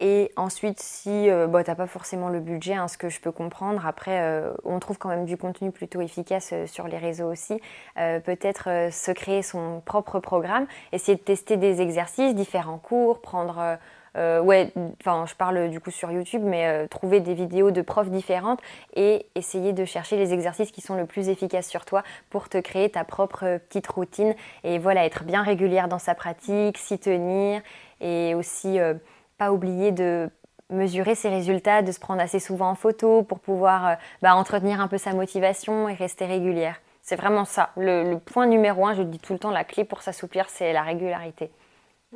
Et 0.00 0.32
ensuite, 0.36 0.80
si 0.80 1.28
euh, 1.30 1.46
bah, 1.46 1.62
tu 1.62 1.70
n'as 1.70 1.76
pas 1.76 1.86
forcément 1.86 2.30
le 2.30 2.40
budget, 2.40 2.74
hein, 2.74 2.88
ce 2.88 2.96
que 2.96 3.10
je 3.10 3.20
peux 3.20 3.32
comprendre, 3.32 3.86
après, 3.86 4.22
euh, 4.22 4.54
on 4.64 4.78
trouve 4.78 4.96
quand 4.96 5.10
même 5.10 5.26
du 5.26 5.36
contenu 5.36 5.72
plutôt 5.72 6.00
efficace 6.00 6.54
sur 6.64 6.88
les 6.88 6.98
réseaux 6.98 7.30
aussi. 7.30 7.60
peut-être 7.96 8.88
se 8.90 9.12
créer 9.12 9.42
son 9.42 9.82
propre 9.84 10.20
programme, 10.20 10.66
essayer 10.92 11.16
de 11.18 11.22
tester 11.22 11.58
des 11.58 11.82
exercices, 11.82 12.34
différents 12.34 12.78
cours, 12.78 13.20
prendre 13.20 13.78
euh, 14.16 14.40
ouais, 14.40 14.72
enfin, 15.00 15.24
je 15.26 15.34
parle 15.34 15.70
du 15.70 15.80
coup 15.80 15.90
sur 15.90 16.10
YouTube, 16.10 16.42
mais 16.44 16.66
euh, 16.66 16.86
trouver 16.86 17.20
des 17.20 17.34
vidéos 17.34 17.70
de 17.70 17.82
profs 17.82 18.10
différentes 18.10 18.60
et 18.94 19.26
essayer 19.34 19.72
de 19.72 19.84
chercher 19.84 20.16
les 20.16 20.32
exercices 20.32 20.70
qui 20.70 20.80
sont 20.80 20.94
le 20.94 21.06
plus 21.06 21.28
efficaces 21.28 21.68
sur 21.68 21.84
toi 21.84 22.02
pour 22.30 22.48
te 22.48 22.58
créer 22.58 22.90
ta 22.90 23.04
propre 23.04 23.58
petite 23.68 23.86
routine 23.88 24.34
et 24.62 24.78
voilà, 24.78 25.04
être 25.04 25.24
bien 25.24 25.42
régulière 25.42 25.88
dans 25.88 25.98
sa 25.98 26.14
pratique, 26.14 26.78
s'y 26.78 26.98
tenir 26.98 27.60
et 28.00 28.34
aussi 28.34 28.78
euh, 28.78 28.94
pas 29.36 29.52
oublier 29.52 29.90
de 29.90 30.30
mesurer 30.70 31.14
ses 31.14 31.28
résultats, 31.28 31.82
de 31.82 31.92
se 31.92 32.00
prendre 32.00 32.22
assez 32.22 32.38
souvent 32.38 32.70
en 32.70 32.74
photo 32.74 33.22
pour 33.22 33.40
pouvoir 33.40 33.96
bah, 34.22 34.34
entretenir 34.34 34.80
un 34.80 34.88
peu 34.88 34.96
sa 34.96 35.12
motivation 35.12 35.88
et 35.88 35.94
rester 35.94 36.24
régulière. 36.24 36.80
C'est 37.02 37.16
vraiment 37.16 37.44
ça. 37.44 37.70
Le, 37.76 38.10
le 38.10 38.18
point 38.18 38.46
numéro 38.46 38.86
un, 38.86 38.94
je 38.94 39.02
dis 39.02 39.18
tout 39.18 39.34
le 39.34 39.38
temps, 39.38 39.50
la 39.50 39.64
clé 39.64 39.84
pour 39.84 40.00
s'assouplir, 40.00 40.48
c'est 40.48 40.72
la 40.72 40.82
régularité. 40.82 41.50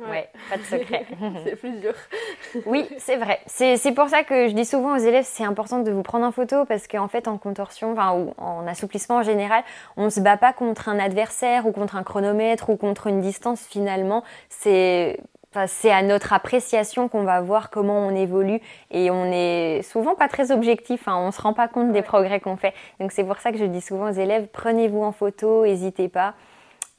Ouais, 0.07 0.29
pas 0.49 0.57
de 0.57 0.63
secret. 0.63 1.05
c'est 1.43 1.55
plus 1.55 1.71
dur. 1.71 1.93
oui, 2.65 2.87
c'est 2.97 3.17
vrai. 3.17 3.39
C'est 3.47 3.93
pour 3.93 4.07
ça 4.09 4.23
que 4.23 4.47
je 4.47 4.53
dis 4.53 4.65
souvent 4.65 4.95
aux 4.95 4.99
élèves, 4.99 5.25
c'est 5.27 5.43
important 5.43 5.79
de 5.79 5.91
vous 5.91 6.03
prendre 6.03 6.25
en 6.25 6.31
photo 6.31 6.65
parce 6.65 6.87
qu'en 6.87 7.07
fait, 7.07 7.27
en 7.27 7.37
contorsion, 7.37 7.91
enfin, 7.91 8.13
ou 8.13 8.33
en 8.37 8.65
assouplissement 8.67 9.17
en 9.17 9.23
général, 9.23 9.63
on 9.97 10.05
ne 10.05 10.09
se 10.09 10.19
bat 10.19 10.37
pas 10.37 10.53
contre 10.53 10.89
un 10.89 10.99
adversaire 10.99 11.65
ou 11.65 11.71
contre 11.71 11.95
un 11.95 12.03
chronomètre 12.03 12.69
ou 12.69 12.77
contre 12.77 13.07
une 13.07 13.21
distance 13.21 13.65
finalement. 13.67 14.23
C'est 14.49 15.19
c'est 15.67 15.91
à 15.91 16.03
notre 16.03 16.33
appréciation 16.33 17.07
qu'on 17.07 17.23
va 17.23 17.41
voir 17.41 17.69
comment 17.69 18.05
on 18.05 18.15
évolue 18.15 18.61
et 18.91 19.09
on 19.09 19.25
est 19.25 19.81
souvent 19.81 20.13
pas 20.13 20.27
très 20.27 20.51
objectif, 20.51 21.07
hein, 21.07 21.15
on 21.17 21.31
se 21.31 21.41
rend 21.41 21.53
pas 21.53 21.67
compte 21.67 21.91
des 21.91 22.03
progrès 22.03 22.39
qu'on 22.39 22.55
fait. 22.55 22.73
Donc 22.99 23.11
c'est 23.11 23.23
pour 23.23 23.37
ça 23.37 23.51
que 23.51 23.57
je 23.57 23.65
dis 23.65 23.81
souvent 23.81 24.09
aux 24.09 24.13
élèves, 24.13 24.47
prenez-vous 24.53 25.01
en 25.01 25.11
photo, 25.11 25.65
n'hésitez 25.65 26.07
pas. 26.07 26.35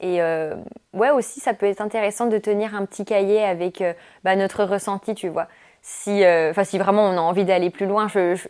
Et 0.01 0.19
euh, 0.21 0.55
ouais, 0.93 1.11
aussi, 1.11 1.39
ça 1.39 1.53
peut 1.53 1.67
être 1.67 1.79
intéressant 1.79 2.25
de 2.25 2.37
tenir 2.39 2.75
un 2.75 2.85
petit 2.85 3.05
cahier 3.05 3.43
avec 3.43 3.81
euh, 3.81 3.93
bah, 4.23 4.35
notre 4.35 4.63
ressenti, 4.63 5.13
tu 5.13 5.29
vois. 5.29 5.47
Si, 5.83 6.23
euh, 6.23 6.53
si 6.63 6.77
vraiment 6.77 7.05
on 7.05 7.17
a 7.17 7.21
envie 7.21 7.43
d'aller 7.43 7.71
plus 7.71 7.87
loin, 7.87 8.05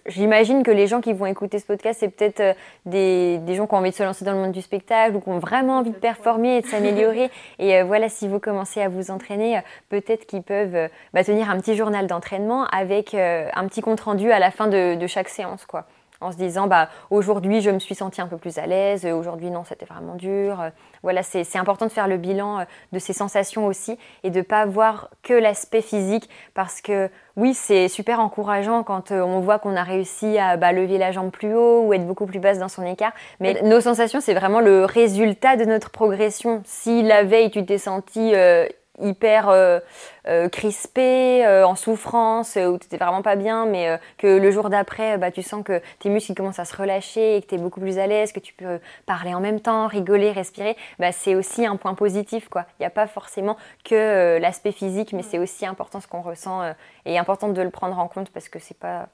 j'imagine 0.05 0.63
que 0.63 0.71
les 0.71 0.87
gens 0.87 0.99
qui 0.99 1.13
vont 1.13 1.27
écouter 1.27 1.59
ce 1.59 1.65
podcast, 1.65 1.99
c'est 2.01 2.09
peut-être 2.09 2.57
des, 2.85 3.37
des, 3.37 3.55
gens 3.55 3.67
qui 3.67 3.73
ont 3.73 3.77
envie 3.77 3.91
de 3.91 3.95
se 3.95 4.03
lancer 4.03 4.25
dans 4.25 4.33
le 4.33 4.39
monde 4.39 4.51
du 4.51 4.61
spectacle 4.61 5.15
ou 5.15 5.21
qui 5.21 5.29
ont 5.29 5.39
vraiment 5.39 5.77
envie 5.77 5.91
de 5.91 5.95
performer 5.95 6.57
et 6.57 6.61
de 6.61 6.67
s'améliorer. 6.67 7.29
et 7.59 7.83
voilà, 7.83 8.09
si 8.09 8.27
vous 8.27 8.39
commencez 8.39 8.81
à 8.81 8.89
vous 8.89 9.11
entraîner, 9.11 9.61
peut-être 9.87 10.25
qu'ils 10.25 10.43
peuvent 10.43 10.89
bah, 11.13 11.23
tenir 11.23 11.49
un 11.49 11.57
petit 11.61 11.77
journal 11.77 12.05
d'entraînement 12.05 12.65
avec 12.65 13.13
un 13.13 13.67
petit 13.67 13.79
compte 13.79 14.01
rendu 14.01 14.29
à 14.29 14.39
la 14.39 14.51
fin 14.51 14.67
de, 14.67 14.95
de 14.95 15.07
chaque 15.07 15.29
séance, 15.29 15.65
quoi 15.65 15.85
en 16.21 16.31
se 16.31 16.37
disant 16.37 16.67
bah 16.67 16.89
aujourd'hui 17.09 17.61
je 17.61 17.69
me 17.69 17.79
suis 17.79 17.95
sentie 17.95 18.21
un 18.21 18.27
peu 18.27 18.37
plus 18.37 18.57
à 18.57 18.65
l'aise, 18.65 19.05
aujourd'hui 19.05 19.49
non 19.49 19.63
c'était 19.63 19.85
vraiment 19.85 20.15
dur. 20.15 20.63
Voilà, 21.03 21.23
c'est 21.23 21.57
important 21.57 21.87
de 21.87 21.91
faire 21.91 22.07
le 22.07 22.17
bilan 22.17 22.59
euh, 22.59 22.63
de 22.91 22.99
ces 22.99 23.13
sensations 23.13 23.65
aussi 23.65 23.97
et 24.23 24.29
de 24.29 24.41
pas 24.41 24.65
voir 24.65 25.09
que 25.23 25.33
l'aspect 25.33 25.81
physique 25.81 26.29
parce 26.53 26.81
que 26.81 27.09
oui 27.37 27.53
c'est 27.53 27.87
super 27.87 28.19
encourageant 28.19 28.83
quand 28.83 29.11
euh, 29.11 29.21
on 29.21 29.39
voit 29.39 29.57
qu'on 29.57 29.75
a 29.75 29.83
réussi 29.83 30.37
à 30.37 30.57
bah, 30.57 30.71
lever 30.71 30.97
la 30.97 31.11
jambe 31.11 31.31
plus 31.31 31.55
haut 31.55 31.81
ou 31.81 31.93
être 31.93 32.05
beaucoup 32.05 32.25
plus 32.25 32.39
basse 32.39 32.59
dans 32.59 32.67
son 32.67 32.85
écart, 32.85 33.13
mais 33.39 33.61
nos 33.63 33.81
sensations 33.81 34.21
c'est 34.21 34.35
vraiment 34.35 34.61
le 34.61 34.85
résultat 34.85 35.55
de 35.55 35.65
notre 35.65 35.89
progression. 35.89 36.61
Si 36.65 37.01
la 37.01 37.23
veille 37.23 37.49
tu 37.49 37.65
t'es 37.65 37.79
senti 37.79 38.35
euh, 38.35 38.67
hyper 38.99 39.49
euh, 39.49 39.79
euh, 40.27 40.49
crispé, 40.49 41.45
euh, 41.45 41.65
en 41.65 41.75
souffrance, 41.75 42.55
où 42.55 42.77
tu 42.77 42.85
n'étais 42.85 42.97
vraiment 42.97 43.21
pas 43.21 43.35
bien, 43.35 43.65
mais 43.65 43.99
que 44.17 44.27
le 44.27 44.51
jour 44.51 44.69
d'après, 44.69 45.17
bah, 45.17 45.31
tu 45.31 45.41
sens 45.41 45.63
que 45.63 45.81
tes 45.99 46.09
muscles 46.09 46.33
commencent 46.35 46.59
à 46.59 46.65
se 46.65 46.75
relâcher 46.75 47.37
et 47.37 47.41
que 47.41 47.47
tu 47.47 47.55
es 47.55 47.57
beaucoup 47.57 47.79
plus 47.79 47.97
à 47.99 48.07
l'aise, 48.07 48.31
que 48.31 48.39
tu 48.39 48.53
peux 48.53 48.79
parler 49.05 49.33
en 49.33 49.39
même 49.39 49.59
temps, 49.59 49.87
rigoler, 49.87 50.31
respirer, 50.31 50.75
bah, 50.99 51.11
c'est 51.11 51.35
aussi 51.35 51.65
un 51.65 51.75
point 51.75 51.93
positif. 51.93 52.49
Il 52.55 52.81
n'y 52.81 52.85
a 52.85 52.91
pas 52.91 53.07
forcément 53.07 53.57
que 53.83 54.37
l'aspect 54.39 54.71
physique, 54.71 55.13
mais 55.13 55.23
c'est 55.23 55.39
aussi 55.39 55.65
important 55.65 55.99
ce 55.99 56.07
qu'on 56.07 56.21
ressent 56.21 56.73
et 57.05 57.17
important 57.17 57.49
de 57.49 57.61
le 57.61 57.69
prendre 57.69 57.97
en 57.99 58.07
compte 58.07 58.29
parce 58.31 58.49
que 58.49 58.59
c'est 58.59 58.77
pas... 58.77 59.07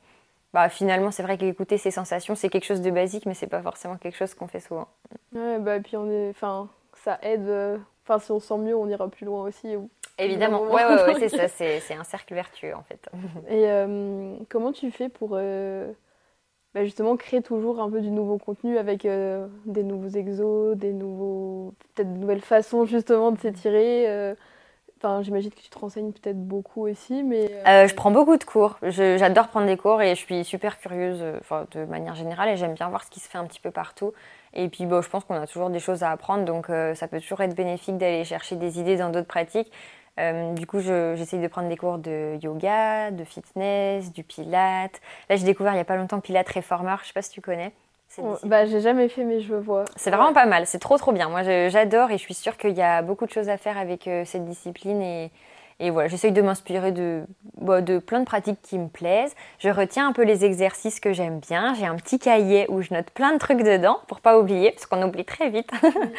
Bah, 0.53 0.69
finalement, 0.69 1.11
c'est 1.11 1.23
vrai 1.23 1.37
qu'écouter 1.37 1.77
ses 1.77 1.91
sensations, 1.91 2.33
c'est 2.33 2.49
quelque 2.49 2.63
chose 2.65 2.81
de 2.81 2.89
basique, 2.89 3.25
mais 3.25 3.33
c'est 3.33 3.47
pas 3.47 3.61
forcément 3.61 3.97
quelque 3.97 4.15
chose 4.15 4.33
qu'on 4.33 4.47
fait 4.47 4.61
souvent. 4.61 4.87
Ouais, 5.33 5.59
bah, 5.59 5.79
puis 5.81 5.97
on 5.97 6.09
est... 6.09 6.29
enfin, 6.29 6.69
ça 7.03 7.19
aide 7.21 7.79
Enfin, 8.07 8.19
si 8.19 8.31
on 8.31 8.39
sent 8.39 8.57
mieux, 8.57 8.75
on 8.75 8.87
ira 8.87 9.09
plus 9.09 9.25
loin 9.25 9.43
aussi. 9.43 9.75
Évidemment, 10.17 10.63
ouais, 10.63 10.85
ouais, 10.85 11.13
ouais 11.13 11.27
c'est 11.27 11.29
ça, 11.47 11.47
c'est 11.47 11.93
un 11.93 12.03
cercle 12.03 12.33
vertueux 12.33 12.73
en 12.73 12.83
fait. 12.83 13.09
Et 13.49 13.69
euh, 13.69 14.35
comment 14.49 14.71
tu 14.71 14.91
fais 14.91 15.09
pour 15.09 15.31
euh, 15.33 15.91
bah, 16.73 16.83
justement 16.83 17.17
créer 17.17 17.41
toujours 17.41 17.81
un 17.81 17.89
peu 17.89 18.01
du 18.01 18.09
nouveau 18.09 18.37
contenu 18.37 18.77
avec 18.77 19.05
euh, 19.05 19.47
des 19.65 19.83
nouveaux 19.83 20.09
exos, 20.09 20.77
des 20.77 20.93
nouveaux, 20.93 21.73
peut-être 21.95 22.13
de 22.13 22.17
nouvelles 22.17 22.41
façons 22.41 22.85
justement 22.85 23.31
de 23.31 23.39
s'étirer 23.39 24.35
Enfin, 24.99 25.21
j'imagine 25.21 25.51
que 25.51 25.59
tu 25.59 25.69
te 25.69 25.77
renseignes 25.77 26.11
peut-être 26.11 26.43
beaucoup 26.43 26.87
aussi, 26.87 27.21
mais... 27.21 27.51
je 27.67 27.93
prends 27.93 28.09
beaucoup 28.09 28.35
de 28.35 28.43
cours. 28.43 28.79
J'adore 28.81 29.47
prendre 29.49 29.67
des 29.67 29.77
cours 29.77 30.01
et 30.01 30.15
je 30.15 30.19
suis 30.19 30.43
super 30.43 30.79
curieuse 30.79 31.23
de 31.69 31.85
manière 31.85 32.15
générale 32.15 32.49
et 32.49 32.57
j'aime 32.57 32.73
bien 32.73 32.89
voir 32.89 33.03
ce 33.03 33.11
qui 33.11 33.19
se 33.19 33.29
fait 33.29 33.37
un 33.37 33.45
petit 33.45 33.59
peu 33.59 33.69
partout. 33.69 34.13
Et 34.57 34.69
puis 34.69 34.87
bon, 34.87 35.01
je 35.01 35.09
pense 35.09 35.23
qu'on 35.23 35.35
a 35.35 35.45
toujours 35.45 35.69
des 35.69 35.79
choses 35.79 36.01
à 36.01 36.11
apprendre, 36.11 36.43
donc 36.43 36.69
euh, 36.69 36.95
ça 36.95 37.07
peut 37.07 37.21
toujours 37.21 37.41
être 37.41 37.55
bénéfique 37.55 37.97
d'aller 37.97 38.25
chercher 38.25 38.55
des 38.55 38.79
idées 38.79 38.97
dans 38.97 39.09
d'autres 39.09 39.27
pratiques. 39.27 39.71
Euh, 40.19 40.53
du 40.53 40.65
coup, 40.65 40.79
j'essaye 40.79 41.39
de 41.39 41.47
prendre 41.47 41.69
des 41.69 41.77
cours 41.77 41.99
de 41.99 42.39
yoga, 42.41 43.11
de 43.11 43.23
fitness, 43.23 44.11
du 44.11 44.23
pilate. 44.23 44.99
Là, 45.29 45.35
j'ai 45.35 45.45
découvert 45.45 45.73
il 45.73 45.75
n'y 45.75 45.81
a 45.81 45.85
pas 45.85 45.95
longtemps 45.95 46.19
Pilate 46.19 46.49
Reformer, 46.49 46.95
je 46.97 47.03
ne 47.03 47.07
sais 47.07 47.13
pas 47.13 47.21
si 47.21 47.29
tu 47.29 47.39
connais. 47.39 47.71
bah, 48.43 48.65
j'ai 48.65 48.81
jamais 48.81 49.09
fait, 49.09 49.23
mais 49.23 49.41
je 49.41 49.53
vois. 49.53 49.85
C'est 49.95 50.09
vraiment 50.09 50.33
pas 50.33 50.47
mal, 50.47 50.65
c'est 50.65 50.79
trop 50.79 50.97
trop 50.97 51.11
bien. 51.11 51.29
Moi, 51.29 51.43
j'adore 51.69 52.09
et 52.09 52.17
je 52.17 52.23
suis 52.23 52.33
sûre 52.33 52.57
qu'il 52.57 52.75
y 52.75 52.81
a 52.81 53.03
beaucoup 53.03 53.27
de 53.27 53.31
choses 53.31 53.49
à 53.49 53.57
faire 53.57 53.77
avec 53.77 54.07
euh, 54.07 54.25
cette 54.25 54.45
discipline 54.45 55.01
et, 55.03 55.29
et 55.79 55.91
voilà, 55.91 56.07
j'essaye 56.07 56.31
de 56.31 56.41
m'inspirer 56.41 56.91
de, 56.91 57.23
bah, 57.61 57.81
de 57.81 57.99
plein 57.99 58.19
de 58.19 58.25
pratiques 58.25 58.59
qui 58.63 58.79
me 58.79 58.87
plaisent. 58.87 59.35
Je 59.59 59.69
retiens 59.69 60.07
un 60.07 60.11
peu 60.11 60.23
les 60.23 60.43
exercices 60.43 60.99
que 60.99 61.13
j'aime 61.13 61.39
bien. 61.39 61.75
J'ai 61.75 61.85
un 61.85 61.95
petit 61.95 62.17
cahier 62.17 62.65
où 62.69 62.81
je 62.81 62.91
note 62.95 63.11
plein 63.11 63.31
de 63.33 63.37
trucs 63.37 63.61
dedans 63.61 63.99
pour 64.07 64.19
pas 64.19 64.39
oublier, 64.39 64.71
parce 64.71 64.87
qu'on 64.87 65.03
oublie 65.03 65.23
très 65.23 65.51
vite. 65.51 65.69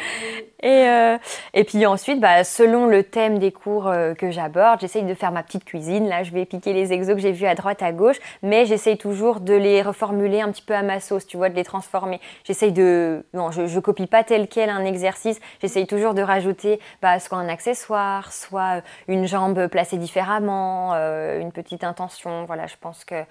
et, 0.63 0.87
euh, 0.87 1.17
et 1.53 1.65
puis 1.65 1.85
ensuite, 1.85 2.21
bah, 2.21 2.45
selon 2.45 2.85
le 2.85 3.03
thème 3.03 3.37
des 3.37 3.51
cours 3.51 3.89
euh, 3.89 4.13
que 4.13 4.31
j'aborde, 4.31 4.79
j'essaye 4.79 5.03
de 5.03 5.13
faire 5.13 5.33
ma 5.33 5.43
petite 5.43 5.65
cuisine. 5.65 6.07
Là, 6.07 6.23
je 6.23 6.31
vais 6.31 6.45
piquer 6.45 6.71
les 6.71 6.93
exos 6.93 7.15
que 7.15 7.21
j'ai 7.21 7.33
vus 7.33 7.45
à 7.45 7.55
droite, 7.55 7.83
à 7.83 7.91
gauche, 7.91 8.17
mais 8.41 8.65
j'essaye 8.65 8.97
toujours 8.97 9.41
de 9.41 9.55
les 9.55 9.81
reformuler 9.81 10.39
un 10.39 10.53
petit 10.53 10.63
peu 10.63 10.73
à 10.73 10.83
ma 10.83 11.01
sauce, 11.01 11.27
tu 11.27 11.35
vois, 11.35 11.49
de 11.49 11.55
les 11.55 11.65
transformer. 11.65 12.21
J'essaye 12.45 12.71
de... 12.71 13.25
Non, 13.33 13.51
je, 13.51 13.67
je 13.67 13.79
copie 13.81 14.07
pas 14.07 14.23
tel 14.23 14.47
quel 14.47 14.69
un 14.69 14.85
exercice. 14.85 15.41
J'essaye 15.61 15.85
toujours 15.85 16.13
de 16.13 16.21
rajouter 16.21 16.79
bah, 17.01 17.19
soit 17.19 17.37
un 17.37 17.49
accessoire, 17.49 18.31
soit 18.31 18.83
une 19.09 19.27
jambe 19.27 19.48
placer 19.67 19.97
différemment, 19.97 20.93
euh, 20.93 21.39
une 21.39 21.51
petite 21.51 21.83
intention. 21.83 22.45
Voilà, 22.45 22.67
je 22.67 22.75
pense 22.79 23.05
qu'il 23.05 23.25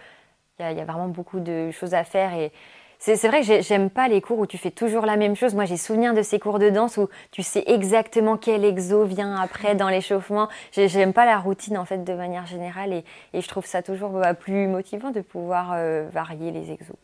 y, 0.61 0.63
y 0.63 0.81
a 0.81 0.85
vraiment 0.85 1.09
beaucoup 1.09 1.41
de 1.41 1.71
choses 1.71 1.95
à 1.95 2.05
faire 2.05 2.35
et 2.35 2.53
c'est 3.01 3.29
vrai 3.29 3.43
que 3.43 3.63
j'aime 3.63 3.91
pas 3.91 4.09
les 4.09 4.21
cours 4.21 4.41
où 4.41 4.47
tu 4.47 4.59
fais 4.59 4.73
toujours 4.73 5.07
la 5.07 5.17
même 5.17 5.37
chose. 5.37 5.55
Moi, 5.55 5.65
j'ai 5.65 5.77
souvenir 5.77 6.15
de 6.15 6.23
ces 6.23 6.41
cours 6.41 6.59
de 6.59 6.69
danse 6.69 6.97
où 6.97 7.09
tu 7.31 7.43
sais 7.43 7.63
exactement 7.67 8.37
quel 8.37 8.65
exo 8.65 9.05
vient 9.05 9.37
après 9.37 9.77
dans 9.77 9.89
l'échauffement. 9.89 10.49
J'aime 10.73 11.13
pas 11.13 11.25
la 11.25 11.39
routine 11.39 11.79
en 11.79 11.85
fait 11.85 12.03
de 12.03 12.13
manière 12.13 12.47
générale 12.47 12.93
et, 12.93 13.05
je 13.41 13.49
trouve 13.49 13.67
ça 13.67 13.83
toujours 13.83 14.11
bah, 14.11 14.35
plus 14.35 14.67
motivant 14.67 15.11
de 15.11 15.21
pouvoir 15.21 15.73
euh, 15.75 16.09
varier 16.13 16.51
les 16.51 16.73
exos. 16.73 16.97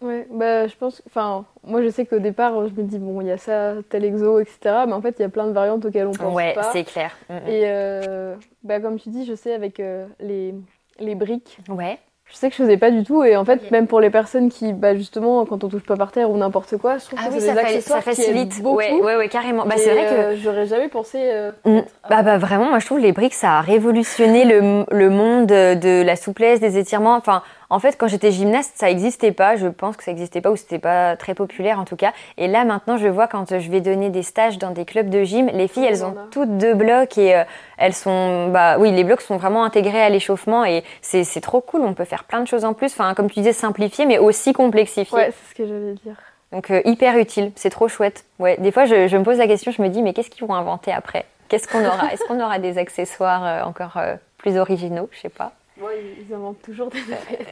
Ouais, 0.00 0.26
bah 0.30 0.66
je 0.68 0.76
pense, 0.76 1.02
enfin, 1.06 1.44
moi 1.64 1.82
je 1.82 1.88
sais 1.88 2.06
qu'au 2.06 2.20
départ, 2.20 2.68
je 2.68 2.74
me 2.80 2.86
dis 2.86 2.98
bon, 2.98 3.20
il 3.20 3.26
y 3.26 3.32
a 3.32 3.38
ça, 3.38 3.74
tel 3.88 4.04
exo, 4.04 4.38
etc. 4.38 4.58
Mais 4.86 4.92
en 4.92 5.00
fait, 5.00 5.16
il 5.18 5.22
y 5.22 5.24
a 5.24 5.28
plein 5.28 5.46
de 5.46 5.52
variantes 5.52 5.84
auxquelles 5.84 6.06
on 6.06 6.12
pense 6.12 6.18
pas. 6.18 6.28
Ouais, 6.32 6.54
c'est 6.72 6.84
clair. 6.84 7.16
Mm, 7.28 7.34
mm. 7.34 7.48
Et 7.48 7.62
euh, 7.64 8.36
bah 8.62 8.80
comme 8.80 8.98
tu 8.98 9.08
dis, 9.08 9.24
je 9.24 9.34
sais 9.34 9.52
avec 9.52 9.80
euh, 9.80 10.06
les 10.20 10.54
les 11.00 11.14
briques. 11.14 11.58
Ouais 11.68 11.98
je 12.30 12.36
sais 12.36 12.50
que 12.50 12.56
je 12.56 12.62
faisais 12.62 12.76
pas 12.76 12.90
du 12.90 13.04
tout 13.04 13.24
et 13.24 13.36
en 13.36 13.44
fait 13.44 13.70
même 13.70 13.86
pour 13.86 14.00
les 14.00 14.10
personnes 14.10 14.50
qui 14.50 14.72
bah 14.72 14.94
justement 14.94 15.44
quand 15.46 15.64
on 15.64 15.68
touche 15.68 15.84
pas 15.84 15.96
par 15.96 16.12
terre 16.12 16.30
ou 16.30 16.36
n'importe 16.36 16.76
quoi 16.76 16.98
je 16.98 17.06
trouve 17.06 17.18
ah 17.22 17.28
que 17.28 17.34
oui, 17.34 17.40
c'est 17.40 17.46
ça, 17.46 17.54
des 17.54 17.58
accessoires 17.60 18.02
ça 18.02 18.14
facilite 18.14 18.62
beaucoup. 18.62 18.76
ouais, 18.76 18.92
ouais 18.92 19.16
ouais 19.16 19.28
carrément 19.28 19.64
bah 19.64 19.76
c'est 19.78 19.92
vrai 19.92 20.04
que 20.04 20.12
euh, 20.12 20.36
j'aurais 20.36 20.66
jamais 20.66 20.88
pensé 20.88 21.18
euh, 21.22 21.52
mm. 21.64 21.80
bah 22.10 22.22
bah 22.22 22.36
vraiment 22.36 22.68
moi 22.68 22.80
je 22.80 22.86
trouve 22.86 22.98
les 22.98 23.12
briques 23.12 23.34
ça 23.34 23.58
a 23.58 23.60
révolutionné 23.62 24.44
le, 24.44 24.84
le 24.90 25.10
monde 25.10 25.46
de 25.46 26.02
la 26.02 26.16
souplesse 26.16 26.60
des 26.60 26.76
étirements 26.76 27.16
enfin 27.16 27.42
en 27.70 27.80
fait, 27.80 27.96
quand 27.98 28.08
j'étais 28.08 28.30
gymnaste, 28.30 28.72
ça 28.76 28.86
n'existait 28.86 29.32
pas. 29.32 29.56
Je 29.56 29.66
pense 29.66 29.96
que 29.96 30.04
ça 30.04 30.10
n'existait 30.10 30.40
pas 30.40 30.50
ou 30.50 30.56
c'était 30.56 30.78
pas 30.78 31.16
très 31.16 31.34
populaire 31.34 31.78
en 31.78 31.84
tout 31.84 31.96
cas. 31.96 32.12
Et 32.38 32.48
là, 32.48 32.64
maintenant, 32.64 32.96
je 32.96 33.08
vois 33.08 33.26
quand 33.26 33.58
je 33.58 33.70
vais 33.70 33.80
donner 33.80 34.08
des 34.08 34.22
stages 34.22 34.58
dans 34.58 34.70
des 34.70 34.86
clubs 34.86 35.10
de 35.10 35.22
gym, 35.22 35.50
les 35.52 35.68
filles, 35.68 35.84
elles 35.84 36.04
ont 36.04 36.14
toutes 36.30 36.56
deux 36.56 36.74
blocs 36.74 37.18
et 37.18 37.36
euh, 37.36 37.44
elles 37.76 37.94
sont, 37.94 38.48
bah 38.48 38.78
oui, 38.78 38.90
les 38.90 39.04
blocs 39.04 39.20
sont 39.20 39.36
vraiment 39.36 39.64
intégrés 39.64 40.00
à 40.00 40.08
l'échauffement 40.08 40.64
et 40.64 40.82
c'est 41.02 41.40
trop 41.42 41.60
cool. 41.60 41.82
On 41.82 41.92
peut 41.92 42.04
faire 42.04 42.24
plein 42.24 42.40
de 42.40 42.46
choses 42.46 42.64
en 42.64 42.72
plus. 42.72 42.92
Enfin, 42.92 43.12
comme 43.14 43.28
tu 43.28 43.40
disais, 43.40 43.52
simplifier, 43.52 44.06
mais 44.06 44.18
aussi 44.18 44.54
complexifier. 44.54 45.16
Ouais, 45.16 45.32
c'est 45.32 45.50
ce 45.50 45.54
que 45.54 45.66
j'allais 45.66 45.94
dire. 46.04 46.16
Donc 46.52 46.70
euh, 46.70 46.80
hyper 46.86 47.18
utile, 47.18 47.52
c'est 47.56 47.68
trop 47.68 47.88
chouette. 47.88 48.24
Ouais, 48.38 48.56
des 48.58 48.72
fois, 48.72 48.86
je, 48.86 49.14
me 49.14 49.22
pose 49.22 49.36
la 49.36 49.46
question, 49.46 49.70
je 49.72 49.82
me 49.82 49.88
dis, 49.88 50.00
mais 50.00 50.14
qu'est-ce 50.14 50.30
qu'ils 50.30 50.46
vont 50.46 50.54
inventer 50.54 50.92
après? 50.92 51.26
Qu'est-ce 51.48 51.68
qu'on 51.68 51.84
aura? 51.84 52.12
Est-ce 52.12 52.24
qu'on 52.24 52.40
aura 52.40 52.58
des 52.58 52.78
accessoires 52.78 53.44
euh, 53.44 53.62
encore 53.64 53.98
plus 54.38 54.56
originaux? 54.56 55.10
Je 55.12 55.20
sais 55.20 55.28
pas. 55.28 55.52
Ouais, 55.80 56.02
ils 56.18 56.34
inventent 56.34 56.60
toujours 56.62 56.90
des, 56.90 57.00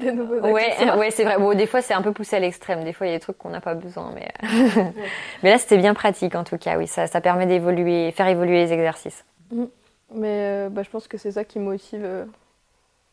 des 0.01 0.13
nouveaux 0.13 0.41
Ouais, 0.41 0.91
ouais 0.97 1.11
c'est 1.11 1.25
vrai. 1.25 1.39
Bon, 1.39 1.57
des 1.57 1.67
fois, 1.67 1.83
c'est 1.83 1.95
un 1.95 2.03
peu 2.03 2.13
poussé 2.13 2.37
à 2.37 2.41
l'extrême. 2.41 2.83
Des 2.83 2.93
fois, 2.93 3.07
il 3.07 3.11
y 3.11 3.13
a 3.13 3.17
des 3.17 3.21
trucs 3.21 3.39
qu'on 3.39 3.51
n'a 3.51 3.61
pas 3.61 3.75
besoin. 3.75 4.13
Mais, 4.15 4.29
euh, 4.43 4.83
mais 5.43 5.51
là, 5.51 5.59
c'était 5.59 5.77
bien 5.77 5.95
pratique, 5.95 6.35
en 6.35 6.45
tout 6.45 6.59
cas. 6.59 6.77
Oui, 6.77 6.87
ça, 6.87 7.07
ça 7.07 7.21
permet 7.21 7.47
d'évoluer, 7.47 8.11
faire 8.13 8.27
évoluer 8.27 8.65
les 8.65 8.73
exercices. 8.73 9.25
Mm. 9.53 9.65
Mais 10.15 10.29
euh, 10.29 10.69
bah, 10.71 10.83
je 10.83 10.91
pense 10.91 11.09
que 11.09 11.19
c'est 11.19 11.33
ça 11.33 11.45
qui 11.45 11.59
motive 11.59 12.03
euh, 12.05 12.25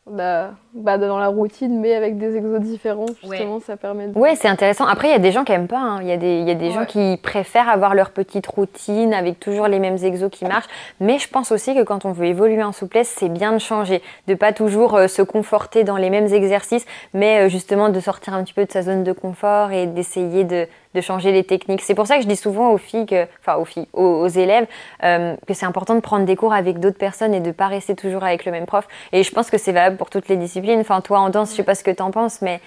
bah, 0.06 0.50
bah, 0.74 0.98
dans 0.98 1.18
la 1.18 1.28
routine, 1.28 1.80
mais 1.80 1.94
avec 1.94 2.18
des 2.18 2.36
exos 2.36 2.60
différents, 2.60 3.06
justement, 3.22 3.58
ça 3.60 3.78
permet 3.78 4.08
de... 4.08 4.18
Ouais, 4.18 4.36
c'est 4.36 4.48
intéressant. 4.48 4.84
Après, 4.84 5.08
il 5.08 5.12
y 5.12 5.14
a 5.14 5.18
des 5.18 5.32
gens 5.32 5.44
qui 5.44 5.52
n'aiment 5.52 5.66
pas. 5.66 5.80
Hein. 5.80 6.00
Il 6.02 6.08
y 6.08 6.12
a 6.12 6.18
des, 6.18 6.40
y 6.42 6.50
a 6.50 6.54
des 6.54 6.72
gens 6.72 6.84
qui 6.84 7.18
préfèrent 7.22 7.70
avoir 7.70 7.94
leur 7.94 8.10
petite 8.10 8.46
routine 8.46 9.14
avec 9.14 9.40
toujours 9.40 9.66
les 9.66 9.78
mêmes 9.78 9.96
exos 9.96 10.30
qui 10.30 10.44
marchent. 10.44 10.68
Mais 11.00 11.18
je 11.18 11.28
pense 11.28 11.52
aussi 11.52 11.74
que 11.74 11.82
quand 11.82 12.04
on 12.04 12.12
veut 12.12 12.26
évoluer 12.26 12.62
en 12.62 12.72
souplesse, 12.72 13.14
c'est 13.16 13.30
bien 13.30 13.52
de 13.52 13.58
changer, 13.58 14.02
de 14.28 14.34
pas 14.34 14.52
toujours 14.52 14.94
euh, 14.94 15.08
se 15.08 15.22
conforter 15.22 15.84
dans 15.84 15.96
les 15.96 16.10
mêmes 16.10 16.32
exercices, 16.32 16.84
mais 17.14 17.46
euh, 17.46 17.48
justement 17.48 17.88
de 17.88 17.98
sortir 18.00 18.34
un 18.34 18.44
petit 18.44 18.54
peu 18.54 18.66
de 18.66 18.72
sa 18.72 18.82
zone 18.82 19.04
de 19.04 19.12
confort 19.12 19.72
et 19.72 19.86
d'essayer 19.86 20.44
de, 20.44 20.66
de 20.94 21.00
changer 21.00 21.32
les 21.32 21.44
techniques. 21.44 21.82
C'est 21.82 21.94
pour 21.94 22.06
ça 22.06 22.16
que 22.16 22.22
je 22.22 22.28
dis 22.28 22.36
souvent 22.36 22.70
aux 22.70 22.78
filles, 22.78 23.06
que, 23.06 23.26
enfin 23.40 23.56
aux 23.56 23.64
filles, 23.64 23.88
aux, 23.92 24.28
élèves, 24.28 24.66
euh, 25.02 25.36
que 25.46 25.54
c'est 25.54 25.66
important 25.66 25.94
de 25.94 26.00
prendre 26.00 26.24
des 26.24 26.36
cours 26.36 26.52
avec 26.52 26.78
d'autres 26.80 26.98
personnes 26.98 27.34
et 27.34 27.40
de 27.40 27.50
pas 27.50 27.68
rester 27.68 27.94
toujours 27.94 28.24
avec 28.24 28.44
le 28.44 28.52
même 28.52 28.66
prof. 28.66 28.86
Et 29.12 29.22
je 29.22 29.30
pense 29.30 29.50
que 29.50 29.58
c'est 29.58 29.72
valable 29.72 29.96
pour 29.96 30.10
toutes 30.10 30.28
les 30.28 30.36
disciplines. 30.36 30.80
Enfin, 30.80 31.00
toi 31.00 31.20
en 31.20 31.30
danse, 31.30 31.50
je 31.50 31.56
sais 31.56 31.64
pas 31.64 31.74
ce 31.74 31.84
que 31.84 31.90
tu 31.90 32.02
en 32.02 32.10
penses, 32.10 32.42
mais 32.42 32.60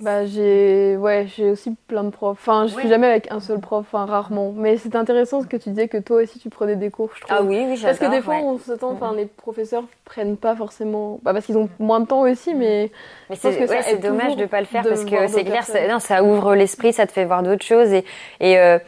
bah 0.00 0.26
j'ai 0.26 0.96
ouais 0.96 1.28
j'ai 1.28 1.50
aussi 1.50 1.76
plein 1.86 2.02
de 2.02 2.10
profs. 2.10 2.38
Enfin 2.40 2.66
je 2.66 2.74
suis 2.74 2.88
jamais 2.88 3.06
avec 3.06 3.30
un 3.30 3.38
seul 3.38 3.60
prof, 3.60 3.86
enfin 3.86 4.04
rarement. 4.04 4.52
Mais 4.56 4.76
c'est 4.76 4.96
intéressant 4.96 5.42
ce 5.42 5.46
que 5.46 5.56
tu 5.56 5.70
disais 5.70 5.86
que 5.86 5.98
toi 5.98 6.22
aussi 6.22 6.38
tu 6.40 6.50
prenais 6.50 6.76
des 6.76 6.90
cours, 6.90 7.10
je 7.14 7.20
trouve. 7.20 7.36
Ah 7.38 7.42
oui 7.42 7.64
oui 7.68 7.78
Parce 7.80 7.98
que 7.98 8.10
des 8.10 8.20
fois 8.20 8.36
on 8.36 8.58
s'attend, 8.58 8.90
enfin 8.90 9.14
les 9.14 9.26
professeurs 9.26 9.84
prennent 10.04 10.36
pas 10.36 10.56
forcément, 10.56 11.20
bah, 11.22 11.32
parce 11.32 11.46
qu'ils 11.46 11.56
ont 11.56 11.68
moins 11.78 12.00
de 12.00 12.06
temps 12.06 12.22
aussi, 12.22 12.54
mais. 12.54 12.90
Mais 13.30 13.36
c'est 13.36 14.00
dommage 14.00 14.36
de 14.36 14.46
pas 14.46 14.60
le 14.60 14.66
faire 14.66 14.82
parce 14.82 15.04
que 15.04 15.28
c'est 15.28 15.44
clair, 15.44 15.64
ça, 15.64 15.86
non, 15.86 16.00
ça 16.00 16.24
ouvre 16.24 16.54
l'esprit, 16.54 16.92
ça 16.92 17.06
te 17.06 17.12
fait 17.12 17.24
voir 17.24 17.42
d'autres 17.42 17.64
choses 17.64 17.92
et 17.92 18.04
et 18.40 18.58
euh, 18.58 18.78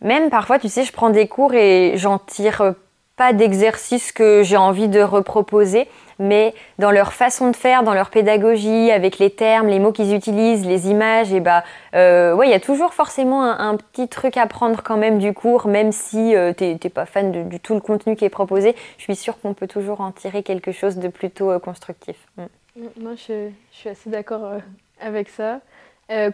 même 0.00 0.30
parfois 0.30 0.58
tu 0.58 0.68
sais 0.68 0.82
je 0.82 0.92
prends 0.92 1.10
des 1.10 1.28
cours 1.28 1.54
et 1.54 1.92
j'en 1.96 2.18
tire 2.18 2.74
pas 3.16 3.32
d'exercice 3.32 4.12
que 4.12 4.42
j'ai 4.42 4.56
envie 4.56 4.88
de 4.88 5.00
reproposer 5.00 5.88
mais 6.18 6.54
dans 6.78 6.90
leur 6.90 7.12
façon 7.12 7.50
de 7.50 7.56
faire, 7.56 7.82
dans 7.82 7.94
leur 7.94 8.10
pédagogie, 8.10 8.90
avec 8.90 9.18
les 9.18 9.30
termes, 9.30 9.68
les 9.68 9.78
mots 9.78 9.92
qu'ils 9.92 10.14
utilisent, 10.14 10.66
les 10.66 10.88
images, 10.88 11.32
et 11.32 11.40
bah 11.40 11.64
euh, 11.94 12.34
ouais, 12.34 12.48
il 12.48 12.50
y 12.50 12.54
a 12.54 12.60
toujours 12.60 12.94
forcément 12.94 13.42
un, 13.44 13.76
petit 13.76 14.08
truc 14.08 14.36
à 14.36 14.46
prendre 14.46 14.82
quand 14.82 14.96
même 14.96 15.18
du 15.18 15.32
cours, 15.32 15.66
même 15.66 15.92
si 15.92 16.34
euh, 16.34 16.52
t'es 16.52 16.76
pas 16.88 17.06
fan 17.06 17.48
du 17.48 17.60
tout 17.60 17.74
le 17.74 17.80
contenu 17.80 18.16
qui 18.16 18.24
est 18.24 18.30
proposé. 18.30 18.74
Je 18.98 19.02
suis 19.02 19.16
sûre 19.16 19.38
qu'on 19.40 19.54
peut 19.54 19.66
toujours 19.66 20.00
en 20.00 20.12
tirer 20.12 20.42
quelque 20.42 20.72
chose 20.72 20.96
de 20.96 21.08
plutôt 21.08 21.50
euh, 21.50 21.58
constructif. 21.58 22.16
Mm. 22.36 22.42
Mm, 22.76 23.02
moi, 23.02 23.12
je, 23.16 23.50
suis 23.70 23.88
assez 23.88 24.10
d'accord 24.10 24.52
avec 25.00 25.28
ça. 25.28 25.60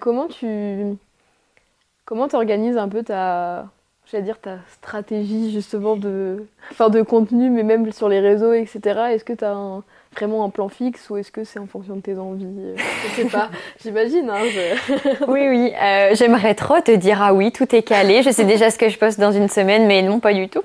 comment 0.01 0.29
tu 0.29 0.97
comment 2.05 2.29
organises 2.33 2.77
un 2.77 2.89
peu 2.89 3.03
ta 3.03 3.67
j'allais 4.13 4.25
dire 4.25 4.39
ta 4.39 4.59
stratégie 4.71 5.51
justement 5.51 5.97
de, 5.97 6.45
enfin, 6.71 6.91
de 6.91 7.01
contenu, 7.01 7.49
mais 7.49 7.63
même 7.63 7.91
sur 7.93 8.11
les 8.11 8.21
réseaux, 8.21 8.53
etc. 8.53 8.81
Est-ce 9.13 9.25
que 9.25 9.33
tu 9.33 9.45
as 9.45 9.57
vraiment 10.15 10.45
un 10.45 10.51
plan 10.51 10.69
fixe 10.69 11.09
ou 11.09 11.17
est-ce 11.17 11.33
que 11.33 11.45
c'est 11.45 11.59
en 11.59 11.67
fonction 11.67 11.97
de 11.97 12.03
tes 12.03 12.19
envies 12.19 12.45
euh, 12.45 12.75
Je 13.17 13.23
sais 13.23 13.29
pas, 13.33 13.49
j'imagine. 13.83 14.29
Hein, 14.29 14.43
oui, 15.29 15.49
oui, 15.49 15.73
euh, 15.83 16.15
j'aimerais 16.15 16.55
trop 16.55 16.81
te 16.81 16.91
dire 16.91 17.23
ah 17.23 17.33
oui, 17.33 17.53
tout 17.53 17.75
est 17.75 17.83
calé. 17.83 18.23
Je 18.23 18.31
sais 18.31 18.45
déjà 18.45 18.71
ce 18.71 18.79
que 18.79 18.91
je 18.91 18.99
poste 18.99 19.19
dans 19.19 19.33
une 19.33 19.49
semaine, 19.49 19.87
mais 19.87 20.03
non, 20.03 20.21
pas 20.21 20.35
du 20.35 20.49
tout. 20.49 20.63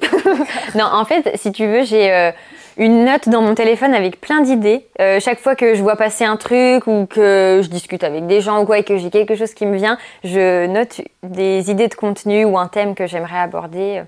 non, 0.75 0.85
en 0.91 1.05
fait, 1.05 1.31
si 1.37 1.53
tu 1.53 1.65
veux, 1.65 1.83
j'ai 1.83 2.11
euh, 2.11 2.31
une 2.77 3.05
note 3.05 3.27
dans 3.29 3.41
mon 3.41 3.55
téléphone 3.55 3.93
avec 3.93 4.21
plein 4.21 4.41
d'idées. 4.41 4.87
Euh, 5.01 5.19
chaque 5.19 5.39
fois 5.39 5.55
que 5.55 5.73
je 5.73 5.81
vois 5.81 5.95
passer 5.95 6.25
un 6.25 6.37
truc 6.37 6.87
ou 6.87 7.07
que 7.07 7.61
je 7.63 7.67
discute 7.69 8.03
avec 8.03 8.27
des 8.27 8.41
gens 8.41 8.61
ou 8.61 8.65
quoi 8.65 8.77
et 8.79 8.83
que 8.83 8.97
j'ai 8.97 9.09
quelque 9.09 9.35
chose 9.35 9.53
qui 9.53 9.65
me 9.65 9.75
vient, 9.75 9.97
je 10.23 10.67
note 10.67 11.01
des 11.23 11.71
idées 11.71 11.87
de 11.87 11.95
contenu 11.95 12.45
ou 12.45 12.57
un 12.57 12.67
thème 12.67 12.95
que 12.95 13.07
j'aimerais 13.07 13.39
aborder. 13.39 14.03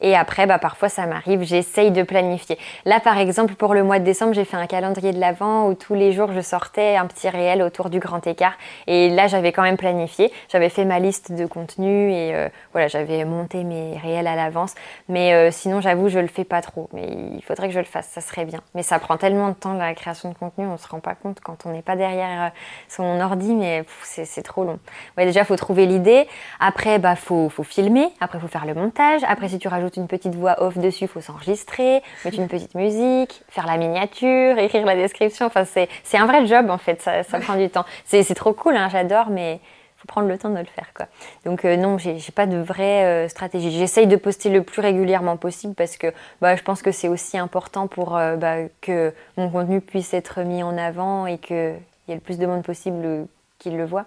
Et 0.00 0.16
après, 0.16 0.46
bah, 0.46 0.58
parfois 0.58 0.88
ça 0.88 1.06
m'arrive, 1.06 1.42
j'essaye 1.42 1.90
de 1.90 2.02
planifier. 2.02 2.58
Là, 2.84 3.00
par 3.00 3.18
exemple, 3.18 3.54
pour 3.54 3.74
le 3.74 3.82
mois 3.82 3.98
de 3.98 4.04
décembre, 4.04 4.32
j'ai 4.32 4.44
fait 4.44 4.56
un 4.56 4.66
calendrier 4.66 5.12
de 5.12 5.20
l'Avent 5.20 5.68
où 5.68 5.74
tous 5.74 5.94
les 5.94 6.12
jours 6.12 6.32
je 6.32 6.40
sortais 6.40 6.96
un 6.96 7.06
petit 7.06 7.28
réel 7.28 7.62
autour 7.62 7.90
du 7.90 7.98
grand 7.98 8.26
écart. 8.26 8.54
Et 8.86 9.10
là, 9.10 9.26
j'avais 9.26 9.52
quand 9.52 9.62
même 9.62 9.76
planifié. 9.76 10.32
J'avais 10.48 10.68
fait 10.68 10.84
ma 10.84 10.98
liste 10.98 11.32
de 11.32 11.46
contenu 11.46 12.12
et 12.12 12.34
euh, 12.34 12.48
voilà, 12.72 12.88
j'avais 12.88 13.24
monté 13.24 13.64
mes 13.64 13.96
réels 13.98 14.26
à 14.26 14.36
l'avance. 14.36 14.74
Mais 15.08 15.34
euh, 15.34 15.50
sinon, 15.50 15.80
j'avoue, 15.80 16.08
je 16.08 16.18
le 16.18 16.28
fais 16.28 16.44
pas 16.44 16.62
trop. 16.62 16.88
Mais 16.92 17.08
il 17.34 17.42
faudrait 17.42 17.68
que 17.68 17.74
je 17.74 17.78
le 17.78 17.84
fasse, 17.84 18.08
ça 18.08 18.20
serait 18.20 18.44
bien. 18.44 18.60
Mais 18.74 18.82
ça 18.82 18.98
prend 18.98 19.16
tellement 19.16 19.48
de 19.48 19.54
temps 19.54 19.74
la 19.74 19.94
création 19.94 20.30
de 20.30 20.34
contenu, 20.34 20.66
on 20.66 20.76
se 20.76 20.88
rend 20.88 21.00
pas 21.00 21.14
compte 21.14 21.40
quand 21.40 21.66
on 21.66 21.70
n'est 21.70 21.82
pas 21.82 21.96
derrière 21.96 22.44
euh, 22.44 22.48
son 22.88 23.20
ordi, 23.20 23.54
mais 23.54 23.84
c'est 24.02 24.42
trop 24.42 24.64
long. 24.64 24.78
Ouais, 25.16 25.26
déjà, 25.26 25.44
faut 25.44 25.56
trouver 25.56 25.86
l'idée. 25.86 26.26
Après, 26.58 26.98
bah, 26.98 27.16
faut, 27.16 27.48
faut 27.48 27.62
filmer. 27.62 28.08
Après, 28.20 28.38
faut 28.38 28.48
faire 28.48 28.66
le 28.66 28.74
montage. 28.74 29.22
Après, 29.26 29.48
si 29.48 29.58
tu 29.58 29.68
rajoutes 29.68 29.89
une 29.96 30.06
petite 30.06 30.34
voix 30.34 30.62
off 30.62 30.78
dessus, 30.78 31.06
faut 31.06 31.20
s'enregistrer, 31.20 32.02
mettre 32.24 32.38
une 32.38 32.48
petite 32.48 32.74
musique, 32.74 33.42
faire 33.48 33.66
la 33.66 33.76
miniature, 33.76 34.58
écrire 34.58 34.84
la 34.86 34.96
description. 34.96 35.46
Enfin, 35.46 35.64
c'est 35.64 35.88
un 36.18 36.26
vrai 36.26 36.46
job 36.46 36.70
en 36.70 36.78
fait, 36.78 37.00
ça, 37.02 37.22
prend 37.40 37.56
du 37.56 37.68
temps. 37.70 37.84
C'est 38.04 38.34
trop 38.34 38.52
cool, 38.52 38.76
hein, 38.76 38.88
j'adore, 38.90 39.30
mais 39.30 39.60
faut 39.96 40.06
prendre 40.06 40.28
le 40.28 40.38
temps 40.38 40.48
de 40.48 40.58
le 40.58 40.64
faire 40.64 40.92
quoi. 40.94 41.06
Donc 41.44 41.64
euh, 41.64 41.76
non, 41.76 41.98
j'ai 41.98 42.16
pas 42.34 42.46
de 42.46 42.56
vraie 42.56 43.04
euh, 43.04 43.28
stratégie. 43.28 43.70
J'essaye 43.70 44.06
de 44.06 44.16
poster 44.16 44.48
le 44.48 44.62
plus 44.62 44.80
régulièrement 44.80 45.36
possible 45.36 45.74
parce 45.74 45.98
que 45.98 46.06
bah, 46.40 46.56
je 46.56 46.62
pense 46.62 46.80
que 46.80 46.90
c'est 46.90 47.08
aussi 47.08 47.36
important 47.36 47.86
pour 47.86 48.16
euh, 48.16 48.36
bah, 48.36 48.56
que 48.80 49.12
mon 49.36 49.50
contenu 49.50 49.82
puisse 49.82 50.14
être 50.14 50.40
mis 50.40 50.62
en 50.62 50.78
avant 50.78 51.26
et 51.26 51.36
qu'il 51.36 51.76
y 52.08 52.12
ait 52.12 52.14
le 52.14 52.20
plus 52.20 52.38
de 52.38 52.46
monde 52.46 52.62
possible 52.62 53.26
qui 53.58 53.70
le 53.70 53.84
voit. 53.84 54.06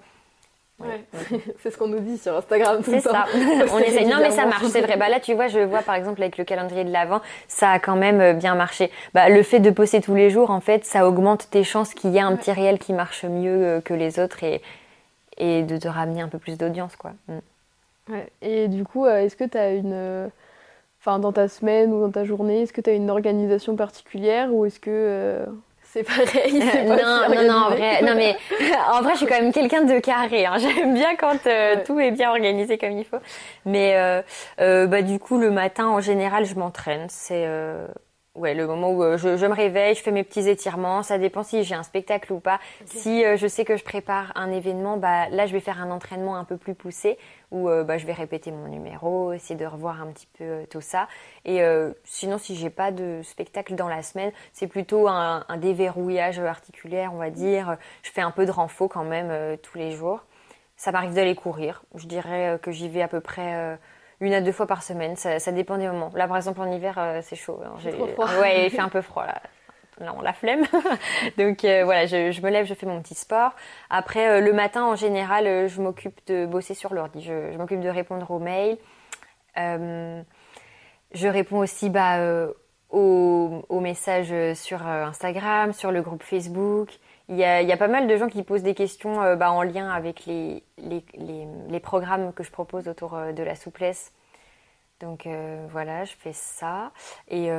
Ouais. 0.80 1.04
c'est 1.60 1.72
ce 1.72 1.78
qu'on 1.78 1.88
nous 1.88 2.00
dit 2.00 2.18
sur 2.18 2.36
Instagram. 2.36 2.82
C'est 2.84 3.00
ça. 3.00 3.26
On 3.72 3.80
essaye. 3.80 4.08
Non, 4.08 4.18
mais 4.20 4.32
ça 4.32 4.46
marche, 4.46 4.66
c'est 4.66 4.82
vrai. 4.82 4.98
Bah 4.98 5.10
là, 5.10 5.20
tu 5.20 5.34
vois, 5.34 5.48
je 5.48 5.60
vois 5.60 5.82
par 5.82 5.96
exemple 5.96 6.22
avec 6.22 6.38
le 6.38 6.44
calendrier 6.44 6.84
de 6.84 6.92
l'avant, 6.92 7.22
ça 7.48 7.72
a 7.72 7.80
quand 7.80 7.96
même 7.96 8.22
euh, 8.22 8.34
bien 8.34 8.56
marché. 8.56 8.92
Bah, 9.14 9.30
le 9.30 9.44
fait 9.44 9.60
de 9.60 9.70
poster 9.70 10.02
tous 10.02 10.16
les 10.16 10.30
jours, 10.30 10.50
en 10.50 10.62
fait, 10.62 10.86
ça 10.86 11.08
augmente 11.08 11.50
tes 11.50 11.64
chances 11.64 11.94
qu'il 11.94 12.12
y 12.12 12.18
ait 12.18 12.22
un 12.22 12.36
petit 12.36 12.52
réel 12.52 12.80
qui 12.80 12.94
marche 12.94 13.24
mieux 13.24 13.66
euh, 13.66 13.82
que 13.82 13.94
les 13.94 14.20
autres 14.20 14.44
et, 14.44 14.62
et 15.38 15.64
de 15.64 15.78
te 15.78 15.88
ramener 15.88 16.22
un 16.22 16.28
peu 16.28 16.40
plus 16.40 16.58
d'audience, 16.58 16.96
quoi. 16.96 17.12
Mm. 17.28 17.40
Ouais. 18.10 18.28
Et 18.42 18.68
du 18.68 18.84
coup, 18.84 19.06
euh, 19.06 19.20
est-ce 19.20 19.36
que 19.36 19.46
tu 19.46 19.58
as 19.58 19.72
une. 19.72 20.30
Enfin, 21.00 21.20
dans 21.20 21.34
ta 21.34 21.50
semaine 21.50 21.94
ou 21.94 22.00
dans 22.00 22.12
ta 22.12 22.24
journée, 22.24 22.62
est-ce 22.62 22.74
que 22.74 22.82
tu 22.82 22.90
as 22.90 22.94
une 22.94 23.10
organisation 23.10 23.76
particulière 23.76 24.54
ou 24.54 24.66
est-ce 24.66 24.80
que 24.80 25.46
c'est 25.94 26.04
pareil. 26.04 26.54
non, 26.88 26.96
non, 27.30 27.48
non, 27.48 27.54
en 27.54 27.70
vrai, 27.70 28.02
non, 28.02 28.16
mais 28.16 28.36
en 28.92 29.02
vrai, 29.04 29.14
je 29.14 29.18
suis 29.18 29.28
quand 29.28 29.40
même 29.40 29.54
quelqu'un 29.54 29.84
de 29.84 30.00
carré. 30.00 30.46
Hein. 30.46 30.58
J'aime 30.58 30.96
bien 30.96 31.16
quand 31.16 31.46
euh, 31.46 31.76
tout 31.86 32.00
est 32.00 32.10
bien 32.10 32.32
organisé 32.32 32.80
comme 32.80 32.98
il 32.98 33.06
faut. 33.06 33.20
Mais 33.66 33.96
euh, 33.96 34.22
euh, 34.60 34.88
bah 34.88 35.04
du 35.04 35.20
coup, 35.20 35.38
le 35.38 35.52
matin, 35.52 35.88
en 35.88 36.02
général, 36.02 36.46
je 36.46 36.56
m'entraîne. 36.56 37.06
C'est 37.10 37.48
ouais, 38.36 38.54
le 38.54 38.68
moment 38.68 38.92
où 38.92 39.18
je, 39.18 39.38
je, 39.38 39.46
me 39.46 39.54
réveille, 39.54 39.96
je 39.96 40.02
fais 40.02 40.12
mes 40.12 40.24
petits 40.24 40.48
étirements. 40.48 41.04
Ça 41.04 41.18
dépend 41.18 41.44
si 41.44 41.64
j'ai 41.64 41.76
un 41.76 41.84
spectacle 41.84 42.34
ou 42.34 42.40
pas. 42.40 42.60
Si 42.86 43.24
je 43.38 43.48
sais 43.48 43.66
que 43.66 43.78
je 43.78 43.84
prépare 43.84 44.32
un 44.36 44.52
événement, 44.52 44.98
bah, 44.98 45.30
là, 45.30 45.46
je 45.46 45.54
vais 45.54 45.60
faire 45.60 45.82
un 45.82 45.92
entraînement 45.92 46.36
un 46.36 46.44
peu 46.44 46.58
plus 46.58 46.76
poussé 46.76 47.18
où 47.52 47.68
bah, 47.68 47.98
je 47.98 48.06
vais 48.08 48.14
répéter 48.14 48.52
mon 48.52 48.68
numéro, 48.68 49.32
essayer 49.32 49.56
de 49.56 49.66
revoir 49.66 50.02
un 50.02 50.08
petit 50.08 50.28
peu 50.38 50.66
tout 50.70 50.82
ça. 50.82 51.08
Et 51.46 51.62
sinon, 52.04 52.38
si 52.38 52.56
j'ai 52.56 52.72
pas 52.72 52.92
de 52.92 53.22
spectacle 53.24 53.76
dans 53.76 53.88
la 53.88 54.02
semaine, 54.02 54.32
c'est 54.54 54.68
plutôt 54.68 55.08
un, 55.08 55.46
un, 55.48 55.58
déverrouillage 55.58 56.40
articulaire, 56.40 57.14
on 57.14 57.18
va 57.18 57.30
dire. 57.30 57.78
Je 58.02 58.12
fais 58.12 58.22
un 58.22 58.32
peu 58.32 58.46
de 58.46 58.52
renfort 58.52 58.90
quand 58.90 59.04
même 59.04 59.58
tous 59.58 59.78
les 59.78 59.92
jours. 59.92 60.24
Ça 60.76 60.92
m'arrive 60.92 61.14
d'aller 61.14 61.36
courir. 61.36 61.84
Je 61.96 62.08
dirais 62.08 62.60
que 62.62 62.72
j'y 62.72 62.90
vais 62.90 63.04
à 63.04 63.08
peu 63.08 63.22
près 63.22 63.78
une 64.24 64.34
à 64.34 64.42
deux 64.42 64.52
fois 64.52 64.68
par 64.68 64.84
semaine. 64.84 65.16
Ça, 65.16 65.52
dépend 65.52 65.78
des 65.78 65.88
moments. 65.88 66.12
Là, 66.16 66.28
par 66.28 66.38
exemple, 66.38 66.62
en 66.62 66.72
hiver, 66.72 66.96
euh, 66.98 67.20
c'est 67.22 67.36
chaud. 67.36 67.60
Hein. 67.64 67.76
trop 67.92 68.08
froid. 68.08 68.28
Ouais, 68.40 68.66
il 68.66 68.70
fait 68.72 68.80
un 68.80 68.90
peu 68.90 69.02
froid 69.02 69.26
là. 69.26 69.42
Là, 70.00 70.16
on 70.18 70.22
la 70.22 70.34
flemme. 70.34 70.64
Donc 71.38 71.64
euh, 71.66 71.84
voilà, 71.84 72.08
je, 72.08 72.42
me 72.42 72.50
lève, 72.50 72.66
je 72.66 72.74
fais 72.74 72.88
mon 72.88 73.02
petit 73.02 73.16
sport. 73.16 73.52
Après, 73.90 74.28
euh, 74.28 74.40
le 74.40 74.52
matin, 74.52 74.86
en 74.86 74.96
général, 74.96 75.68
je 75.68 75.82
m'occupe 75.82 76.20
de 76.26 76.46
bosser 76.46 76.74
sur 76.74 76.94
l'ordi. 76.94 77.22
Je, 77.22 77.56
m'occupe 77.58 77.82
de 77.82 77.90
répondre 77.90 78.32
aux 78.32 78.40
mails. 78.40 78.78
je 79.56 81.28
réponds 81.28 81.60
aussi 81.60 81.90
bah, 81.90 82.18
aux, 82.90 83.66
aux, 83.70 83.80
messages 83.82 84.34
sur 84.56 84.86
Instagram, 84.88 85.74
sur 85.74 85.92
le 85.92 86.02
groupe 86.02 86.24
Facebook. 86.24 86.90
Il 87.30 87.38
y, 87.38 87.44
a, 87.46 87.78
pas 87.78 87.88
mal 87.88 88.08
de 88.08 88.18
gens 88.18 88.28
qui 88.28 88.44
posent 88.44 88.64
des 88.64 88.76
questions 88.76 89.22
euh, 89.22 89.36
bah, 89.38 89.52
en 89.52 89.64
lien 89.64 89.90
avec 89.90 90.26
les, 90.26 90.64
les, 90.78 91.80
programmes 91.80 92.34
que 92.34 92.44
je 92.44 92.52
propose 92.52 92.90
autour 92.90 93.16
euh, 93.16 93.32
de 93.32 93.44
la 93.44 93.56
souplesse. 93.56 94.12
Donc 95.00 95.26
euh, 95.26 95.66
voilà, 95.72 96.04
je 96.04 96.14
fais 96.20 96.34
ça. 96.34 96.92
Et 97.30 97.50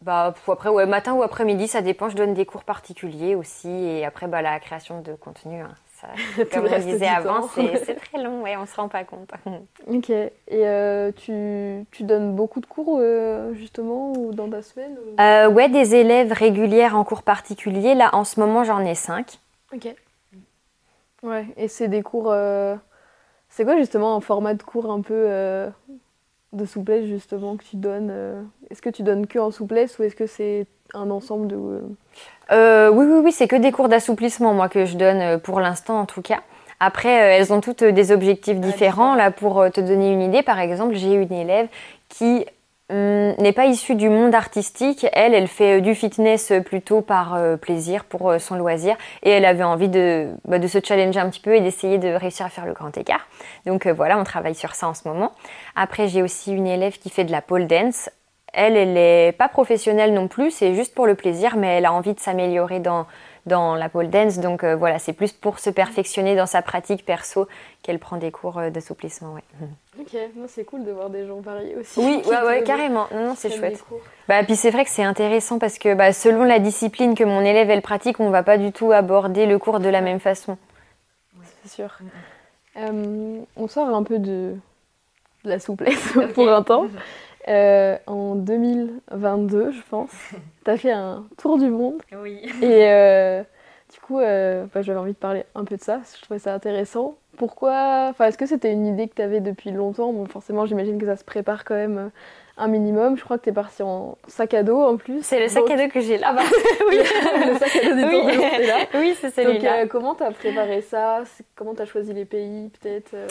bah, 0.00 0.34
après, 0.48 0.68
ouais, 0.68 0.84
matin 0.86 1.14
ou 1.14 1.22
après-midi, 1.22 1.68
ça 1.68 1.80
dépend. 1.80 2.08
Je 2.08 2.16
donne 2.16 2.34
des 2.34 2.44
cours 2.44 2.64
particuliers 2.64 3.36
aussi. 3.36 3.70
Et 3.70 4.04
après, 4.04 4.26
bah, 4.26 4.42
la 4.42 4.58
création 4.60 5.00
de 5.00 5.14
contenu, 5.14 5.60
hein, 5.60 5.74
comme 6.52 6.68
je 6.68 6.82
disais 6.82 7.06
avant, 7.06 7.48
c'est 7.54 7.94
très 7.94 8.22
long, 8.22 8.42
ouais, 8.42 8.56
on 8.56 8.62
ne 8.62 8.66
se 8.66 8.76
rend 8.76 8.88
pas 8.88 9.04
compte. 9.04 9.30
ok. 9.86 10.10
Et 10.10 10.32
euh, 10.52 11.12
tu, 11.12 11.86
tu, 11.90 12.02
donnes 12.04 12.34
beaucoup 12.34 12.60
de 12.60 12.66
cours 12.66 12.98
euh, 13.00 13.54
justement 13.54 14.12
ou 14.12 14.32
dans 14.32 14.48
ta 14.48 14.62
semaine 14.62 14.96
euh, 15.20 15.48
Ouais, 15.48 15.68
des 15.68 15.94
élèves 15.94 16.32
régulières 16.32 16.96
en 16.96 17.04
cours 17.04 17.22
particuliers. 17.22 17.94
Là, 17.94 18.10
en 18.14 18.24
ce 18.24 18.40
moment, 18.40 18.64
j'en 18.64 18.80
ai 18.80 18.94
cinq. 18.94 19.38
Ok. 19.72 19.94
Ouais, 21.22 21.46
et 21.56 21.68
c'est 21.68 21.88
des 21.88 22.02
cours. 22.02 22.34
C'est 23.48 23.64
quoi 23.64 23.76
justement 23.76 24.16
un 24.16 24.20
format 24.20 24.54
de 24.54 24.62
cours 24.62 24.90
un 24.90 25.00
peu 25.00 25.28
de 26.52 26.64
souplesse 26.66 27.06
justement 27.06 27.56
que 27.56 27.64
tu 27.64 27.76
donnes 27.76 28.46
Est-ce 28.70 28.82
que 28.82 28.90
tu 28.90 29.02
donnes 29.02 29.26
que 29.26 29.38
en 29.38 29.50
souplesse 29.50 29.98
ou 29.98 30.02
est-ce 30.02 30.16
que 30.16 30.26
c'est 30.26 30.66
un 30.92 31.10
ensemble 31.10 31.48
de 31.48 31.80
euh, 32.52 32.90
oui, 32.90 33.06
oui, 33.08 33.20
oui, 33.24 33.32
c'est 33.32 33.48
que 33.48 33.56
des 33.56 33.72
cours 33.72 33.88
d'assouplissement, 33.88 34.54
moi, 34.54 34.68
que 34.68 34.84
je 34.84 34.96
donne 34.96 35.20
euh, 35.20 35.38
pour 35.38 35.60
l'instant, 35.60 35.98
en 35.98 36.06
tout 36.06 36.22
cas. 36.22 36.40
Après, 36.80 37.22
euh, 37.22 37.36
elles 37.38 37.52
ont 37.52 37.60
toutes 37.60 37.84
des 37.84 38.12
objectifs 38.12 38.58
différents. 38.58 39.14
Là, 39.14 39.30
pour 39.30 39.64
te 39.72 39.80
donner 39.80 40.12
une 40.12 40.22
idée, 40.22 40.42
par 40.42 40.58
exemple, 40.58 40.94
j'ai 40.94 41.14
une 41.14 41.32
élève 41.32 41.68
qui 42.08 42.44
hum, 42.90 43.32
n'est 43.38 43.52
pas 43.52 43.64
issue 43.64 43.94
du 43.94 44.10
monde 44.10 44.34
artistique. 44.34 45.06
Elle, 45.14 45.32
elle 45.32 45.48
fait 45.48 45.80
du 45.80 45.94
fitness 45.94 46.52
plutôt 46.66 47.00
par 47.00 47.38
plaisir, 47.60 48.04
pour 48.04 48.34
son 48.38 48.56
loisir. 48.56 48.96
Et 49.22 49.30
elle 49.30 49.46
avait 49.46 49.64
envie 49.64 49.88
de, 49.88 50.28
bah, 50.46 50.58
de 50.58 50.66
se 50.66 50.78
challenger 50.84 51.20
un 51.20 51.30
petit 51.30 51.40
peu 51.40 51.54
et 51.54 51.60
d'essayer 51.60 51.96
de 51.96 52.08
réussir 52.08 52.44
à 52.44 52.50
faire 52.50 52.66
le 52.66 52.74
grand 52.74 52.96
écart. 52.98 53.26
Donc 53.64 53.86
voilà, 53.86 54.18
on 54.18 54.24
travaille 54.24 54.54
sur 54.54 54.74
ça 54.74 54.88
en 54.88 54.94
ce 54.94 55.08
moment. 55.08 55.32
Après, 55.76 56.08
j'ai 56.08 56.22
aussi 56.22 56.52
une 56.52 56.66
élève 56.66 56.98
qui 56.98 57.08
fait 57.08 57.24
de 57.24 57.32
la 57.32 57.40
pole 57.40 57.66
dance. 57.66 58.10
Elle, 58.54 58.76
elle 58.76 58.92
n'est 58.92 59.32
pas 59.32 59.48
professionnelle 59.48 60.14
non 60.14 60.28
plus, 60.28 60.50
c'est 60.50 60.74
juste 60.74 60.94
pour 60.94 61.06
le 61.06 61.14
plaisir, 61.14 61.56
mais 61.56 61.78
elle 61.78 61.86
a 61.86 61.92
envie 61.92 62.14
de 62.14 62.20
s'améliorer 62.20 62.80
dans, 62.80 63.06
dans 63.46 63.74
la 63.74 63.88
pole 63.88 64.10
dance. 64.10 64.38
Donc 64.38 64.64
euh, 64.64 64.76
voilà, 64.76 64.98
c'est 64.98 65.12
plus 65.12 65.32
pour 65.32 65.58
se 65.58 65.70
perfectionner 65.70 66.36
dans 66.36 66.46
sa 66.46 66.62
pratique 66.62 67.04
perso 67.04 67.48
qu'elle 67.82 67.98
prend 67.98 68.16
des 68.16 68.30
cours 68.30 68.58
euh, 68.58 68.70
d'assouplissement. 68.70 69.34
Ouais. 69.34 69.42
Ok, 69.96 70.18
c'est 70.48 70.64
cool 70.64 70.84
de 70.84 70.90
voir 70.90 71.08
des 71.08 71.24
gens 71.24 71.38
variés 71.38 71.76
aussi. 71.76 72.00
Oui, 72.00 72.20
ouais, 72.26 72.42
ouais, 72.42 72.62
carrément. 72.64 73.06
Non, 73.14 73.28
non, 73.28 73.34
c'est 73.36 73.48
chouette. 73.50 73.80
Bah, 74.26 74.42
puis 74.42 74.56
c'est 74.56 74.70
vrai 74.70 74.84
que 74.84 74.90
c'est 74.90 75.04
intéressant 75.04 75.60
parce 75.60 75.78
que 75.78 75.94
bah, 75.94 76.12
selon 76.12 76.42
la 76.42 76.58
discipline 76.58 77.14
que 77.14 77.22
mon 77.22 77.40
élève 77.42 77.70
elle 77.70 77.80
pratique, 77.80 78.18
on 78.18 78.30
va 78.30 78.42
pas 78.42 78.58
du 78.58 78.72
tout 78.72 78.90
aborder 78.90 79.46
le 79.46 79.56
cours 79.58 79.78
de 79.78 79.88
la 79.88 80.00
même 80.00 80.18
façon. 80.18 80.58
C'est 81.62 81.70
sûr. 81.70 81.96
Euh, 82.76 83.38
on 83.56 83.68
sort 83.68 83.88
un 83.94 84.02
peu 84.02 84.18
de, 84.18 84.56
la 85.44 85.58
souplesse 85.58 86.14
pour 86.34 86.48
un 86.48 86.62
temps. 86.62 86.86
Euh, 87.48 87.98
en 88.06 88.36
2022, 88.36 89.72
je 89.72 89.82
pense, 89.90 90.10
tu 90.64 90.70
as 90.70 90.76
fait 90.76 90.92
un 90.92 91.26
tour 91.36 91.58
du 91.58 91.68
monde. 91.70 92.00
Oui. 92.22 92.40
Et 92.62 92.88
euh, 92.88 93.42
du 93.92 94.00
coup, 94.00 94.18
euh, 94.18 94.64
bah, 94.72 94.82
j'avais 94.82 94.98
envie 94.98 95.12
de 95.12 95.18
parler 95.18 95.44
un 95.54 95.64
peu 95.64 95.76
de 95.76 95.82
ça, 95.82 96.00
je 96.16 96.22
trouvais 96.22 96.38
ça 96.38 96.54
intéressant. 96.54 97.16
Pourquoi 97.36 98.06
Enfin, 98.10 98.26
est-ce 98.26 98.38
que 98.38 98.46
c'était 98.46 98.72
une 98.72 98.86
idée 98.86 99.08
que 99.08 99.14
tu 99.14 99.22
avais 99.22 99.40
depuis 99.40 99.72
longtemps? 99.72 100.12
Bon, 100.12 100.24
forcément, 100.26 100.66
j'imagine 100.66 100.98
que 100.98 101.06
ça 101.06 101.16
se 101.16 101.24
prépare 101.24 101.64
quand 101.64 101.74
même 101.74 102.10
un 102.56 102.68
minimum. 102.68 103.16
Je 103.16 103.24
crois 103.24 103.36
que 103.38 103.44
tu 103.44 103.50
es 103.50 103.52
parti 103.52 103.82
en 103.82 104.16
sac 104.28 104.54
à 104.54 104.62
dos 104.62 104.80
en 104.80 104.96
plus. 104.96 105.20
C'est 105.22 105.40
le 105.40 105.48
sac 105.48 105.68
à 105.70 105.76
dos 105.76 105.88
que 105.92 106.00
j'ai 106.00 106.18
là. 106.18 106.32
Bah, 106.32 106.42
oui, 106.88 106.98
le 107.46 107.58
sac 107.58 107.76
à 107.76 107.88
dos 107.88 107.94
du 107.94 108.04
oui. 108.04 108.38
c'est 108.56 108.66
là. 108.66 108.76
Oui, 108.94 109.16
c'est 109.20 109.34
celui-là. 109.34 109.52
Donc, 109.54 109.64
euh, 109.64 109.86
comment 109.90 110.14
tu 110.14 110.22
as 110.22 110.30
préparé 110.30 110.80
ça? 110.80 111.22
Comment 111.56 111.74
tu 111.74 111.82
as 111.82 111.86
choisi 111.86 112.12
les 112.12 112.24
pays, 112.24 112.70
peut-être 112.80 113.10
euh? 113.14 113.26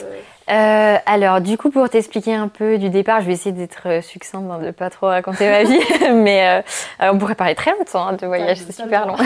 Euh, 0.50 0.98
Alors, 1.06 1.40
du 1.40 1.56
coup, 1.56 1.70
pour 1.70 1.88
t'expliquer 1.88 2.34
un 2.34 2.48
peu 2.48 2.76
du 2.76 2.90
départ, 2.90 3.22
je 3.22 3.26
vais 3.26 3.32
essayer 3.32 3.54
d'être 3.54 4.02
succincte, 4.02 4.50
hein, 4.50 4.58
de 4.58 4.66
ne 4.66 4.70
pas 4.72 4.90
trop 4.90 5.06
raconter 5.06 5.48
ma 5.48 5.64
vie. 5.64 5.80
Mais 6.14 6.62
on 7.00 7.18
pourrait 7.18 7.34
parler 7.34 7.54
très 7.54 7.70
longtemps 7.72 8.06
hein, 8.06 8.12
de 8.14 8.26
voyage, 8.26 8.58
c'est 8.58 8.72
super 8.72 9.06
long. 9.06 9.16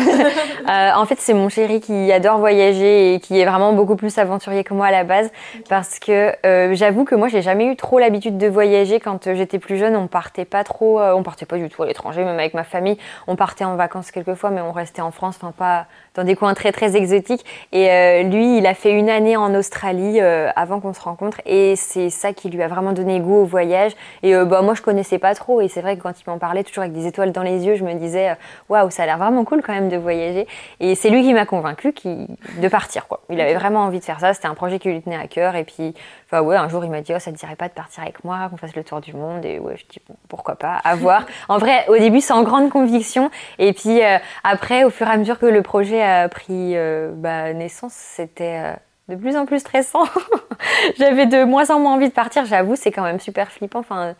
en 0.69 1.07
fait, 1.07 1.19
c'est 1.19 1.35
mon 1.35 1.49
chéri 1.49 1.81
qui 1.81 2.13
adore 2.13 2.39
voyager 2.39 3.15
et 3.15 3.21
qui 3.21 3.41
est 3.41 3.45
vraiment 3.45 3.73
beaucoup 3.73 3.97
plus 3.97 4.17
aventurier 4.19 4.63
que 4.63 4.75
moi 4.75 4.87
à 4.87 4.91
la 4.93 5.05
base. 5.05 5.31
Parce 5.69 5.99
que 5.99 6.33
j'avoue 6.73 7.05
que 7.05 7.15
moi, 7.15 7.29
j'ai 7.29 7.43
jamais 7.43 7.67
eu 7.67 7.77
trop 7.77 7.99
l'habitude 7.99 8.39
de 8.39 8.47
voyager 8.47 9.01
quand 9.01 9.35
j'étais 9.35 9.59
plus 9.59 9.77
jeune 9.77 9.88
on 9.97 10.07
partait 10.07 10.45
pas 10.45 10.65
trop, 10.65 11.01
euh, 11.01 11.13
on 11.13 11.23
partait 11.23 11.47
pas 11.47 11.59
du 11.59 11.69
tout 11.69 11.83
à 11.83 11.87
l'étranger, 11.87 12.25
même 12.25 12.39
avec 12.39 12.55
ma 12.55 12.65
famille. 12.65 12.99
On 13.27 13.37
partait 13.37 13.65
en 13.65 13.77
vacances 13.77 14.11
quelquefois, 14.11 14.51
mais 14.51 14.61
on 14.61 14.73
restait 14.73 15.03
en 15.03 15.11
France, 15.11 15.37
enfin 15.41 15.53
pas 15.53 15.87
dans 16.15 16.25
des 16.25 16.37
coins 16.37 16.55
très 16.55 16.73
très 16.73 16.97
exotiques. 16.97 17.45
Et 17.73 17.91
euh, 17.91 18.23
lui, 18.23 18.59
il 18.59 18.67
a 18.67 18.75
fait 18.75 18.93
une 18.93 19.11
année 19.11 19.37
en 19.37 19.55
Australie 19.55 20.21
euh, 20.21 20.51
avant 20.57 20.81
qu'on 20.81 20.93
se 20.93 21.01
rencontre, 21.01 21.41
et 21.47 21.77
c'est 21.77 22.11
ça 22.11 22.33
qui 22.33 22.49
lui 22.49 22.63
a 22.63 22.69
vraiment 22.69 22.93
donné 22.93 23.21
goût 23.21 23.43
au 23.43 23.45
voyage. 23.45 23.93
Et 24.23 24.35
bah 24.45 24.63
moi, 24.63 24.75
je 24.75 24.83
connaissais 24.83 25.19
pas 25.19 25.35
trop, 25.35 25.61
et 25.61 25.69
c'est 25.69 25.81
vrai 25.81 25.97
que 25.97 26.03
quand 26.03 26.21
il 26.21 26.29
m'en 26.29 26.39
parlait, 26.39 26.65
toujours 26.65 26.83
avec 26.83 26.93
des 26.93 27.07
étoiles 27.07 27.33
dans 27.33 27.43
les 27.43 27.67
yeux, 27.67 27.77
je 27.77 27.85
me 27.85 27.95
disais 27.95 28.37
waouh, 28.69 28.91
ça 28.91 29.05
a 29.05 29.07
l'air 29.07 29.19
vraiment 29.19 29.45
cool 29.45 29.63
quand 29.63 29.73
même 29.73 29.89
de 29.89 29.97
voyager. 29.97 30.47
Et 30.81 30.95
c'est 30.95 31.11
lui 31.11 31.23
qui 31.23 31.33
m'a 31.35 31.47
convaincu 31.47 31.93
de 31.95 32.69
partir 32.69 33.07
quoi. 33.07 33.21
Il 33.31 33.41
avait 33.41 33.55
vraiment 33.55 33.81
envie 33.81 34.01
de 34.01 34.05
faire 34.05 34.21
ça. 34.21 34.35
C'était 34.35 34.49
un 34.49 34.55
projet 34.55 34.79
qui 34.79 34.89
lui 34.89 35.01
tenait 35.03 35.17
à 35.17 35.27
cœur, 35.27 35.57
et 35.57 35.65
puis 35.65 35.95
enfin 36.27 36.43
ouais, 36.43 36.57
un 36.57 36.69
jour 36.69 36.85
il 36.85 36.91
m'a 36.91 37.01
dit 37.01 37.13
oh 37.15 37.19
ça 37.19 37.33
te 37.33 37.37
dirait 37.37 37.57
pas 37.57 37.69
de 37.69 37.75
partir 37.75 38.03
avec 38.03 38.25
moi, 38.25 38.49
qu'on 38.51 38.57
fasse 38.57 38.75
le 38.75 38.85
tour 38.85 39.01
du 39.01 39.15
monde, 39.15 39.45
et 39.45 39.59
ouais 39.59 39.77
je 39.77 39.85
dis 39.89 40.01
pourquoi 40.29 40.57
pas, 40.57 40.81
à 40.85 40.95
voir. 40.95 41.25
en 41.49 41.59
vrai, 41.59 41.85
au 41.89 41.97
début, 41.97 42.21
c'est 42.21 42.33
en 42.33 42.43
grande 42.43 42.71
conviction. 42.71 43.31
Et 43.59 43.73
puis 43.73 44.03
euh, 44.03 44.19
après, 44.45 44.85
au 44.85 44.91
fur 44.91 45.07
et 45.07 45.11
à 45.11 45.17
mesure 45.17 45.39
que 45.39 45.47
le 45.47 45.63
projet 45.63 46.03
a 46.09 46.29
pris 46.29 46.77
euh, 46.77 47.13
bah, 47.15 47.53
naissance, 47.53 47.93
c'était 47.93 48.61
euh, 48.65 48.75
de 49.09 49.17
plus 49.17 49.37
en 49.37 49.47
plus 49.47 49.61
stressant. 49.61 50.05
J'avais 50.99 51.27
de 51.27 51.45
moins 51.45 51.71
en 51.71 51.79
moins 51.79 51.95
envie 51.95 52.09
de 52.09 52.15
partir, 52.15 52.45
j'avoue, 52.47 52.77
c'est 52.77 52.91
quand 52.91 53.03
même 53.03 53.21
super 53.21 53.51
flippant. 53.51 53.81
Enfin, 53.81 54.15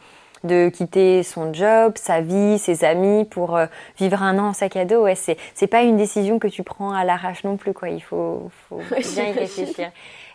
de 0.45 0.69
quitter 0.69 1.25
son 1.25 1.53
job, 1.53 1.95
sa 1.97 2.21
vie, 2.21 2.59
ses 2.59 2.85
amis 2.85 3.25
pour 3.25 3.59
vivre 3.99 4.23
un 4.23 4.39
an 4.39 4.51
en 4.51 4.53
sac 4.53 4.77
à 4.77 4.85
dos, 4.85 5.03
ouais, 5.03 5.17
c'est, 5.17 5.37
c'est 5.55 5.67
pas 5.67 5.83
une 5.83 5.97
décision 5.97 6.39
que 6.39 6.47
tu 6.47 6.63
prends 6.63 6.93
à 6.93 7.05
l'arrache 7.05 7.43
non 7.43 7.57
plus, 7.57 7.73
quoi. 7.73 7.89
Il 7.89 8.01
faut, 8.01 8.49
faut 8.69 8.77
bien 9.15 9.25
y 9.25 9.33
réfléchir. 9.33 9.91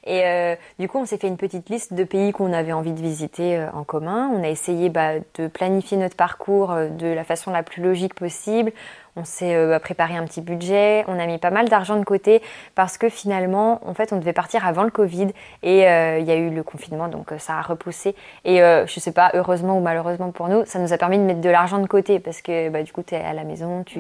Et 0.06 0.26
euh, 0.26 0.56
du 0.80 0.90
coup, 0.90 0.98
on 0.98 1.06
s'est 1.06 1.18
fait 1.18 1.28
une 1.28 1.38
petite 1.38 1.70
liste 1.70 1.94
de 1.94 2.04
pays 2.04 2.34
qu'on 2.34 2.52
avait 2.52 2.74
envie 2.74 2.92
de 2.92 3.02
visiter 3.02 3.58
euh, 3.58 3.72
en 3.72 3.84
commun. 3.84 4.30
On 4.34 4.44
a 4.44 4.50
essayé 4.50 4.90
bah, 4.90 5.14
de 5.36 5.48
planifier 5.48 5.98
notre 5.98 6.18
parcours 6.18 6.72
euh, 6.72 6.90
de 6.90 7.08
la 7.08 7.24
façon 7.24 7.52
la 7.52 7.64
plus 7.64 7.82
logique 7.82 8.14
possible. 8.14 8.74
On 9.16 9.26
s'est 9.26 9.68
bah, 9.68 9.80
préparé 9.80 10.16
un 10.16 10.26
petit 10.26 10.42
budget. 10.42 11.04
On 11.08 11.20
a 11.20 11.26
mis 11.26 11.38
pas 11.38 11.52
mal 11.52 11.70
d'argent 11.70 11.98
de 11.98 12.04
côté 12.04 12.42
parce 12.76 12.98
que 12.98 13.10
finalement, 13.10 13.80
en 13.88 13.94
fait, 13.94 14.12
on 14.14 14.18
devait 14.18 14.34
partir 14.34 14.66
avant 14.66 14.84
le 14.84 14.90
Covid 14.90 15.30
et 15.62 15.80
il 15.82 16.26
y 16.26 16.32
a 16.32 16.36
eu 16.36 16.50
le 16.50 16.64
confinement, 16.64 17.08
donc 17.08 17.32
ça 17.38 17.54
a 17.54 17.62
repoussé. 17.62 18.16
Et 18.44 18.58
je 18.58 19.00
sais 19.00 19.12
pas, 19.12 19.30
heureusement 19.34 19.78
ou 19.78 19.82
malheureusement 19.82 20.32
pour 20.32 20.48
nous, 20.48 20.66
ça 20.66 20.80
nous 20.80 20.94
a 20.94 20.98
permis 20.98 21.18
de 21.18 21.24
mettre 21.24 21.42
de 21.42 21.50
l'argent 21.50 21.80
de 21.80 21.88
côté 21.88 22.20
parce 22.20 22.42
que 22.42 22.70
bah, 22.70 22.82
du 22.82 22.92
coup, 22.92 23.04
tu 23.04 23.14
es 23.14 23.20
à 23.20 23.34
la 23.34 23.44
maison, 23.44 23.84
tu, 23.84 24.00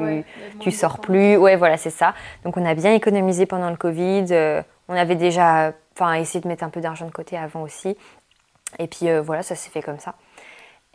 tu 0.59 0.71
sors 0.71 0.99
plus. 0.99 1.37
Ouais, 1.37 1.55
voilà, 1.55 1.77
c'est 1.77 1.91
ça. 1.91 2.13
Donc 2.43 2.57
on 2.57 2.65
a 2.65 2.73
bien 2.73 2.93
économisé 2.93 3.45
pendant 3.45 3.69
le 3.69 3.77
Covid. 3.77 4.25
on 4.89 4.95
avait 4.95 5.15
déjà 5.15 5.73
enfin 5.95 6.13
essayer 6.13 6.41
de 6.41 6.47
mettre 6.47 6.63
un 6.63 6.69
peu 6.69 6.81
d'argent 6.81 7.05
de 7.05 7.11
côté 7.11 7.37
avant 7.37 7.61
aussi. 7.61 7.97
Et 8.79 8.87
puis 8.87 9.09
euh, 9.09 9.21
voilà, 9.21 9.43
ça 9.43 9.55
s'est 9.55 9.69
fait 9.69 9.81
comme 9.81 9.99
ça. 9.99 10.15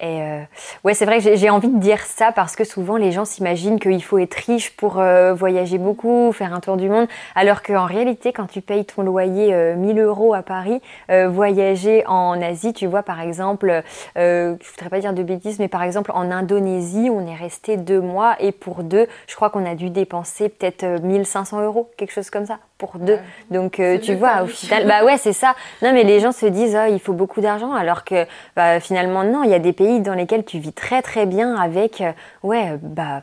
Et 0.01 0.23
euh, 0.23 0.43
ouais, 0.85 0.95
c'est 0.95 1.07
vrai 1.07 1.21
que 1.21 1.35
j'ai 1.35 1.51
envie 1.51 1.69
de 1.69 1.79
dire 1.79 2.01
ça 2.01 2.31
parce 2.31 2.55
que 2.55 2.63
souvent 2.63 2.97
les 2.97 3.11
gens 3.11 3.25
s'imaginent 3.25 3.81
qu'il 3.81 4.03
faut 4.03 4.19
être 4.19 4.35
riche 4.35 4.77
pour 4.77 5.01
euh, 5.01 5.35
voyager 5.35 5.79
beaucoup, 5.79 6.31
faire 6.33 6.55
un 6.55 6.61
tour 6.61 6.77
du 6.77 6.89
monde, 6.89 7.09
alors 7.35 7.63
qu'en 7.63 7.85
réalité, 7.85 8.33
quand 8.33 8.47
tu 8.47 8.61
payes 8.61 8.85
ton 8.85 9.03
loyer 9.03 9.75
1000 9.77 9.99
euros 9.99 10.35
à 10.35 10.43
Paris, 10.43 10.81
voyager 11.09 12.07
en 12.07 12.41
Asie, 12.41 12.73
tu 12.73 12.87
vois, 12.87 13.03
par 13.03 13.21
exemple, 13.21 13.83
je 14.17 14.71
voudrais 14.71 14.91
pas 14.91 15.01
dire 15.01 15.13
de 15.13 15.23
bêtises, 15.23 15.59
mais 15.59 15.69
par 15.69 15.83
exemple 15.83 16.13
en 16.15 16.31
Indonésie, 16.31 17.11
on 17.11 17.27
est 17.27 17.35
resté 17.35 17.77
deux 17.77 18.01
mois 18.01 18.37
et 18.41 18.53
pour 18.53 18.85
deux, 18.85 19.07
je 19.27 19.35
crois 19.35 19.51
qu'on 19.51 19.67
a 19.67 19.75
dû 19.75 19.91
dépenser 19.91 20.49
peut-être 20.49 20.85
1500 21.03 21.63
euros, 21.63 21.91
quelque 21.97 22.13
chose 22.13 22.31
comme 22.31 22.47
ça 22.47 22.59
pour 22.79 22.99
deux. 22.99 23.19
Donc 23.51 23.81
euh, 23.81 23.99
tu 23.99 24.15
vois, 24.15 24.43
au 24.43 24.47
final, 24.47 24.87
bah 24.87 25.05
ouais, 25.05 25.19
c'est 25.19 25.33
ça. 25.33 25.55
Non, 25.83 25.93
mais 25.93 26.05
les 26.05 26.21
gens 26.21 26.33
se 26.33 26.47
disent, 26.47 26.79
oh, 26.81 26.89
il 26.91 27.01
faut 27.01 27.13
beaucoup 27.13 27.41
d'argent, 27.41 27.75
alors 27.75 28.05
que 28.05 28.25
bah, 28.57 28.81
finalement, 28.81 29.25
non, 29.25 29.43
il 29.43 29.51
y 29.51 29.55
a 29.55 29.59
des 29.59 29.73
pays 29.73 30.01
dans 30.01 30.15
lesquels 30.15 30.45
tu 30.45 30.59
vis 30.61 30.73
très 30.73 31.03
très 31.03 31.27
bien 31.27 31.57
avec, 31.57 32.01
euh, 32.01 32.13
ouais, 32.45 32.79
bah, 32.81 33.23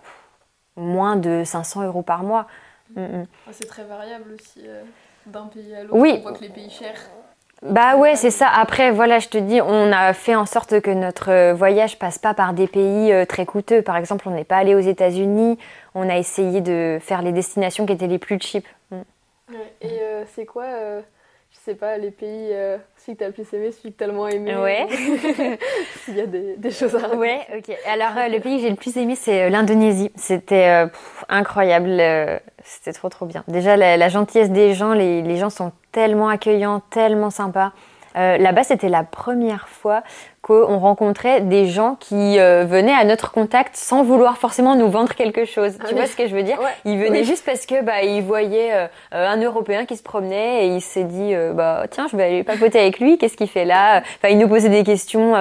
moins 0.76 1.16
de 1.16 1.44
500 1.46 1.84
euros 1.84 2.02
par 2.02 2.24
mois. 2.24 2.48
Mm, 2.96 3.02
mm. 3.02 3.26
Ah, 3.48 3.52
c'est 3.52 3.68
très 3.68 3.86
variable 3.86 4.34
aussi 4.34 4.62
euh, 4.68 4.84
d'un 5.26 5.46
pays 5.46 5.74
à 5.74 5.84
l'autre. 5.84 5.96
Oui. 5.96 6.16
On 6.20 6.22
voit 6.22 6.34
que 6.34 6.42
les 6.42 6.50
pays 6.50 6.70
chers. 6.70 7.10
Bah 7.62 7.96
ouais, 7.96 8.18
c'est 8.18 8.32
ça. 8.32 8.50
Après, 8.50 8.92
voilà, 8.92 9.20
je 9.20 9.30
te 9.30 9.38
dis, 9.38 9.62
on 9.62 9.92
a 9.94 10.12
fait 10.14 10.36
en 10.36 10.46
sorte 10.46 10.82
que 10.82 10.92
notre 10.92 11.54
voyage 11.54 11.98
passe 11.98 12.20
pas 12.20 12.34
par 12.34 12.54
des 12.54 12.68
pays 12.68 13.26
très 13.28 13.46
coûteux. 13.46 13.82
Par 13.82 13.96
exemple, 13.96 14.28
on 14.28 14.32
n'est 14.32 14.44
pas 14.44 14.58
allé 14.58 14.76
aux 14.76 14.82
États-Unis. 14.82 15.58
On 15.96 16.08
a 16.10 16.18
essayé 16.18 16.60
de 16.60 17.00
faire 17.02 17.22
les 17.22 17.32
destinations 17.32 17.86
qui 17.86 17.94
étaient 17.94 18.08
les 18.08 18.20
plus 18.20 18.38
cheap. 18.40 18.68
Et 19.82 20.00
euh, 20.02 20.24
c'est 20.34 20.46
quoi, 20.46 20.64
euh, 20.64 21.02
je 21.52 21.58
sais 21.60 21.76
pas, 21.76 21.98
les 21.98 22.10
pays, 22.10 22.50
euh, 22.52 22.78
celui 22.98 23.16
que 23.16 23.20
t'as 23.20 23.28
le 23.28 23.34
plus 23.34 23.54
aimé, 23.54 23.72
celui 23.72 23.94
que 23.94 23.98
t'as 23.98 24.08
le 24.08 24.14
moins 24.14 24.30
aimé 24.30 24.56
Ouais. 24.56 24.88
S'il 26.04 26.18
y 26.18 26.22
a 26.22 26.26
des, 26.26 26.58
des, 26.58 26.72
choses 26.72 26.96
à 26.96 27.00
raconter. 27.00 27.18
Ouais, 27.18 27.40
ok. 27.56 27.76
Alors, 27.88 28.14
le 28.30 28.40
pays 28.40 28.58
que 28.58 28.64
j'ai 28.64 28.70
le 28.70 28.76
plus 28.76 28.98
aimé, 28.98 29.16
c'est 29.16 29.50
l'Indonésie. 29.50 30.12
C'était 30.16 30.88
incroyable. 31.30 32.02
C'était 32.64 32.94
trop, 32.94 33.10
trop 33.10 33.28
bien. 33.28 33.44
Déjà, 33.48 33.78
la, 33.78 34.10
gentillesse 34.10 34.50
des 34.50 34.74
gens, 34.74 34.94
les, 34.94 35.22
les, 35.22 35.38
gens 35.38 35.52
sont 35.52 35.72
tellement 35.92 36.30
accueillants, 36.30 36.82
tellement 36.90 37.30
sympas. 37.30 37.72
Là-bas, 38.16 38.64
c'était 38.64 38.90
la 38.90 39.04
première 39.04 39.68
fois 39.68 40.04
qu'on 40.46 40.78
rencontrait 40.78 41.42
des 41.42 41.66
gens 41.66 41.98
qui 42.00 42.40
euh, 42.40 42.66
venaient 42.66 42.94
à 42.94 43.04
notre 43.04 43.32
contact 43.32 43.76
sans 43.76 44.04
vouloir 44.04 44.38
forcément 44.38 44.76
nous 44.76 44.92
vendre 44.92 45.16
quelque 45.16 45.44
chose. 45.44 45.74
tu 45.80 45.86
ah 45.90 45.96
vois 45.96 46.06
ce 46.06 46.16
que 46.16 46.28
je 46.28 46.36
veux 46.36 46.44
dire? 46.44 46.60
Ils 46.86 47.00
venaient 47.00 47.24
juste 47.24 47.44
parce 47.44 47.66
que 47.66 47.82
bah 47.82 48.04
ils 48.04 48.22
voyaient 48.22 48.72
euh, 48.76 48.88
un 49.12 49.42
Européen 49.42 49.88
qui 49.88 49.98
se 49.98 50.04
promenait 50.04 50.68
et 50.68 50.76
il 50.76 50.82
s'est 50.82 51.04
dit 51.04 51.34
euh, 51.34 51.52
bah 51.54 51.86
tiens 51.90 52.06
je 52.12 52.16
vais 52.16 52.26
aller 52.26 52.44
papoter 52.44 52.78
avec 52.78 53.00
lui. 53.00 53.18
Qu'est-ce 53.18 53.38
qu'il 53.38 53.50
fait 53.50 53.66
là? 53.66 54.04
Enfin 54.18 54.28
il 54.30 54.38
nous 54.38 54.48
posait 54.48 54.70
des 54.70 54.84
questions 54.84 55.34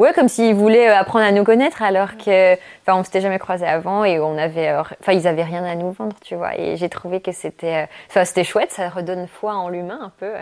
ouais, 0.00 0.12
comme 0.12 0.28
s'ils 0.28 0.54
voulaient 0.54 0.88
euh, 0.88 0.98
apprendre 0.98 1.24
à 1.24 1.32
nous 1.32 1.44
connaître 1.44 1.82
alors 1.82 2.16
que, 2.16 2.54
enfin, 2.54 2.98
on 2.98 3.04
s'était 3.04 3.20
jamais 3.20 3.38
croisés 3.38 3.66
avant 3.66 4.04
et 4.04 4.18
on 4.18 4.36
avait, 4.38 4.68
euh, 4.68 4.80
enfin, 4.80 5.12
ils 5.12 5.28
avaient 5.28 5.44
rien 5.44 5.64
à 5.64 5.74
nous 5.74 5.92
vendre, 5.92 6.16
tu 6.24 6.34
vois. 6.34 6.58
Et 6.58 6.76
j'ai 6.76 6.88
trouvé 6.88 7.20
que 7.20 7.32
c'était, 7.32 7.82
euh, 7.82 7.86
enfin, 8.08 8.24
c'était 8.24 8.44
chouette, 8.44 8.72
ça 8.72 8.88
redonne 8.88 9.28
foi 9.28 9.54
en 9.54 9.68
l'humain 9.68 9.98
un 10.02 10.12
peu. 10.18 10.32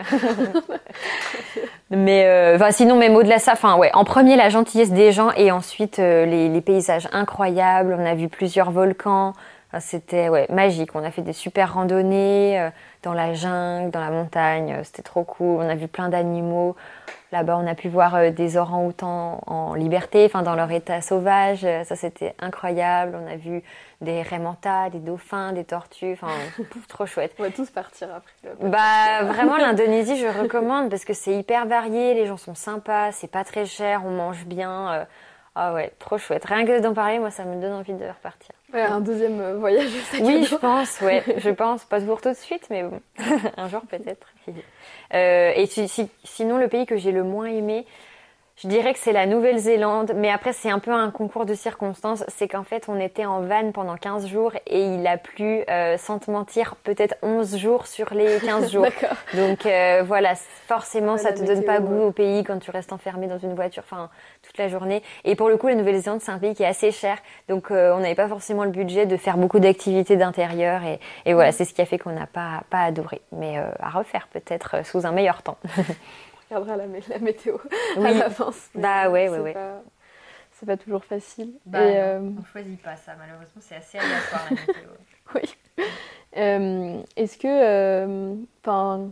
Mais, 1.91 2.53
enfin, 2.55 2.71
sinon, 2.71 2.95
même 2.95 3.15
au-delà 3.15 3.37
de 3.37 3.41
ça, 3.41 3.53
enfin, 3.53 3.75
ouais, 3.75 3.89
en 3.93 4.05
premier, 4.05 4.35
la 4.35 4.49
gentillesse 4.49 4.91
des 4.91 5.11
gens 5.11 5.31
et 5.35 5.51
ensuite 5.51 5.97
les, 5.97 6.47
les 6.47 6.61
paysages 6.61 7.09
incroyables. 7.11 7.95
On 7.99 8.05
a 8.05 8.13
vu 8.13 8.29
plusieurs 8.29 8.71
volcans. 8.71 9.33
C'était 9.79 10.29
ouais, 10.29 10.47
magique. 10.49 10.95
On 10.95 11.03
a 11.03 11.11
fait 11.11 11.21
des 11.21 11.33
super 11.33 11.73
randonnées 11.75 12.69
dans 13.03 13.13
la 13.13 13.33
jungle, 13.33 13.91
dans 13.91 13.99
la 13.99 14.09
montagne. 14.09 14.79
C'était 14.83 15.03
trop 15.03 15.23
cool. 15.23 15.63
On 15.63 15.69
a 15.69 15.75
vu 15.75 15.87
plein 15.87 16.09
d'animaux. 16.09 16.75
Là-bas, 17.31 17.59
on 17.61 17.67
a 17.67 17.75
pu 17.75 17.89
voir 17.89 18.15
euh, 18.15 18.31
des 18.31 18.57
orang-outans 18.57 19.43
en 19.45 19.75
liberté, 19.75 20.25
enfin 20.25 20.41
dans 20.41 20.55
leur 20.55 20.71
état 20.71 20.99
sauvage. 20.99 21.63
Euh, 21.63 21.83
ça, 21.83 21.95
c'était 21.95 22.33
incroyable. 22.39 23.15
On 23.23 23.31
a 23.31 23.35
vu 23.35 23.61
des 24.01 24.23
raimentas, 24.23 24.89
des 24.89 24.97
dauphins, 24.97 25.53
des 25.53 25.63
tortues. 25.63 26.13
Enfin, 26.13 26.33
trop 26.87 27.05
chouette. 27.05 27.35
On 27.37 27.43
va 27.43 27.51
tous 27.51 27.69
partir 27.69 28.07
après. 28.15 28.33
Bah, 28.67 29.23
vraiment, 29.25 29.57
l'Indonésie, 29.57 30.17
je 30.17 30.25
recommande 30.25 30.89
parce 30.89 31.05
que 31.05 31.13
c'est 31.13 31.35
hyper 31.35 31.67
varié. 31.67 32.15
Les 32.15 32.25
gens 32.25 32.37
sont 32.37 32.55
sympas, 32.55 33.11
c'est 33.11 33.29
pas 33.29 33.43
très 33.43 33.67
cher, 33.67 34.01
on 34.05 34.11
mange 34.11 34.45
bien. 34.45 34.93
Euh. 34.93 35.05
Ah 35.53 35.73
ouais, 35.73 35.93
trop 35.99 36.17
chouette. 36.17 36.45
Rien 36.45 36.65
que 36.65 36.79
d'en 36.79 36.95
parler, 36.95 37.19
moi, 37.19 37.29
ça 37.29 37.43
me 37.43 37.61
donne 37.61 37.73
envie 37.73 37.93
de 37.93 38.05
repartir. 38.05 38.55
Ouais, 38.73 38.81
un 38.81 39.01
deuxième 39.01 39.57
voyage. 39.57 39.89
Oui, 40.21 40.45
je 40.45 40.55
pense, 40.55 41.01
ouais. 41.01 41.23
je 41.37 41.49
pense, 41.49 41.85
pas 41.85 41.99
pour 42.01 42.21
tout 42.21 42.29
de 42.29 42.35
suite, 42.35 42.67
mais 42.69 42.83
bon, 42.83 43.01
un 43.57 43.67
jour 43.67 43.81
peut-être. 43.89 44.27
Euh, 45.13 45.53
et 45.55 45.65
sinon, 46.23 46.57
le 46.57 46.67
pays 46.67 46.85
que 46.85 46.97
j'ai 46.97 47.11
le 47.11 47.23
moins 47.23 47.47
aimé, 47.47 47.85
je 48.61 48.67
dirais 48.67 48.91
que 48.91 48.99
c'est 48.99 49.13
la 49.13 49.25
Nouvelle-Zélande, 49.25 50.11
mais 50.17 50.29
après 50.29 50.51
c'est 50.51 50.69
un 50.69 50.79
peu 50.79 50.91
un 50.91 51.11
concours 51.11 51.45
de 51.45 51.53
circonstances. 51.53 52.25
C'est 52.27 52.49
qu'en 52.49 52.65
fait 52.65 52.89
on 52.89 52.99
était 52.99 53.25
en 53.25 53.39
van 53.39 53.71
pendant 53.71 53.95
15 53.95 54.27
jours 54.27 54.51
et 54.67 54.83
il 54.83 55.07
a 55.07 55.17
plu, 55.17 55.63
euh, 55.69 55.97
sans 55.97 56.19
te 56.19 56.29
mentir, 56.29 56.75
peut-être 56.83 57.15
11 57.21 57.55
jours 57.55 57.87
sur 57.87 58.13
les 58.13 58.37
15 58.39 58.69
jours. 58.71 58.85
Donc 59.33 59.65
euh, 59.65 60.03
voilà, 60.05 60.33
forcément 60.67 61.17
ça 61.17 61.31
te 61.31 61.41
donne 61.41 61.63
pas 61.63 61.79
goût 61.79 62.01
au 62.01 62.11
pays 62.11 62.43
quand 62.43 62.59
tu 62.59 62.69
restes 62.69 62.91
enfermé 62.91 63.27
dans 63.27 63.37
une 63.37 63.55
voiture 63.55 63.83
enfin, 63.85 64.09
toute 64.43 64.57
la 64.57 64.67
journée. 64.67 65.03
Et 65.23 65.35
pour 65.35 65.47
le 65.47 65.55
coup 65.55 65.67
la 65.67 65.75
Nouvelle-Zélande 65.75 66.19
c'est 66.19 66.31
un 66.31 66.39
pays 66.39 66.53
qui 66.53 66.63
est 66.63 66.67
assez 66.67 66.91
cher, 66.91 67.17
donc 67.47 67.71
euh, 67.71 67.93
on 67.95 67.99
n'avait 67.99 68.15
pas 68.15 68.27
forcément 68.27 68.65
le 68.65 68.71
budget 68.71 69.05
de 69.05 69.15
faire 69.15 69.37
beaucoup 69.37 69.59
d'activités 69.59 70.17
d'intérieur 70.17 70.83
et, 70.83 70.99
et, 71.25 71.33
voilà, 71.33 71.53
c'est 71.53 71.63
ce 71.63 71.73
qui 71.73 71.81
a 71.81 71.85
fait 71.85 71.97
qu'on 71.97 72.11
n'a 72.11 72.27
pas, 72.27 72.63
pas 72.69 72.81
adoré. 72.81 73.21
Mais 73.31 73.57
à 73.79 73.89
refaire 73.89 74.27
peut-être 74.33 74.85
sous 74.85 75.05
un 75.05 75.11
meilleur 75.13 75.43
temps. 75.43 75.57
regardera 76.49 76.77
la, 76.77 76.85
la 76.87 77.19
météo 77.19 77.57
à 77.97 78.11
l'avance. 78.11 78.69
Bah 78.75 79.09
ouais, 79.09 79.29
ouais, 79.29 79.39
ouais. 79.39 79.55
C'est 80.53 80.65
pas 80.65 80.77
toujours 80.77 81.05
facile. 81.05 81.53
Bah, 81.65 81.85
et, 81.85 81.97
euh... 81.97 82.19
On 82.19 82.43
choisit 82.43 82.81
pas 82.81 82.95
ça, 82.97 83.13
malheureusement, 83.17 83.61
c'est 83.61 83.75
assez 83.75 83.97
aléatoire 83.97 84.45
la 84.49 84.55
météo. 84.55 84.89
oui. 85.35 85.85
Euh, 86.37 87.01
est-ce 87.15 87.37
que. 87.37 87.47
Euh, 87.47 88.35
enfin. 88.63 89.09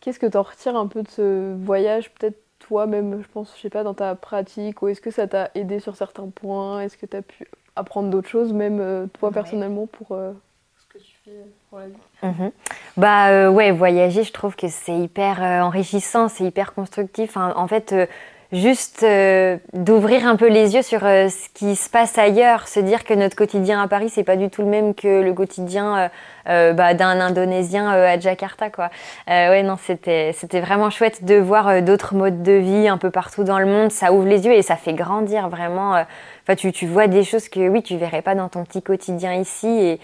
Qu'est-ce 0.00 0.18
que 0.18 0.26
tu 0.26 0.36
en 0.36 0.42
retires 0.42 0.76
un 0.76 0.86
peu 0.86 1.02
de 1.02 1.08
ce 1.08 1.54
voyage 1.54 2.12
Peut-être 2.12 2.36
toi-même, 2.58 3.22
je 3.22 3.28
pense, 3.28 3.56
je 3.56 3.62
sais 3.62 3.70
pas, 3.70 3.82
dans 3.82 3.94
ta 3.94 4.14
pratique 4.14 4.82
Ou 4.82 4.88
est-ce 4.88 5.00
que 5.00 5.10
ça 5.10 5.26
t'a 5.26 5.50
aidé 5.54 5.80
sur 5.80 5.96
certains 5.96 6.28
points? 6.28 6.82
Est-ce 6.82 6.98
que 6.98 7.06
tu 7.06 7.16
as 7.16 7.22
pu 7.22 7.46
apprendre 7.74 8.10
d'autres 8.10 8.28
choses, 8.28 8.52
même 8.52 8.80
euh, 8.80 9.06
toi 9.06 9.30
personnellement, 9.30 9.86
pour 9.86 10.18
Mhm. 12.22 12.52
Bah 12.96 13.28
euh, 13.28 13.48
ouais, 13.48 13.70
voyager, 13.70 14.24
je 14.24 14.32
trouve 14.32 14.56
que 14.56 14.68
c'est 14.68 14.96
hyper 14.96 15.42
euh, 15.42 15.60
enrichissant, 15.60 16.28
c'est 16.28 16.44
hyper 16.44 16.74
constructif. 16.74 17.36
en 17.36 17.66
fait, 17.66 17.92
euh, 17.92 18.06
juste 18.52 19.04
d'ouvrir 19.72 20.26
un 20.28 20.36
peu 20.36 20.48
les 20.48 20.74
yeux 20.74 20.82
sur 20.82 21.00
ce 21.00 21.48
qui 21.54 21.74
se 21.74 21.90
passe 21.90 22.16
ailleurs, 22.18 22.68
se 22.68 22.78
dire 22.78 23.02
que 23.02 23.12
notre 23.14 23.34
quotidien 23.34 23.82
à 23.82 23.88
Paris, 23.88 24.10
c'est 24.10 24.22
pas 24.22 24.36
du 24.36 24.48
tout 24.48 24.62
le 24.62 24.68
même 24.68 24.94
que 24.94 25.22
le 25.22 25.32
quotidien 25.32 26.08
bah, 26.46 26.94
d'un 26.94 27.20
Indonésien 27.20 27.88
à 27.88 28.16
Jakarta, 28.20 28.70
quoi. 28.70 28.90
ouais, 29.26 29.64
non, 29.64 29.76
c'était 29.82 30.32
c'était 30.34 30.60
vraiment 30.60 30.90
chouette 30.90 31.24
de 31.24 31.34
voir 31.34 31.82
d'autres 31.82 32.14
modes 32.14 32.44
de 32.44 32.52
vie 32.52 32.86
un 32.86 32.98
peu 32.98 33.10
partout 33.10 33.42
dans 33.42 33.58
le 33.58 33.66
monde. 33.66 33.90
Ça 33.90 34.12
ouvre 34.12 34.26
les 34.28 34.46
yeux 34.46 34.52
et 34.52 34.62
ça 34.62 34.76
fait 34.76 34.94
grandir 34.94 35.48
vraiment. 35.48 36.04
Enfin, 36.44 36.54
tu, 36.54 36.70
tu 36.70 36.86
vois 36.86 37.08
des 37.08 37.24
choses 37.24 37.48
que 37.48 37.68
oui, 37.68 37.82
tu 37.82 37.96
verrais 37.96 38.22
pas 38.22 38.36
dans 38.36 38.48
ton 38.48 38.62
petit 38.62 38.82
quotidien 38.82 39.34
ici 39.34 39.66
et 39.66 40.00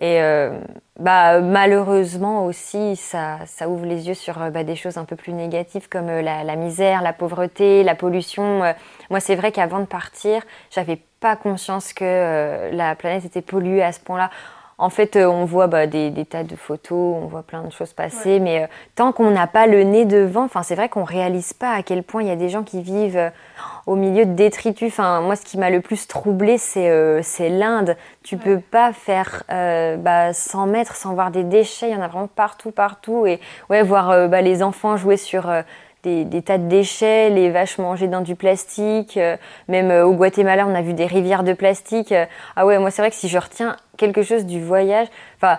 et 0.00 0.22
euh, 0.22 0.60
bah, 1.00 1.40
malheureusement 1.40 2.44
aussi, 2.46 2.94
ça, 2.94 3.38
ça, 3.46 3.68
ouvre 3.68 3.84
les 3.84 4.06
yeux 4.06 4.14
sur 4.14 4.40
euh, 4.40 4.50
bah, 4.50 4.62
des 4.62 4.76
choses 4.76 4.96
un 4.96 5.04
peu 5.04 5.16
plus 5.16 5.32
négatives 5.32 5.88
comme 5.88 6.08
euh, 6.08 6.22
la, 6.22 6.44
la 6.44 6.54
misère, 6.54 7.02
la 7.02 7.12
pauvreté, 7.12 7.82
la 7.82 7.96
pollution. 7.96 8.62
moi, 9.10 9.18
c'est 9.18 9.34
vrai 9.34 9.50
qu'avant 9.50 9.80
de 9.80 9.86
partir, 9.86 10.42
j'avais 10.70 11.00
pas 11.20 11.34
conscience 11.34 11.92
que 11.92 12.70
la 12.72 12.94
planète 12.94 13.24
était 13.24 13.42
polluée 13.42 13.82
à 13.82 13.90
ce 13.90 13.98
point-là. 13.98 14.30
En 14.78 14.90
fait, 14.90 15.16
on 15.16 15.44
voit 15.44 15.66
bah, 15.66 15.86
des, 15.86 16.10
des, 16.10 16.24
tas 16.24 16.44
de 16.44 16.54
photos, 16.54 17.16
on 17.20 17.26
voit 17.26 17.42
plein 17.42 17.62
de 17.62 17.72
choses 17.72 17.92
passer, 17.92 18.38
mais 18.38 18.68
tant 18.94 19.12
qu'on 19.12 19.30
n'a 19.30 19.48
pas 19.48 19.66
le 19.66 19.82
nez 19.82 20.04
devant, 20.04 20.44
enfin, 20.44 20.62
c'est 20.62 20.76
vrai 20.76 20.88
qu'on 20.88 21.04
réalise 21.04 21.52
pas 21.52 21.72
à 21.72 21.82
quel 21.82 22.04
point 22.04 22.22
il 22.22 22.28
y 22.28 22.32
a 22.32 22.36
des 22.36 22.48
gens 22.48 22.62
qui 22.62 22.80
vivent 22.80 23.32
au 23.88 23.96
milieu 23.96 24.26
de 24.26 24.34
détritus. 24.34 24.92
Enfin, 24.92 25.20
moi, 25.22 25.34
ce 25.34 25.44
qui 25.44 25.58
m'a 25.58 25.70
le 25.70 25.80
plus 25.80 26.06
troublé, 26.06 26.58
c'est 26.58 26.90
euh, 26.90 27.22
l'Inde. 27.40 27.96
Tu 28.22 28.36
peux 28.36 28.60
pas 28.60 28.92
faire 28.92 29.44
euh, 29.50 29.96
bah, 29.96 30.32
100 30.32 30.66
mètres 30.66 30.94
sans 30.94 31.14
voir 31.14 31.30
des 31.30 31.42
déchets. 31.42 31.88
Il 31.88 31.94
y 31.94 31.96
en 31.96 32.02
a 32.02 32.08
vraiment 32.08 32.28
partout, 32.28 32.70
partout. 32.70 33.26
Et 33.26 33.40
ouais, 33.70 33.82
voir 33.82 34.10
euh, 34.10 34.28
bah, 34.28 34.42
les 34.42 34.62
enfants 34.62 34.96
jouer 34.96 35.16
sur 35.16 35.48
euh, 35.48 35.62
des, 36.02 36.42
tas 36.42 36.58
de 36.58 36.68
déchets, 36.68 37.30
les 37.30 37.50
vaches 37.50 37.78
manger 37.78 38.08
dans 38.08 38.20
du 38.20 38.34
plastique. 38.34 39.18
même 39.68 39.90
au 39.90 40.12
Guatemala, 40.12 40.66
on 40.66 40.74
a 40.74 40.82
vu 40.82 40.94
des 40.94 41.06
rivières 41.06 41.42
de 41.42 41.52
plastique. 41.52 42.14
ah 42.56 42.66
ouais, 42.66 42.78
moi, 42.78 42.90
c'est 42.90 43.02
vrai 43.02 43.10
que 43.10 43.16
si 43.16 43.28
je 43.28 43.38
retiens 43.38 43.76
quelque 43.96 44.22
chose 44.22 44.46
du 44.46 44.62
voyage, 44.62 45.08
enfin. 45.36 45.58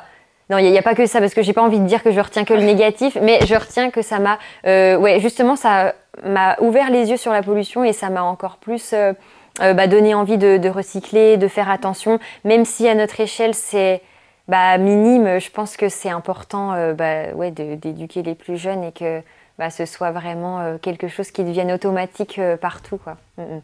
Non, 0.51 0.57
il 0.57 0.71
n'y 0.71 0.79
a, 0.79 0.81
pas 0.81 0.95
que 0.95 1.05
ça 1.05 1.19
parce 1.19 1.35
que 1.35 1.43
j'ai 1.43 1.53
pas 1.53 1.61
envie 1.61 1.79
de 1.79 1.85
dire 1.85 2.01
que 2.01 2.09
je 2.09 2.19
retiens 2.19 2.43
que 2.43 2.55
le 2.55 2.63
négatif, 2.63 3.19
mais 3.21 3.39
je 3.45 3.53
retiens 3.53 3.91
que 3.91 4.01
ça 4.01 4.17
m'a, 4.17 4.39
ouais, 4.63 5.19
justement, 5.19 5.55
ça 5.55 5.93
m'a 6.23 6.57
ouvert 6.59 6.89
les 6.89 7.09
yeux 7.09 7.17
sur 7.17 7.31
la 7.31 7.43
pollution 7.43 7.83
et 7.83 7.93
ça 7.93 8.09
m'a 8.09 8.23
encore 8.23 8.57
plus 8.57 8.93
euh, 8.93 9.13
euh, 9.61 9.73
bah, 9.73 9.87
donné 9.87 10.13
envie 10.13 10.37
de, 10.37 10.69
recycler, 10.69 11.37
de 11.37 11.47
faire 11.47 11.69
attention, 11.69 12.19
même 12.43 12.65
si 12.65 12.87
à 12.87 12.95
notre 12.95 13.19
échelle 13.19 13.53
c'est 13.53 14.01
bah, 14.47 14.77
minime, 14.77 15.39
je 15.39 15.51
pense 15.51 15.77
que 15.77 15.89
c'est 15.89 16.09
important 16.09 16.73
euh, 16.73 16.93
bah, 16.93 17.33
ouais, 17.35 17.51
d'éduquer 17.51 18.23
les 18.23 18.35
plus 18.35 18.57
jeunes 18.57 18.83
et 18.83 18.91
que 18.91 19.21
bah, 19.59 19.69
ce 19.69 19.85
soit 19.85 20.11
vraiment 20.11 20.77
quelque 20.79 21.07
chose 21.07 21.29
qui 21.31 21.43
devienne 21.43 21.71
automatique 21.71 22.39
partout. 22.61 22.97
Quoi. 22.97 23.17
Mm, 23.37 23.43
mm. 23.43 23.61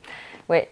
ouais, 0.49 0.69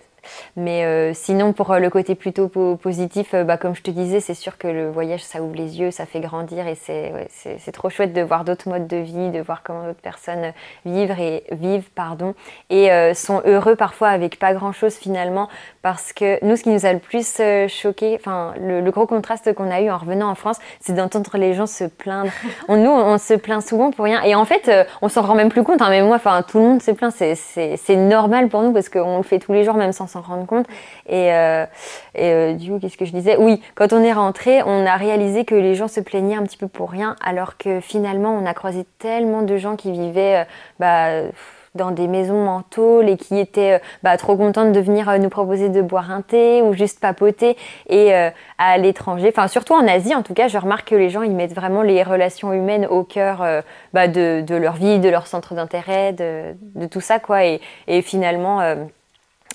mais 0.55 0.85
euh, 0.85 1.13
sinon, 1.13 1.53
pour 1.53 1.71
euh, 1.71 1.79
le 1.79 1.89
côté 1.89 2.15
plutôt 2.15 2.47
positif, 2.47 3.33
euh, 3.33 3.43
bah, 3.43 3.57
comme 3.57 3.75
je 3.75 3.81
te 3.81 3.91
disais, 3.91 4.19
c'est 4.19 4.33
sûr 4.33 4.57
que 4.57 4.67
le 4.67 4.89
voyage, 4.89 5.23
ça 5.23 5.41
ouvre 5.41 5.55
les 5.55 5.79
yeux, 5.79 5.91
ça 5.91 6.05
fait 6.05 6.19
grandir 6.19 6.67
et 6.67 6.75
c'est 6.75 7.71
trop 7.71 7.89
chouette 7.89 8.13
de 8.13 8.21
voir 8.21 8.43
d'autres 8.43 8.69
modes 8.69 8.87
de 8.87 8.97
vie, 8.97 9.31
de 9.31 9.39
voir 9.39 9.63
comment 9.63 9.85
d'autres 9.85 10.01
personnes 10.01 10.53
vivent 10.85 11.15
et, 11.19 11.43
vivent 11.51 11.89
pardon, 11.95 12.35
et 12.69 12.89
sont 13.13 13.41
heureux 13.45 13.75
parfois 13.75 14.09
avec 14.09 14.39
pas 14.39 14.53
grand-chose 14.53 14.95
finalement. 14.95 15.49
Parce 15.81 16.13
que 16.13 16.43
nous, 16.45 16.55
ce 16.55 16.63
qui 16.63 16.69
nous 16.69 16.85
a 16.85 16.93
le 16.93 16.99
plus 16.99 17.41
choqué, 17.67 18.15
enfin, 18.19 18.53
le, 18.59 18.89
gros 18.91 19.07
contraste 19.07 19.53
qu'on 19.53 19.71
a 19.71 19.81
eu 19.81 19.89
en 19.89 19.97
revenant 19.97 20.29
en 20.29 20.35
France, 20.35 20.57
c'est 20.79 20.93
d'entendre 20.93 21.37
les 21.37 21.53
gens 21.53 21.67
se 21.67 21.85
plaindre. 21.85 22.31
On, 22.67 22.77
nous, 22.77 22.91
on, 22.91 23.17
se 23.17 23.33
plaint 23.33 23.61
souvent 23.61 23.91
pour 23.91 24.05
rien. 24.05 24.21
Et 24.23 24.35
en 24.35 24.45
fait, 24.45 24.71
on 25.01 25.09
s'en 25.09 25.21
rend 25.21 25.35
même 25.35 25.49
plus 25.49 25.63
compte. 25.63 25.81
Hein, 25.81 25.89
mais 25.89 26.01
moi, 26.01 26.15
enfin, 26.15 26.41
tout 26.43 26.59
le 26.59 26.63
monde 26.63 26.81
se 26.81 26.91
plaint. 26.91 27.13
C'est 27.13 27.95
normal 27.95 28.47
pour 28.49 28.61
nous 28.61 28.71
parce 28.71 28.89
qu'on 28.89 29.17
le 29.17 29.23
fait 29.23 29.39
tous 29.39 29.53
les 29.53 29.63
jours, 29.63 29.75
même 29.75 29.91
sans 29.91 30.07
s'en 30.13 30.21
rendre 30.21 30.45
compte. 30.45 30.67
Et, 31.07 31.33
euh, 31.33 31.65
et 32.15 32.31
euh, 32.31 32.53
du 32.53 32.71
coup, 32.71 32.79
qu'est-ce 32.79 32.97
que 32.97 33.05
je 33.05 33.11
disais? 33.11 33.35
Oui, 33.37 33.61
quand 33.75 33.93
on 33.93 34.03
est 34.03 34.13
rentré, 34.13 34.61
on 34.63 34.85
a 34.85 34.95
réalisé 34.95 35.45
que 35.45 35.55
les 35.55 35.75
gens 35.75 35.87
se 35.87 35.99
plaignaient 35.99 36.35
un 36.35 36.43
petit 36.43 36.57
peu 36.57 36.67
pour 36.67 36.91
rien, 36.91 37.15
alors 37.23 37.57
que 37.57 37.79
finalement, 37.79 38.33
on 38.35 38.45
a 38.45 38.53
croisé 38.53 38.85
tellement 38.99 39.41
de 39.41 39.57
gens 39.57 39.75
qui 39.75 39.91
vivaient 39.91 40.41
euh, 40.41 40.43
bah, 40.79 41.29
dans 41.75 41.89
des 41.89 42.07
maisons 42.07 42.47
en 42.47 42.61
tôle 42.61 43.09
et 43.09 43.17
qui 43.17 43.39
étaient 43.39 43.81
bah, 44.03 44.15
trop 44.17 44.37
contentes 44.37 44.73
de 44.73 44.79
venir 44.79 45.11
nous 45.17 45.29
proposer 45.29 45.69
de 45.69 45.81
boire 45.81 46.11
un 46.11 46.21
thé 46.21 46.61
ou 46.61 46.73
juste 46.73 46.99
papoter. 46.99 47.57
Et 47.89 48.13
à 48.13 48.77
l'étranger, 48.77 49.29
enfin 49.35 49.47
surtout 49.47 49.73
en 49.73 49.87
Asie 49.87 50.13
en 50.13 50.21
tout 50.21 50.35
cas, 50.35 50.47
je 50.47 50.59
remarque 50.59 50.89
que 50.89 50.95
les 50.95 51.09
gens 51.09 51.23
ils 51.23 51.35
mettent 51.35 51.55
vraiment 51.55 51.81
les 51.81 52.03
relations 52.03 52.53
humaines 52.53 52.85
au 52.85 53.03
cœur 53.03 53.43
bah, 53.91 54.07
de, 54.07 54.41
de, 54.41 54.53
leur 54.53 54.75
vie, 54.75 54.99
de 54.99 55.09
leur 55.09 55.25
centre 55.25 55.55
d'intérêt, 55.55 56.13
de, 56.13 56.53
de, 56.75 56.85
tout 56.85 57.01
ça 57.01 57.17
quoi. 57.17 57.43
Et, 57.43 57.59
et 57.87 58.03
finalement 58.03 58.61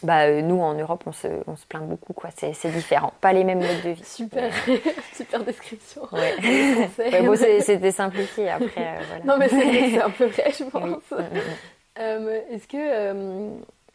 bah, 0.02 0.26
euh, 0.26 0.42
nous, 0.42 0.60
en 0.60 0.74
Europe, 0.74 1.02
on 1.06 1.12
se, 1.12 1.28
on 1.46 1.56
se 1.56 1.66
plaint 1.66 1.86
beaucoup, 1.86 2.12
quoi. 2.12 2.30
C'est, 2.36 2.70
différent. 2.70 3.12
Pas 3.20 3.32
les 3.32 3.44
mêmes 3.44 3.58
modes 3.58 3.82
de 3.84 3.90
vie. 3.90 4.04
Super, 4.04 4.52
super 5.14 5.44
description. 5.44 6.02
Ouais. 6.12 6.36
bon, 7.22 7.36
c'était 7.36 7.90
simplifié 7.90 8.50
après. 8.50 8.98
Euh, 8.98 9.02
voilà. 9.08 9.24
Non, 9.24 9.36
mais 9.38 9.48
c'est, 9.48 10.00
un 10.00 10.10
peu 10.10 10.26
vrai, 10.26 10.52
je 10.56 10.64
pense. 10.64 11.20
Euh, 11.98 12.40
est-ce 12.50 12.68
que 12.68 13.48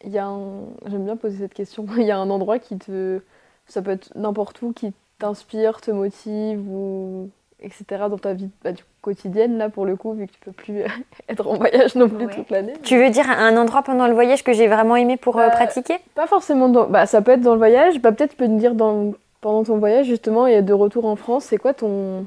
il 0.05 0.11
y 0.11 0.17
a 0.17 0.25
un... 0.25 0.63
J'aime 0.87 1.05
bien 1.05 1.15
poser 1.15 1.37
cette 1.37 1.53
question. 1.53 1.85
Il 1.97 2.03
y 2.03 2.11
a 2.11 2.17
un 2.17 2.29
endroit 2.29 2.59
qui 2.59 2.77
te... 2.77 3.21
Ça 3.67 3.81
peut 3.81 3.91
être 3.91 4.11
n'importe 4.15 4.61
où, 4.61 4.73
qui 4.73 4.93
t'inspire, 5.19 5.79
te 5.79 5.91
motive 5.91 6.67
ou 6.67 7.29
etc. 7.63 8.03
dans 8.09 8.17
ta 8.17 8.33
vie 8.33 8.49
bah, 8.63 8.71
quotidienne, 9.01 9.57
là, 9.57 9.69
pour 9.69 9.85
le 9.85 9.95
coup, 9.95 10.13
vu 10.13 10.27
que 10.27 10.31
tu 10.31 10.39
peux 10.39 10.51
plus 10.51 10.83
être 11.29 11.47
en 11.47 11.55
voyage 11.55 11.95
non 11.95 12.09
plus 12.09 12.27
toute 12.27 12.49
l'année. 12.49 12.73
Tu 12.83 12.97
veux 12.97 13.09
dire 13.09 13.29
un 13.29 13.57
endroit 13.57 13.81
pendant 13.83 14.07
le 14.07 14.13
voyage 14.13 14.43
que 14.43 14.53
j'ai 14.53 14.67
vraiment 14.67 14.95
aimé 14.95 15.17
pour 15.17 15.39
euh, 15.39 15.47
bah, 15.47 15.51
pratiquer? 15.51 15.97
Pas 16.15 16.27
forcément 16.27 16.69
dans... 16.69 16.85
Bah, 16.85 17.05
ça 17.05 17.21
peut 17.21 17.31
être 17.31 17.41
dans 17.41 17.53
le 17.53 17.59
voyage. 17.59 17.99
Bah, 17.99 18.11
peut-être 18.11 18.31
tu 18.31 18.37
peux 18.37 18.47
me 18.47 18.59
dire 18.59 18.75
dans... 18.75 19.13
pendant 19.41 19.63
ton 19.63 19.77
voyage, 19.77 20.05
justement, 20.05 20.47
et 20.47 20.61
de 20.61 20.73
retour 20.73 21.05
en 21.05 21.15
France, 21.15 21.45
c'est 21.45 21.57
quoi 21.57 21.73
ton 21.73 22.25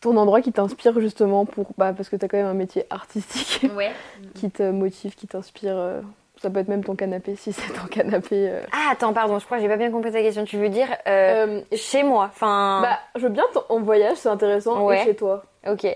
ton 0.00 0.16
endroit 0.16 0.40
qui 0.40 0.50
t'inspire 0.50 0.98
justement 0.98 1.44
pour 1.44 1.66
bah, 1.76 1.92
parce 1.92 2.08
que 2.08 2.16
tu 2.16 2.24
as 2.24 2.28
quand 2.28 2.38
même 2.38 2.46
un 2.46 2.54
métier 2.54 2.84
artistique 2.88 3.66
qui 4.34 4.50
te 4.50 4.70
motive, 4.70 5.14
qui 5.14 5.26
t'inspire 5.26 5.76
euh, 5.76 6.00
ça 6.40 6.48
peut 6.48 6.60
être 6.60 6.68
même 6.68 6.82
ton 6.82 6.96
canapé 6.96 7.36
si 7.36 7.52
c'est 7.52 7.72
ton 7.72 7.86
canapé. 7.86 8.48
Euh. 8.48 8.62
Ah 8.72 8.92
attends 8.92 9.12
pardon, 9.12 9.38
je 9.38 9.44
crois 9.44 9.58
que 9.58 9.62
j'ai 9.62 9.68
pas 9.68 9.76
bien 9.76 9.90
compris 9.90 10.10
ta 10.10 10.22
question. 10.22 10.44
Tu 10.44 10.56
veux 10.56 10.70
dire 10.70 10.88
euh, 11.06 11.60
euh, 11.70 11.76
chez 11.76 12.02
moi, 12.02 12.30
enfin. 12.32 12.80
Bah 12.82 12.98
je 13.16 13.22
veux 13.22 13.28
bien 13.28 13.44
en 13.68 13.80
voyage, 13.80 14.16
c'est 14.16 14.28
intéressant. 14.28 14.90
Et 14.90 15.04
chez 15.04 15.14
toi. 15.14 15.44
Ok. 15.68 15.86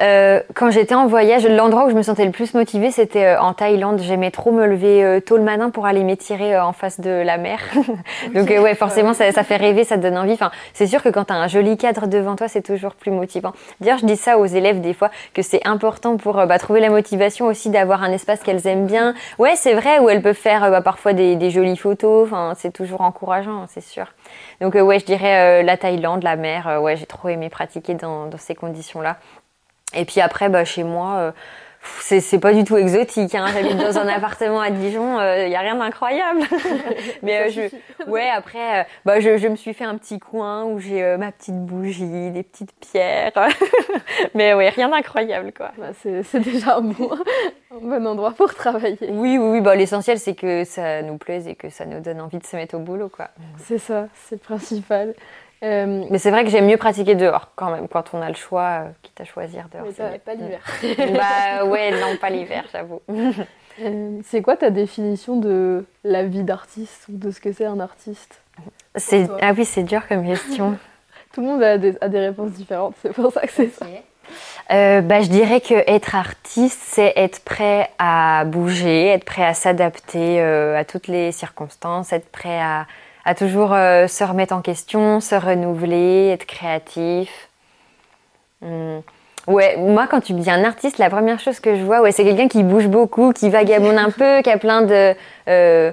Euh, 0.00 0.40
quand 0.54 0.70
j'étais 0.70 0.94
en 0.94 1.06
voyage, 1.06 1.46
l'endroit 1.46 1.86
où 1.86 1.90
je 1.90 1.94
me 1.94 2.02
sentais 2.02 2.24
le 2.24 2.32
plus 2.32 2.54
motivée, 2.54 2.90
c'était 2.90 3.24
euh, 3.24 3.40
en 3.40 3.52
Thaïlande. 3.52 4.00
J'aimais 4.00 4.30
trop 4.30 4.50
me 4.50 4.66
lever 4.66 5.04
euh, 5.04 5.20
tôt 5.20 5.36
le 5.36 5.42
matin 5.42 5.70
pour 5.70 5.86
aller 5.86 6.02
m'étirer 6.02 6.58
en 6.58 6.72
face 6.72 7.00
de 7.00 7.10
la 7.10 7.38
mer. 7.38 7.60
Donc 8.34 8.48
ouais, 8.48 8.74
forcément, 8.74 9.12
ça, 9.12 9.30
ça, 9.32 9.44
fait 9.44 9.56
rêver, 9.56 9.84
ça 9.84 9.96
te 9.96 10.02
donne 10.02 10.18
envie. 10.18 10.32
Enfin, 10.32 10.50
c'est 10.72 10.86
sûr 10.86 11.02
que 11.02 11.08
quand 11.08 11.26
tu 11.26 11.32
as 11.32 11.36
un 11.36 11.48
joli 11.48 11.76
cadre 11.76 12.06
devant 12.06 12.34
toi, 12.36 12.48
c'est 12.48 12.62
toujours 12.62 12.94
plus 12.94 13.12
motivant. 13.12 13.52
D'ailleurs, 13.80 13.98
je 13.98 14.06
dis 14.06 14.16
ça 14.16 14.38
aux 14.38 14.46
élèves 14.46 14.80
des 14.80 14.94
fois, 14.94 15.10
que 15.32 15.42
c'est 15.42 15.64
important 15.66 16.16
pour 16.16 16.34
bah, 16.46 16.58
trouver 16.58 16.80
la 16.80 16.90
motivation 16.90 17.46
aussi 17.46 17.70
d'avoir 17.70 18.02
un 18.02 18.10
espace 18.10 18.40
qu'elles 18.40 18.66
aiment 18.66 18.86
bien. 18.86 19.14
Ouais, 19.38 19.54
c'est 19.56 19.74
vrai, 19.74 20.00
où 20.00 20.08
elles 20.08 20.22
peuvent 20.22 20.34
faire 20.34 20.70
bah, 20.70 20.80
parfois 20.80 21.12
des, 21.12 21.36
des, 21.36 21.50
jolies 21.50 21.76
photos. 21.76 22.26
Enfin, 22.26 22.54
c'est 22.56 22.72
toujours 22.72 23.02
encourageant, 23.02 23.66
c'est 23.68 23.82
sûr. 23.82 24.06
Donc 24.60 24.74
ouais, 24.74 24.98
je 24.98 25.04
dirais 25.04 25.62
la 25.62 25.76
Thaïlande, 25.76 26.22
la 26.22 26.36
mer. 26.36 26.80
ouais, 26.82 26.96
j'ai 26.96 27.06
trop 27.06 27.28
aimé 27.28 27.48
pratiquer 27.48 27.94
dans, 27.94 28.26
dans 28.26 28.38
ces 28.38 28.54
conditions-là. 28.54 29.16
Et 29.94 30.04
puis 30.04 30.20
après, 30.20 30.48
bah, 30.48 30.64
chez 30.64 30.84
moi, 30.84 31.16
euh, 31.16 31.32
c'est 32.00 32.38
pas 32.38 32.52
du 32.52 32.64
tout 32.64 32.76
exotique. 32.76 33.34
Hein. 33.34 33.46
J'habite 33.52 33.76
dans 33.76 33.98
un 33.98 34.08
appartement 34.16 34.60
à 34.60 34.70
Dijon, 34.70 35.18
il 35.18 35.22
euh, 35.22 35.48
y 35.48 35.54
a 35.54 35.60
rien 35.60 35.76
d'incroyable. 35.76 36.40
Mais 37.22 37.40
euh, 37.40 37.50
je, 37.50 38.10
ouais, 38.10 38.28
après, 38.30 38.86
bah, 39.04 39.20
je, 39.20 39.36
je, 39.36 39.48
me 39.48 39.56
suis 39.56 39.74
fait 39.74 39.84
un 39.84 39.96
petit 39.96 40.18
coin 40.18 40.64
où 40.64 40.78
j'ai 40.78 41.16
ma 41.16 41.32
petite 41.32 41.58
bougie, 41.64 42.30
des 42.30 42.42
petites 42.42 42.72
pierres. 42.80 43.32
Mais 44.34 44.54
ouais, 44.54 44.68
rien 44.68 44.88
d'incroyable, 44.88 45.52
quoi. 45.52 45.72
Bah, 45.78 45.90
c'est 46.02 46.40
déjà 46.40 46.76
un 46.76 46.82
bon, 46.82 47.10
un 47.70 47.78
bon, 47.78 48.06
endroit 48.06 48.32
pour 48.32 48.54
travailler. 48.54 49.10
Oui, 49.10 49.38
oui, 49.38 49.48
oui. 49.52 49.60
Bah, 49.60 49.74
L'essentiel, 49.74 50.18
c'est 50.18 50.34
que 50.34 50.64
ça 50.64 51.02
nous 51.02 51.18
plaise 51.18 51.46
et 51.46 51.54
que 51.54 51.68
ça 51.68 51.84
nous 51.84 52.00
donne 52.00 52.20
envie 52.20 52.38
de 52.38 52.46
se 52.46 52.56
mettre 52.56 52.76
au 52.76 52.80
boulot, 52.80 53.08
quoi. 53.08 53.28
C'est 53.58 53.78
ça, 53.78 54.08
c'est 54.14 54.36
le 54.36 54.40
principal. 54.40 55.14
Euh, 55.64 56.04
mais 56.10 56.18
c'est 56.18 56.30
vrai 56.30 56.44
que 56.44 56.50
j'aime 56.50 56.66
mieux 56.66 56.76
pratiquer 56.76 57.14
dehors 57.14 57.50
quand 57.56 57.70
même, 57.70 57.88
quand 57.88 58.12
on 58.12 58.20
a 58.20 58.28
le 58.28 58.34
choix, 58.34 58.82
euh, 58.82 58.88
quitte 59.02 59.20
à 59.20 59.24
choisir 59.24 59.68
dehors. 59.72 59.86
Mais 59.98 60.18
pas, 60.18 60.34
l'hiver. 60.34 60.60
bah 61.14 61.64
ouais, 61.64 61.90
non, 61.92 62.16
pas 62.20 62.30
l'hiver, 62.30 62.64
j'avoue. 62.72 63.00
Euh, 63.82 64.20
c'est 64.22 64.40
quoi 64.40 64.56
ta 64.56 64.70
définition 64.70 65.34
de 65.34 65.84
la 66.04 66.22
vie 66.22 66.44
d'artiste 66.44 67.06
ou 67.08 67.16
de 67.16 67.32
ce 67.32 67.40
que 67.40 67.50
c'est 67.50 67.64
un 67.64 67.80
artiste 67.80 68.40
Ah 68.94 69.52
oui, 69.56 69.64
c'est 69.64 69.82
dur 69.82 70.06
comme 70.06 70.24
question. 70.24 70.78
Tout 71.32 71.40
le 71.40 71.48
monde 71.48 71.62
a 71.64 71.76
des, 71.76 71.98
a 72.00 72.08
des 72.08 72.20
réponses 72.20 72.52
différentes, 72.52 72.94
c'est 73.02 73.12
pour 73.12 73.32
ça 73.32 73.40
que 73.40 73.50
c'est 73.50 73.70
ça. 73.70 73.84
bah, 74.68 75.22
je 75.22 75.28
dirais 75.28 75.60
que 75.60 75.74
être 75.90 76.14
artiste, 76.14 76.82
c'est 76.84 77.14
être 77.16 77.40
prêt 77.40 77.90
à 77.98 78.44
bouger, 78.44 79.08
être 79.08 79.24
prêt 79.24 79.44
à 79.44 79.54
s'adapter 79.54 80.40
à 80.40 80.84
toutes 80.84 81.08
les 81.08 81.32
circonstances, 81.32 82.12
être 82.12 82.30
prêt 82.30 82.60
à, 82.60 82.86
à 83.24 83.34
toujours 83.34 83.72
euh, 83.72 84.06
se 84.06 84.24
remettre 84.24 84.54
en 84.54 84.60
question, 84.60 85.20
se 85.20 85.34
renouveler, 85.34 86.28
être 86.28 86.46
créatif. 86.46 87.48
Hmm. 88.60 89.00
Ouais, 89.46 89.76
moi 89.76 90.06
quand 90.06 90.20
tu 90.20 90.32
dis 90.32 90.50
un 90.50 90.64
artiste, 90.64 90.98
la 90.98 91.10
première 91.10 91.38
chose 91.38 91.60
que 91.60 91.76
je 91.76 91.82
vois, 91.82 92.00
ouais, 92.00 92.12
c'est 92.12 92.24
quelqu'un 92.24 92.48
qui 92.48 92.62
bouge 92.62 92.88
beaucoup, 92.88 93.32
qui 93.32 93.50
vagabonde 93.50 93.98
un 93.98 94.10
peu, 94.10 94.40
qui 94.42 94.50
a 94.50 94.56
plein 94.56 94.82
de, 94.82 95.14
euh, 95.48 95.92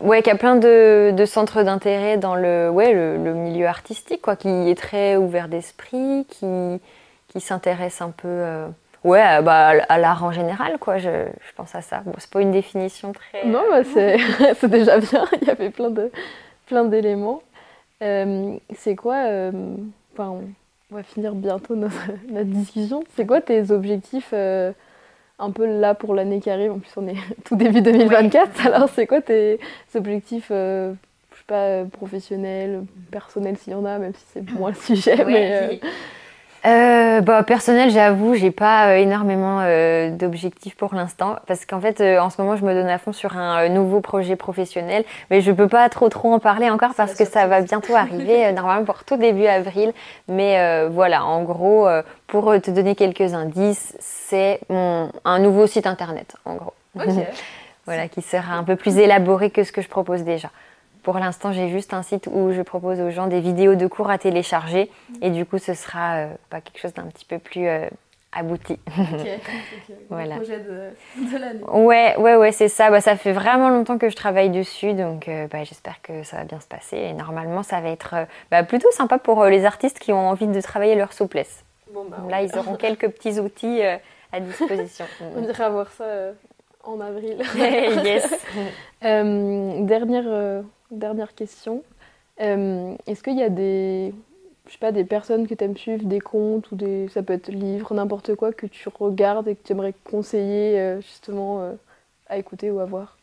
ouais, 0.00 0.22
qui 0.22 0.30
a 0.30 0.34
plein 0.34 0.56
de, 0.56 1.24
centres 1.26 1.62
d'intérêt 1.62 2.16
dans 2.16 2.34
le, 2.34 2.68
ouais, 2.68 2.92
le, 2.92 3.32
milieu 3.34 3.66
artistique, 3.66 4.22
quoi, 4.22 4.36
qui 4.36 4.48
est 4.48 4.78
très 4.78 5.16
ouvert 5.16 5.48
d'esprit, 5.48 6.26
qui, 6.28 6.80
qui 7.28 7.40
s'intéresse 7.40 8.02
un 8.02 8.10
peu. 8.10 8.28
Euh, 8.28 8.68
ouais, 9.04 9.38
euh, 9.38 9.42
bah, 9.42 9.72
à 9.88 9.98
l'art 9.98 10.22
en 10.24 10.32
général, 10.32 10.78
quoi. 10.78 10.98
Je, 10.98 11.08
je, 11.08 11.54
pense 11.54 11.74
à 11.74 11.82
ça. 11.82 12.00
Bon, 12.04 12.12
c'est 12.18 12.30
pas 12.30 12.40
une 12.40 12.52
définition 12.52 13.12
très. 13.12 13.46
Non, 13.46 13.62
bah, 13.70 13.82
c'est 13.84 14.68
déjà 14.68 14.98
bien. 14.98 15.24
Il 15.40 15.48
y 15.48 15.50
avait 15.50 15.70
plein 15.70 15.90
de 15.90 16.10
plein 16.66 16.84
d'éléments. 16.84 17.42
Euh, 18.02 18.56
c'est 18.76 18.96
quoi 18.96 19.26
euh, 19.26 19.52
Enfin, 20.12 20.36
on 20.90 20.94
va 20.94 21.02
finir 21.02 21.34
bientôt 21.34 21.74
notre, 21.74 22.10
notre 22.28 22.50
discussion. 22.50 23.04
C'est 23.16 23.26
quoi 23.26 23.40
tes 23.40 23.70
objectifs 23.70 24.32
un 24.32 25.50
peu 25.50 25.66
là 25.66 25.94
pour 25.94 26.14
l'année 26.14 26.40
qui 26.40 26.50
arrive? 26.50 26.72
En 26.72 26.78
plus, 26.78 26.92
on 26.96 27.06
est 27.06 27.16
tout 27.44 27.56
début 27.56 27.82
2024. 27.82 28.66
Alors, 28.66 28.88
c'est 28.88 29.06
quoi 29.06 29.20
tes 29.20 29.58
objectifs 29.94 30.48
je 30.48 31.38
sais 31.38 31.44
pas, 31.46 31.84
professionnels, 31.90 32.84
personnels 33.10 33.56
s'il 33.56 33.72
y 33.72 33.76
en 33.76 33.84
a, 33.84 33.98
même 33.98 34.12
si 34.14 34.24
c'est 34.32 34.50
moins 34.52 34.70
le 34.70 34.76
sujet. 34.76 35.24
mais, 35.24 35.80
euh, 36.64 37.20
bah, 37.20 37.42
personnel, 37.42 37.90
j'avoue, 37.90 38.34
j'ai 38.34 38.52
pas 38.52 38.88
euh, 38.88 38.96
énormément 38.96 39.60
euh, 39.62 40.10
d'objectifs 40.10 40.76
pour 40.76 40.94
l'instant 40.94 41.36
parce 41.46 41.66
qu'en 41.66 41.80
fait, 41.80 42.00
euh, 42.00 42.20
en 42.20 42.30
ce 42.30 42.40
moment, 42.40 42.56
je 42.56 42.64
me 42.64 42.72
donne 42.72 42.88
à 42.88 42.98
fond 42.98 43.12
sur 43.12 43.36
un 43.36 43.68
nouveau 43.68 44.00
projet 44.00 44.36
professionnel, 44.36 45.04
mais 45.30 45.40
je 45.40 45.50
peux 45.50 45.66
pas 45.66 45.88
trop 45.88 46.08
trop 46.08 46.32
en 46.32 46.38
parler 46.38 46.70
encore 46.70 46.94
parce 46.94 47.14
que 47.14 47.24
ça 47.24 47.48
va 47.48 47.62
bientôt 47.62 47.96
arriver, 47.96 48.52
normalement 48.52 48.84
pour 48.84 49.02
tout 49.02 49.16
début 49.16 49.46
avril. 49.46 49.92
Mais 50.28 50.86
voilà, 50.88 51.24
en 51.24 51.42
gros, 51.42 51.88
pour 52.26 52.54
te 52.60 52.70
donner 52.70 52.94
quelques 52.94 53.34
indices, 53.34 53.96
c'est 53.98 54.60
un 54.70 55.38
nouveau 55.40 55.66
site 55.66 55.86
internet, 55.86 56.36
en 56.44 56.54
gros. 56.54 56.74
voilà, 57.86 58.08
qui 58.08 58.22
sera 58.22 58.54
un 58.54 58.64
peu 58.64 58.76
plus 58.76 58.98
élaboré 58.98 59.50
que 59.50 59.64
ce 59.64 59.72
que 59.72 59.82
je 59.82 59.88
propose 59.88 60.22
déjà. 60.22 60.50
Pour 61.02 61.18
l'instant, 61.18 61.52
j'ai 61.52 61.68
juste 61.68 61.94
un 61.94 62.02
site 62.02 62.28
où 62.30 62.52
je 62.52 62.62
propose 62.62 63.00
aux 63.00 63.10
gens 63.10 63.26
des 63.26 63.40
vidéos 63.40 63.74
de 63.74 63.86
cours 63.88 64.10
à 64.10 64.18
télécharger. 64.18 64.90
Et 65.20 65.30
du 65.30 65.44
coup, 65.44 65.58
ce 65.58 65.74
sera 65.74 66.16
euh, 66.16 66.34
pas 66.48 66.60
quelque 66.60 66.78
chose 66.78 66.94
d'un 66.94 67.06
petit 67.06 67.24
peu 67.24 67.40
plus 67.40 67.66
euh, 67.66 67.88
abouti. 68.30 68.78
Ok, 68.86 69.28
voilà. 70.10 70.36
projet 70.36 70.60
de, 70.60 71.38
l'année. 71.38 71.60
Ouais, 71.64 72.16
ouais, 72.18 72.36
ouais, 72.36 72.52
c'est 72.52 72.68
ça. 72.68 72.90
Bah, 72.90 73.00
ça 73.00 73.16
fait 73.16 73.32
vraiment 73.32 73.68
longtemps 73.68 73.98
que 73.98 74.08
je 74.08 74.14
travaille 74.14 74.50
dessus. 74.50 74.94
Donc, 74.94 75.26
euh, 75.26 75.48
bah, 75.48 75.64
j'espère 75.64 76.00
que 76.02 76.22
ça 76.22 76.36
va 76.36 76.44
bien 76.44 76.60
se 76.60 76.68
passer. 76.68 76.98
Et 76.98 77.12
normalement, 77.14 77.64
ça 77.64 77.80
va 77.80 77.88
être 77.88 78.14
bah, 78.52 78.62
plutôt 78.62 78.90
sympa 78.92 79.18
pour 79.18 79.44
les 79.46 79.64
artistes 79.64 79.98
qui 79.98 80.12
ont 80.12 80.28
envie 80.28 80.46
de 80.46 80.60
travailler 80.60 80.94
leur 80.94 81.12
souplesse. 81.12 81.64
Bon, 81.92 82.04
bah, 82.08 82.18
Là, 82.30 82.42
ils 82.42 82.56
auront 82.56 82.76
quelques 82.76 83.08
petits 83.08 83.40
outils 83.40 83.80
à 84.30 84.38
disposition. 84.38 85.04
On 85.36 85.40
dirait 85.40 85.64
avoir 85.64 85.90
ça 85.90 86.04
En 86.84 87.00
avril. 87.00 87.42
yes. 88.04 88.32
dernière, 89.02 90.62
dernière 90.92 91.34
question. 91.34 91.82
Est-ce 92.38 93.22
qu'il 93.22 93.38
y 93.38 93.42
a 93.42 93.48
des, 93.48 94.14
pas, 94.80 94.92
des 94.92 95.04
personnes 95.04 95.46
que 95.46 95.54
tu 95.54 95.64
aimes 95.64 95.76
suivre, 95.76 96.04
des 96.04 96.20
comptes 96.20 96.70
ou 96.72 96.76
des, 96.76 97.08
ça 97.08 97.22
peut 97.22 97.34
être 97.34 97.48
livres, 97.48 97.94
n'importe 97.94 98.34
quoi 98.34 98.52
que 98.52 98.66
tu 98.66 98.88
regardes 98.88 99.48
et 99.48 99.54
que 99.54 99.64
tu 99.64 99.72
aimerais 99.72 99.94
conseiller 100.04 100.98
justement 101.00 101.76
à 102.28 102.38
écouter 102.38 102.70
ou 102.70 102.80
à 102.80 102.84
voir? 102.84 103.16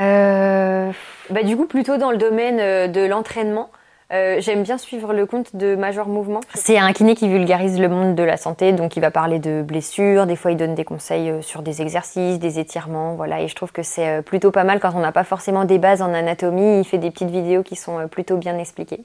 Euh, 0.00 0.92
bah, 1.30 1.42
Du 1.42 1.56
coup, 1.56 1.66
plutôt 1.66 1.96
dans 1.96 2.10
le 2.10 2.16
domaine 2.16 2.60
euh, 2.60 2.88
de 2.88 3.02
l'entraînement. 3.02 3.70
Euh, 4.12 4.40
J'aime 4.40 4.62
bien 4.62 4.76
suivre 4.76 5.12
le 5.12 5.24
compte 5.24 5.54
de 5.54 5.76
Major 5.76 6.08
Mouvement. 6.08 6.40
C'est 6.54 6.78
un 6.78 6.92
kiné 6.92 7.14
qui 7.14 7.28
vulgarise 7.28 7.78
le 7.78 7.88
monde 7.88 8.14
de 8.14 8.22
la 8.22 8.36
santé, 8.36 8.72
donc 8.72 8.96
il 8.96 9.00
va 9.00 9.10
parler 9.10 9.38
de 9.38 9.62
blessures, 9.62 10.26
des 10.26 10.36
fois 10.36 10.50
il 10.50 10.56
donne 10.56 10.74
des 10.74 10.84
conseils 10.84 11.30
euh, 11.30 11.42
sur 11.42 11.62
des 11.62 11.80
exercices, 11.80 12.38
des 12.38 12.58
étirements, 12.58 13.14
voilà. 13.14 13.40
Et 13.40 13.48
je 13.48 13.54
trouve 13.54 13.72
que 13.72 13.82
c'est 13.82 14.22
plutôt 14.22 14.50
pas 14.50 14.64
mal 14.64 14.80
quand 14.80 14.92
on 14.94 15.00
n'a 15.00 15.12
pas 15.12 15.24
forcément 15.24 15.64
des 15.64 15.78
bases 15.78 16.02
en 16.02 16.12
anatomie. 16.12 16.80
Il 16.80 16.84
fait 16.84 16.98
des 16.98 17.10
petites 17.10 17.30
vidéos 17.30 17.62
qui 17.62 17.76
sont 17.76 18.08
plutôt 18.08 18.36
bien 18.36 18.58
expliquées. 18.58 19.04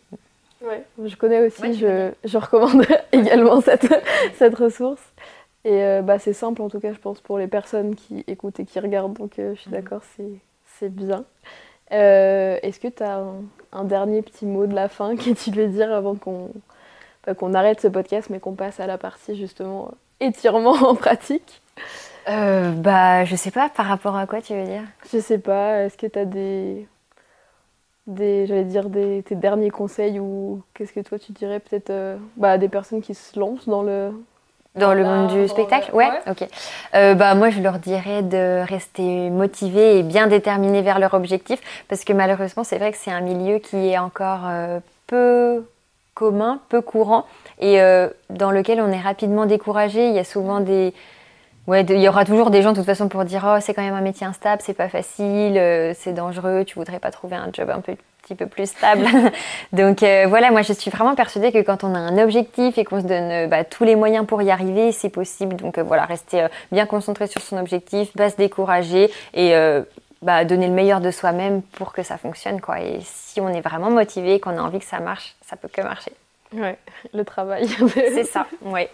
Ouais, 0.62 0.84
je 1.04 1.16
connais 1.16 1.46
aussi, 1.46 1.76
je, 1.76 2.12
je, 2.24 2.38
recommande 2.38 2.86
également 3.12 3.62
cette, 3.62 3.94
cette 4.38 4.56
ressource. 4.56 5.02
Et 5.64 6.00
bah, 6.04 6.20
c'est 6.20 6.34
simple 6.34 6.62
en 6.62 6.70
tout 6.70 6.80
cas, 6.80 6.94
je 6.94 7.00
pense, 7.00 7.22
pour 7.22 7.38
les 7.38 7.48
personnes 7.48 7.96
qui 7.96 8.24
écoutent 8.28 8.60
et 8.60 8.66
qui 8.66 8.80
regardent. 8.80 9.18
Donc 9.18 9.34
je 9.38 9.54
suis 9.56 9.70
mhm. 9.70 9.78
d'accord, 9.78 10.02
c'est 10.16 10.40
c'est 10.80 10.94
bien. 10.94 11.26
Euh, 11.92 12.58
est-ce 12.64 12.80
que 12.80 12.88
tu 12.88 13.04
as 13.04 13.18
un, 13.18 13.44
dernier 13.84 14.22
petit 14.22 14.46
mot 14.46 14.68
de 14.68 14.76
la 14.76 14.90
fin 14.90 15.16
que 15.16 15.32
tu 15.32 15.52
veux 15.52 15.68
dire 15.68 15.92
avant 15.94 16.16
qu'on 16.16 16.52
qu'on 17.40 17.56
arrête 17.56 17.82
ce 17.82 17.88
podcast, 17.88 18.30
mais 18.30 18.40
qu'on 18.40 18.54
passe 18.54 18.80
à 18.80 18.86
la 18.86 19.00
partie 19.00 19.36
justement 19.36 19.92
étirement 20.20 20.74
en 20.88 20.96
pratique? 20.96 21.62
Euh, 22.28 22.72
Bah, 22.72 23.26
je 23.26 23.36
sais 23.36 23.52
pas, 23.52 23.70
par 23.70 23.88
rapport 23.88 24.16
à 24.16 24.28
quoi 24.28 24.42
tu 24.42 24.54
veux 24.54 24.64
dire? 24.64 24.84
Je 25.12 25.20
sais 25.20 25.40
pas, 25.40 25.84
est-ce 25.84 25.98
que 25.98 26.08
tu 26.08 26.20
as 26.20 26.26
des. 26.26 26.88
des 28.08 28.46
j'allais 28.46 28.64
dire 28.64 28.90
des, 28.90 29.24
tes 29.24 29.36
derniers 29.36 29.72
conseils 29.72 30.20
ou 30.20 30.62
qu'est-ce 30.74 30.94
que 30.94 31.00
toi 31.00 31.18
tu 31.18 31.32
dirais 31.32 31.60
peut-être 31.60 31.90
euh, 31.90 32.18
bah, 32.38 32.58
des 32.58 32.70
personnes 32.70 33.02
qui 33.02 33.16
se 33.16 33.40
lancent 33.40 33.68
dans 33.68 33.82
le, 33.82 34.12
dans 34.76 34.94
le 34.94 35.04
monde 35.04 35.28
du 35.28 35.48
spectacle 35.48 35.90
ouais, 35.94 36.10
ok. 36.30 36.48
Euh, 36.94 37.14
bah, 37.14 37.36
moi, 37.36 37.50
je 37.50 37.62
leur 37.62 37.80
dirais 37.80 38.22
de 38.22 38.64
rester 38.68 39.30
motivés 39.30 40.00
et 40.00 40.04
bien 40.04 40.28
déterminés 40.28 40.82
vers 40.82 41.00
leur 41.00 41.14
objectif 41.14 41.60
parce 41.88 42.04
que 42.04 42.14
malheureusement, 42.14 42.64
c'est 42.64 42.78
vrai 42.78 42.92
que 42.92 42.98
c'est 42.98 43.12
un 43.12 43.22
milieu 43.22 43.60
qui 43.60 43.90
est 43.90 43.98
encore 43.98 44.42
euh, 44.46 44.80
peu 45.08 45.66
commun, 46.14 46.60
peu 46.70 46.82
courant 46.82 47.26
et 47.60 47.82
euh, 47.82 48.10
dans 48.30 48.52
lequel 48.52 48.82
on 48.82 48.92
est 48.92 49.02
rapidement 49.02 49.46
découragé. 49.46 50.10
Il 50.10 50.16
y 50.16 50.20
a 50.20 50.24
souvent 50.24 50.60
des. 50.60 50.94
Ouais, 51.68 51.82
il 51.82 52.00
y 52.00 52.08
aura 52.08 52.26
toujours 52.26 52.52
des 52.52 52.62
gens 52.62 52.72
de 52.72 52.78
toute 52.78 52.86
façon 52.86 53.08
pour 53.08 53.26
dire 53.26 53.44
Oh, 53.48 53.58
c'est 53.60 53.74
quand 53.74 53.82
même 53.82 53.96
un 53.96 54.02
métier 54.02 54.28
instable, 54.28 54.62
c'est 54.64 54.76
pas 54.76 54.88
facile, 54.88 55.60
c'est 55.96 56.14
dangereux, 56.14 56.64
tu 56.64 56.76
voudrais 56.76 57.00
pas 57.00 57.10
trouver 57.10 57.36
un 57.36 57.50
job 57.52 57.72
un 57.72 57.82
peu 57.82 57.96
petit 58.26 58.36
peu 58.36 58.48
plus 58.48 58.70
stable. 58.70 59.06
Donc 59.74 60.04
euh, 60.04 60.26
voilà, 60.28 60.52
moi 60.52 60.64
je 60.64 60.74
suis 60.74 60.90
vraiment 60.92 61.16
persuadée 61.16 61.52
que 61.52 61.62
quand 61.62 61.84
on 61.84 61.94
a 61.94 62.00
un 62.00 62.18
objectif 62.18 62.78
et 62.78 62.84
qu'on 62.84 63.02
se 63.02 63.06
donne 63.06 63.32
euh, 63.32 63.48
bah, 63.48 63.64
tous 63.64 63.84
les 63.84 63.96
moyens 63.96 64.26
pour 64.26 64.42
y 64.42 64.50
arriver, 64.50 64.92
c'est 64.92 65.10
possible. 65.10 65.56
Donc 65.56 65.78
euh, 65.78 65.84
voilà, 65.84 66.06
rester 66.06 66.48
bien 66.72 66.86
concentré 66.86 67.28
sur 67.28 67.42
son 67.42 67.58
objectif, 67.58 68.12
pas 68.14 68.30
se 68.30 68.38
décourager 68.38 69.12
et 69.34 69.54
bah, 70.22 70.44
donner 70.44 70.68
le 70.68 70.74
meilleur 70.74 71.02
de 71.02 71.12
soi-même 71.12 71.62
pour 71.62 71.94
que 71.94 72.04
ça 72.04 72.18
fonctionne. 72.18 72.60
Quoi. 72.62 72.82
Et 72.82 73.00
si 73.04 73.40
on 73.42 73.50
est 73.50 73.62
vraiment 73.62 73.92
motivé, 73.92 74.40
qu'on 74.40 74.58
a 74.58 74.62
envie 74.62 74.80
que 74.80 74.86
ça 74.86 75.00
marche, 75.00 75.36
ça 75.46 75.56
peut 75.56 75.68
que 75.72 75.82
marcher. 75.82 76.12
Ouais, 76.54 76.78
le 77.14 77.24
travail. 77.24 77.68
c'est 77.94 78.24
ça, 78.24 78.48
ouais. 78.62 78.90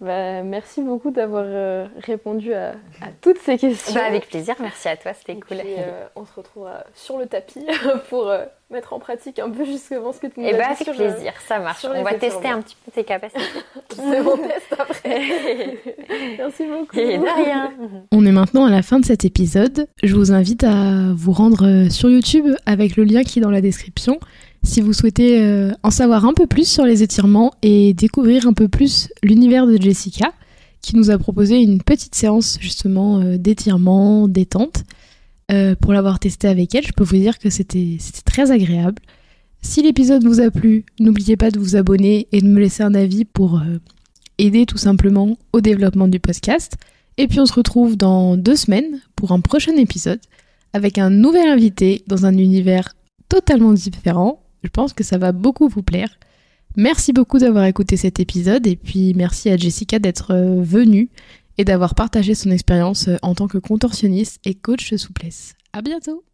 Bah, 0.00 0.44
merci 0.44 0.80
beaucoup 0.80 1.10
d'avoir 1.10 1.42
euh, 1.44 1.88
répondu 2.04 2.54
à, 2.54 2.74
toutes 3.20 3.38
ces 3.38 3.58
questions. 3.58 3.94
Bah, 3.94 4.06
avec 4.06 4.28
plaisir, 4.28 4.54
merci 4.60 4.88
à 4.88 4.96
toi, 4.96 5.12
c'était 5.12 5.34
cool. 5.34 5.56
Euh, 5.58 6.06
on 6.14 6.24
se 6.24 6.32
retrouve 6.36 6.68
sur 6.94 7.18
le 7.18 7.26
tapis 7.26 7.66
pour 8.08 8.28
euh, 8.28 8.44
mettre 8.70 8.92
en 8.92 9.00
pratique 9.00 9.40
un 9.40 9.50
peu 9.50 9.64
justement 9.64 10.12
ce 10.12 10.20
que 10.20 10.28
tu 10.28 10.38
nous 10.38 10.46
Et 10.46 10.50
eh 10.54 10.56
bah, 10.56 10.66
avec 10.70 10.88
plaisir, 10.88 11.32
ça 11.48 11.58
marche. 11.58 11.84
On 11.84 12.02
va 12.04 12.14
tester 12.14 12.46
un 12.46 12.62
petit 12.62 12.76
peu 12.84 12.92
tes 12.92 13.02
capacités. 13.02 13.42
C'est 13.90 14.22
mon 14.22 14.36
test 14.36 14.76
après. 14.78 15.78
merci 16.38 16.64
beaucoup. 16.66 16.96
Et 16.96 17.18
de 17.18 17.44
rien. 17.44 17.72
On 18.12 18.24
est 18.24 18.32
maintenant 18.32 18.66
à 18.66 18.70
la 18.70 18.82
fin 18.82 19.00
de 19.00 19.04
cet 19.04 19.24
épisode. 19.24 19.88
Je 20.04 20.14
vous 20.14 20.30
invite 20.30 20.62
à 20.62 21.12
vous 21.12 21.32
rendre 21.32 21.88
sur 21.90 22.08
YouTube 22.08 22.54
avec 22.66 22.96
le 22.96 23.02
lien 23.02 23.24
qui 23.24 23.40
est 23.40 23.42
dans 23.42 23.50
la 23.50 23.60
description 23.60 24.20
si 24.62 24.80
vous 24.80 24.92
souhaitez 24.92 25.40
euh, 25.40 25.72
en 25.82 25.90
savoir 25.90 26.24
un 26.24 26.34
peu 26.34 26.46
plus 26.46 26.68
sur 26.68 26.84
les 26.84 27.02
étirements 27.02 27.52
et 27.62 27.94
découvrir 27.94 28.46
un 28.46 28.52
peu 28.52 28.68
plus 28.68 29.08
l'univers 29.22 29.66
de 29.66 29.80
Jessica, 29.80 30.32
qui 30.82 30.96
nous 30.96 31.10
a 31.10 31.18
proposé 31.18 31.60
une 31.60 31.82
petite 31.82 32.14
séance 32.14 32.58
justement 32.60 33.20
euh, 33.20 33.38
d'étirement, 33.38 34.28
détente. 34.28 34.84
Euh, 35.50 35.74
pour 35.74 35.94
l'avoir 35.94 36.18
testé 36.18 36.46
avec 36.46 36.74
elle, 36.74 36.86
je 36.86 36.92
peux 36.92 37.04
vous 37.04 37.16
dire 37.16 37.38
que 37.38 37.48
c'était 37.48 37.96
très 38.26 38.50
agréable. 38.50 39.00
Si 39.62 39.82
l'épisode 39.82 40.24
vous 40.24 40.40
a 40.40 40.50
plu, 40.50 40.84
n'oubliez 41.00 41.36
pas 41.36 41.50
de 41.50 41.58
vous 41.58 41.74
abonner 41.74 42.28
et 42.32 42.42
de 42.42 42.46
me 42.46 42.60
laisser 42.60 42.82
un 42.82 42.94
avis 42.94 43.24
pour 43.24 43.62
aider 44.36 44.66
tout 44.66 44.76
simplement 44.76 45.36
au 45.52 45.60
développement 45.60 46.06
du 46.06 46.20
podcast. 46.20 46.76
Et 47.16 47.26
puis 47.26 47.40
on 47.40 47.46
se 47.46 47.54
retrouve 47.54 47.96
dans 47.96 48.36
deux 48.36 48.54
semaines 48.54 49.00
pour 49.16 49.32
un 49.32 49.40
prochain 49.40 49.74
épisode 49.76 50.20
avec 50.74 50.98
un 50.98 51.10
nouvel 51.10 51.48
invité 51.48 52.04
dans 52.06 52.26
un 52.26 52.36
univers 52.36 52.94
totalement 53.28 53.72
différent 53.72 54.40
je 54.62 54.68
pense 54.68 54.92
que 54.92 55.04
ça 55.04 55.18
va 55.18 55.32
beaucoup 55.32 55.68
vous 55.68 55.82
plaire. 55.82 56.18
Merci 56.76 57.12
beaucoup 57.12 57.38
d'avoir 57.38 57.64
écouté 57.64 57.96
cet 57.96 58.20
épisode 58.20 58.66
et 58.66 58.76
puis 58.76 59.14
merci 59.14 59.50
à 59.50 59.56
Jessica 59.56 59.98
d'être 59.98 60.32
euh, 60.32 60.62
venue 60.62 61.10
et 61.56 61.64
d'avoir 61.64 61.94
partagé 61.94 62.34
son 62.34 62.50
expérience 62.50 63.08
euh, 63.08 63.16
en 63.22 63.34
tant 63.34 63.48
que 63.48 63.58
contorsionniste 63.58 64.40
et 64.44 64.54
coach 64.54 64.92
de 64.92 64.96
souplesse. 64.96 65.54
À 65.72 65.82
bientôt! 65.82 66.27